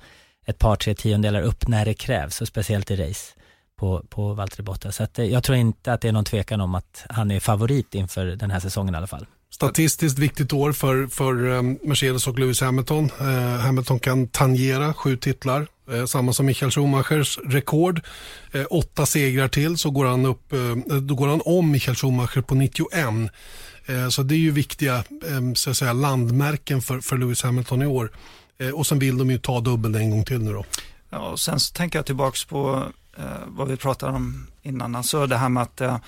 [0.47, 3.40] ett par, tre tiondelar upp när det krävs och speciellt i race
[3.81, 4.97] på, på Valtteri Bottas.
[4.97, 7.41] Så att, eh, jag tror inte att det är någon tvekan om att han är
[7.41, 9.27] favorit inför den här säsongen i alla fall.
[9.51, 13.11] Statistiskt viktigt år för, för um, Mercedes och Lewis Hamilton.
[13.21, 13.27] Uh,
[13.57, 18.01] Hamilton kan tangera sju titlar, uh, samma som Michael Schumachers rekord.
[18.55, 20.53] Uh, åtta segrar till så går han, upp,
[21.03, 23.05] då går han om Michael Schumacher på 91.
[24.11, 25.05] Så det är ju viktiga
[25.55, 28.11] så att säga, landmärken för, för Lewis Hamilton i år.
[28.75, 30.65] Och sen vill de ju ta dubbeln en gång till nu då.
[31.11, 32.87] Ja, och sen så tänker jag tillbaka på
[33.47, 36.03] vad vi pratade om innan, alltså det här med att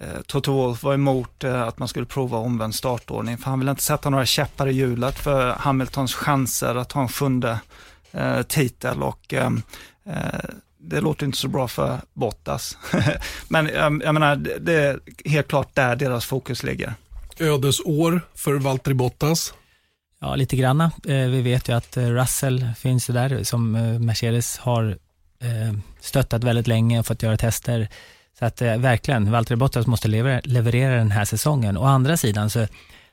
[0.00, 3.68] Eh, Toto Wolff var emot eh, att man skulle prova omvänd startordning, för han vill
[3.68, 7.60] inte sätta några käppar i hjulet för Hamiltons chanser att ha en sjunde
[8.12, 9.50] eh, titel och eh,
[10.06, 10.50] eh
[10.82, 12.78] det låter inte så bra för Bottas.
[13.48, 13.66] Men
[14.04, 16.94] jag menar, det är helt klart där deras fokus ligger.
[17.38, 19.54] Ödesår för Valtteri Bottas?
[20.20, 20.92] Ja, lite granna.
[21.04, 23.72] Vi vet ju att Russell finns där som
[24.06, 24.98] Mercedes har
[26.00, 27.88] stöttat väldigt länge och fått göra tester
[28.40, 31.76] så att eh, verkligen, Valtteri Bottas måste leverera, leverera den här säsongen.
[31.76, 32.66] Å andra sidan så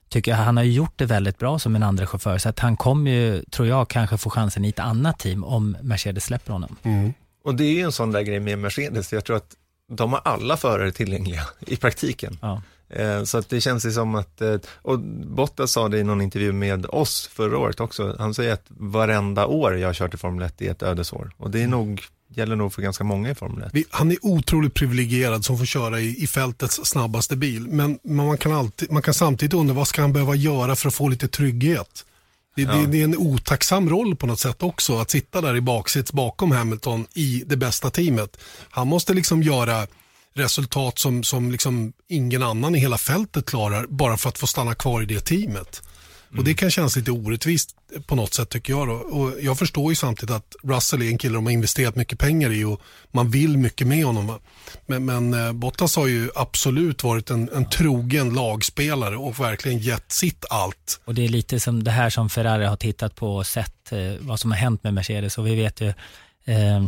[0.10, 2.78] tycker jag han har gjort det väldigt bra som en andra chaufför så att han
[2.78, 6.76] kommer ju, tror jag, kanske få chansen i ett annat team om Mercedes släpper honom.
[6.84, 7.14] Mm.
[7.44, 9.56] Och det är ju en sån där grej med Mercedes, jag tror att
[9.92, 12.38] de har alla förare tillgängliga i praktiken.
[12.42, 12.62] Ja.
[12.90, 16.22] Eh, så att det känns ju som att, eh, och Bottas sa det i någon
[16.22, 20.18] intervju med oss förra året också, han säger att varenda år jag har kört i
[20.18, 21.32] Formel 1 är ett ödesår.
[21.38, 23.88] Och det är nog gäller nog för ganska många i Formel 1.
[23.90, 27.68] Han är otroligt privilegierad som får köra i, i fältets snabbaste bil.
[27.68, 30.94] Men man kan, alltid, man kan samtidigt undra vad ska han behöva göra för att
[30.94, 32.06] få lite trygghet?
[32.56, 32.72] Det, ja.
[32.72, 36.14] det, det, är en otacksam roll på något sätt också att sitta där i baksits
[36.14, 38.38] bakom Hamilton i det bästa teamet.
[38.70, 39.88] Han måste liksom göra
[40.34, 44.76] resultat som, som liksom ingen annan i hela fältet klarar bara för att få stanna
[44.76, 45.84] kvar i det teamet.
[46.38, 47.76] Och det kan kännas lite orättvist
[48.06, 48.88] på något sätt tycker jag.
[48.88, 48.94] Då.
[48.94, 52.52] Och jag förstår ju samtidigt att Russell är en kille de har investerat mycket pengar
[52.52, 52.82] i och
[53.12, 54.40] man vill mycket med honom.
[54.86, 60.12] Men, men eh, Bottas har ju absolut varit en, en trogen lagspelare och verkligen gett
[60.12, 61.02] sitt allt.
[61.06, 64.00] Och det är lite som det här som Ferrari har tittat på och sett eh,
[64.20, 65.38] vad som har hänt med Mercedes.
[65.38, 65.94] Och vi vet ju
[66.46, 66.84] eh,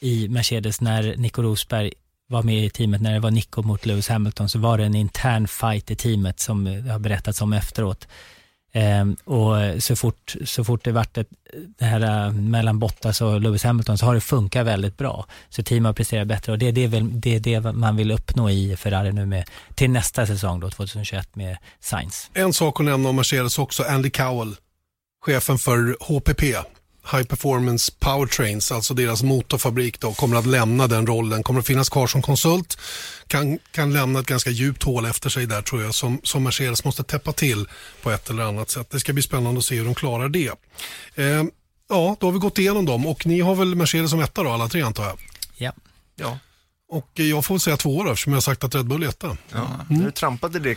[0.00, 1.92] i Mercedes när Nico Rosberg
[2.28, 4.94] var med i teamet när det var Nico mot Lewis Hamilton så var det en
[4.94, 8.08] intern fight i teamet som det har berättats om efteråt.
[8.72, 11.28] Eh, och så fort, så fort det vart ett,
[11.78, 15.26] det här eh, mellan Bottas och Lewis Hamilton så har det funkat väldigt bra.
[15.48, 18.10] Så teamet har presterat bättre och det är det, väl, det är det man vill
[18.10, 22.30] uppnå i Ferrari nu med, till nästa säsong då, 2021 med Sainz.
[22.34, 24.56] En sak att nämna om Mercedes också, Andy Cowell,
[25.24, 26.42] chefen för HPP,
[27.12, 31.42] High Performance Powertrains, alltså deras motorfabrik, då, kommer att lämna den rollen.
[31.42, 32.78] Kommer att finnas kvar som konsult.
[33.26, 36.84] Kan, kan lämna ett ganska djupt hål efter sig där tror jag som, som Mercedes
[36.84, 37.68] måste täppa till
[38.02, 38.90] på ett eller annat sätt.
[38.90, 40.50] Det ska bli spännande att se hur de klarar det.
[41.14, 41.44] Eh,
[41.88, 44.50] ja, då har vi gått igenom dem och ni har väl Mercedes som etta då,
[44.50, 45.18] alla tre antar jag?
[45.56, 45.72] Ja.
[46.16, 46.38] ja.
[46.90, 49.36] Och jag får säga två år eftersom jag har sagt att Red Bull är etta.
[49.52, 50.04] Ja, mm.
[50.04, 50.74] Du trampade det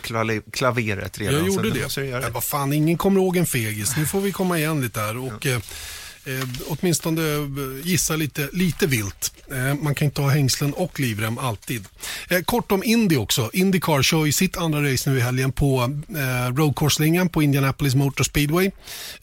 [0.52, 1.34] klaveret redan.
[1.34, 1.96] Jag gjorde det.
[1.96, 2.30] det.
[2.30, 3.96] vad fan, ingen kommer ihåg en fegis.
[3.96, 5.16] Nu får vi komma igen lite här.
[5.16, 5.60] Och, ja
[6.24, 9.32] eh, åtminstone eh, gissa lite, lite vilt.
[9.50, 11.86] Eh, man kan inte ha hängslen och livrem alltid.
[12.28, 13.50] Eh, kort om Indy också.
[13.52, 18.24] Indycar kör i sitt andra race nu i helgen på eh, roadcourse-lingan på Indianapolis Motor
[18.24, 18.70] Speedway.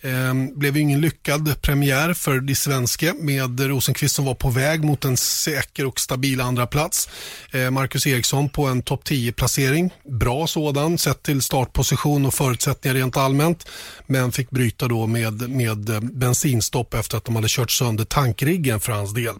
[0.01, 4.83] Eh, blev ju ingen lyckad premiär för de svenska med Rosenqvist som var på väg
[4.83, 7.09] mot en säker och stabil andra plats.
[7.51, 9.93] Eh, Marcus Eriksson på en topp 10-placering.
[10.19, 13.67] Bra sådan sett till startposition och förutsättningar rent allmänt.
[14.07, 18.05] Men fick bryta då med, med eh, bensinstopp stopp efter att de hade kört sönder
[18.05, 19.35] tankriggen för hans del.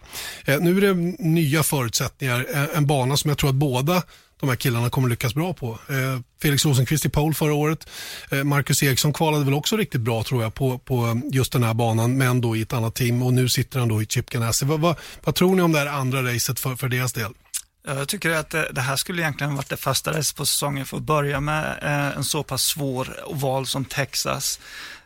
[0.46, 4.04] Eh, nu är det nya förutsättningar, eh, en bana som jag tror att båda
[4.40, 5.80] de här killarna kommer lyckas bra på.
[5.90, 7.88] Eh, Felix Rosenqvist i pole förra året.
[8.32, 11.64] Eh, Marcus Eriksson kvalade väl också riktigt bra tror jag på, på eh, just den
[11.64, 14.30] här banan, men då i ett annat team och nu sitter han då i Chip
[14.30, 14.66] Ganassi.
[14.66, 17.32] Vad, vad, vad tror ni om det här andra racet för, för deras del?
[17.96, 21.04] Jag tycker att det här skulle egentligen varit det första racet på säsongen för att
[21.04, 24.60] börja med eh, en så pass svår oval som Texas.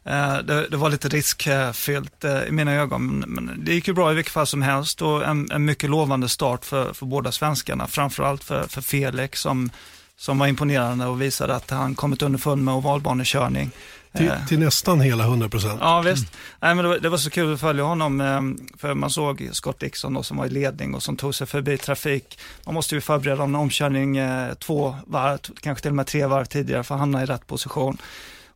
[0.03, 4.11] Eh, det, det var lite riskfyllt eh, i mina ögon, men det gick ju bra
[4.11, 7.88] i vilket fall som helst och en, en mycket lovande start för, för båda svenskarna,
[7.88, 9.69] framförallt för, för Felix som,
[10.18, 13.72] som var imponerande och visade att han kommit underfund med ovalbanekörning.
[14.18, 15.77] Till, till, nästan hela 100 procent.
[15.81, 16.27] Ja, visst.
[16.60, 19.49] Nej, men det var, det, var, så kul att följa honom, ehm, för man såg
[19.52, 22.40] Scott Dixon då, som var i ledning och som tog sig förbi trafik.
[22.65, 26.45] Man måste ju förbereda en omkörning eh, två varv, kanske till och med tre varv
[26.45, 27.98] tidigare för att hamna i rätt position.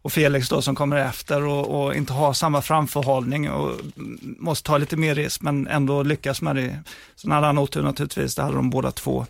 [0.02, 3.72] Och Felix då som kommer efter och, och inte har samma framförhållning och
[4.22, 6.80] måste ta lite mer risk men ändå lyckas med det.
[7.16, 9.26] Sen hade han otur naturligtvis, det hade de båda två.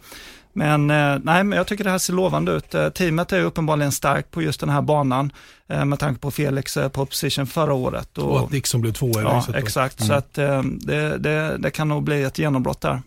[0.57, 2.75] Men, eh, nej, men jag tycker det här ser lovande ut.
[2.75, 5.31] Eh, teamet är uppenbarligen starkt på just den här banan
[5.67, 8.17] eh, med tanke på Felix på position förra året.
[8.17, 10.01] Och, och att Dixon blev tvåa i Ja, exakt.
[10.01, 10.07] Mm.
[10.07, 13.01] Så att det, det, det kan nog bli ett genombrott där.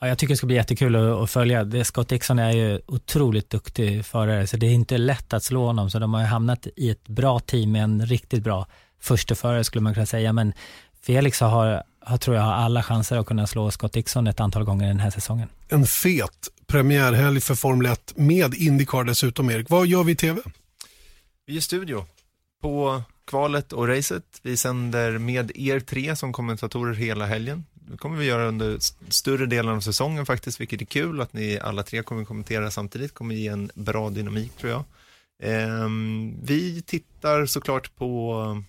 [0.00, 1.64] Ja, jag tycker det ska bli jättekul att, att följa.
[1.64, 5.66] Det, Scott Dixon är ju otroligt duktig förare, så det är inte lätt att slå
[5.66, 5.90] honom.
[5.90, 8.66] Så de har ju hamnat i ett bra team med en riktigt bra
[9.00, 10.32] försteförare skulle man kunna säga.
[10.32, 10.52] Men
[11.04, 14.64] Felix har, har, tror jag, har alla chanser att kunna slå Scott Dixon ett antal
[14.64, 15.48] gånger den här säsongen.
[15.68, 19.70] En fet premiärhelg för Formel 1 med Indycar dessutom, Erik.
[19.70, 20.40] Vad gör vi i tv?
[21.46, 22.06] Vi är studio
[22.62, 24.24] på kvalet och racet.
[24.42, 27.64] Vi sänder med er tre som kommentatorer hela helgen.
[27.74, 28.78] Det kommer vi göra under
[29.08, 33.14] större delen av säsongen faktiskt, vilket är kul att ni alla tre kommer kommentera samtidigt.
[33.14, 34.84] kommer ge en bra dynamik tror jag.
[35.42, 38.62] Ehm, vi tittar såklart på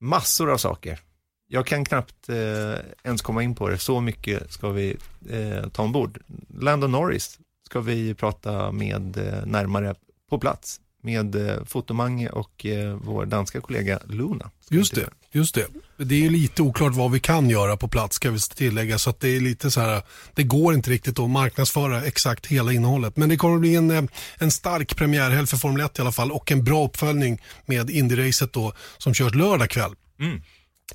[0.00, 1.00] massor av saker
[1.48, 4.96] jag kan knappt eh, ens komma in på det, så mycket ska vi
[5.30, 6.18] eh, ta ombord.
[6.60, 9.94] Landon Norris ska vi prata med eh, närmare
[10.30, 14.50] på plats med eh, Fotomange och eh, vår danska kollega Luna.
[14.70, 15.66] Just det, just det.
[15.96, 19.20] Det är lite oklart vad vi kan göra på plats ska vi tillägga så att
[19.20, 20.02] det är lite så här,
[20.34, 23.16] det går inte riktigt att marknadsföra exakt hela innehållet.
[23.16, 24.04] Men det kommer att bli en, eh,
[24.38, 28.52] en stark premiärhelg för Formel 1 i alla fall och en bra uppföljning med Indy-racet
[28.52, 29.94] då som körs lördag kväll.
[30.20, 30.42] Mm.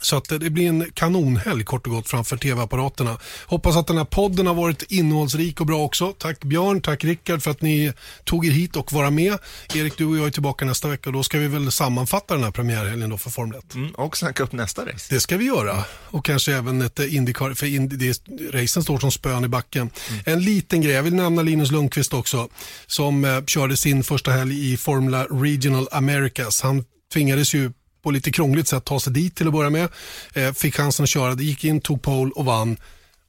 [0.01, 3.17] Så att det blir en kanonhelg kort och gott framför tv-apparaterna.
[3.45, 6.13] Hoppas att den här podden har varit innehållsrik och bra också.
[6.13, 7.93] Tack Björn, tack Rickard för att ni
[8.23, 9.37] tog er hit och vara med.
[9.75, 12.43] Erik, du och jag är tillbaka nästa vecka och då ska vi väl sammanfatta den
[12.43, 13.75] här premiärhelgen då för Formel 1.
[13.75, 15.13] Mm, och snacka upp nästa race.
[15.15, 15.83] Det ska vi göra.
[15.91, 18.13] Och kanske även ett Indycar, för Indy,
[18.51, 19.89] racen står som spön i backen.
[20.09, 20.21] Mm.
[20.25, 22.49] En liten grej, jag vill nämna Linus Lundqvist också,
[22.87, 26.61] som eh, körde sin första helg i Formula Regional Americas.
[26.61, 26.83] Han
[27.13, 27.71] tvingades ju
[28.03, 29.89] på lite krångligt sätt ta sig dit till att börja med.
[30.33, 32.77] Eh, fick chansen att köra, det gick in, tog pole och vann.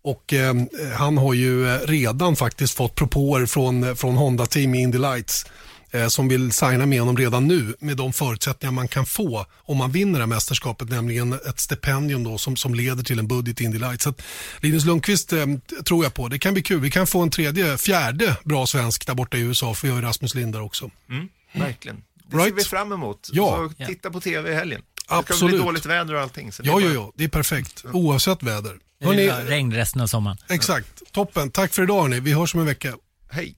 [0.03, 0.55] Och eh,
[0.97, 4.99] han har ju eh, redan faktiskt fått propåer från, eh, från Honda Team i Indy
[4.99, 5.47] Lights
[5.91, 9.77] eh, som vill signa med honom redan nu med de förutsättningar man kan få om
[9.77, 13.61] man vinner det här mästerskapet, nämligen ett stipendium då som, som leder till en budget
[13.61, 14.05] i Indy Lights.
[14.05, 14.23] Så att
[14.61, 15.47] Linus Lundqvist eh,
[15.85, 16.29] tror jag på.
[16.29, 16.81] Det kan bli kul.
[16.81, 20.01] Vi kan få en tredje, fjärde bra svensk där borta i USA, för vi har
[20.01, 20.91] ju Rasmus Lindar också.
[21.11, 22.03] Mm, verkligen.
[22.31, 22.49] Det right.
[22.49, 23.29] ser vi fram emot.
[23.33, 23.71] Ja.
[23.79, 24.83] Så titta på tv i helgen.
[25.07, 25.29] Absolut.
[25.29, 26.53] Det kan bli dåligt väder och allting.
[26.53, 27.85] Så ja, ja, ja, det är perfekt.
[27.93, 28.79] Oavsett väder.
[29.05, 30.37] Hörrni, regn resten av sommaren.
[30.49, 31.13] Exakt.
[31.13, 31.51] Toppen.
[31.51, 32.21] Tack för idag hörni.
[32.21, 32.95] Vi hörs om en vecka.
[33.31, 33.57] Hej.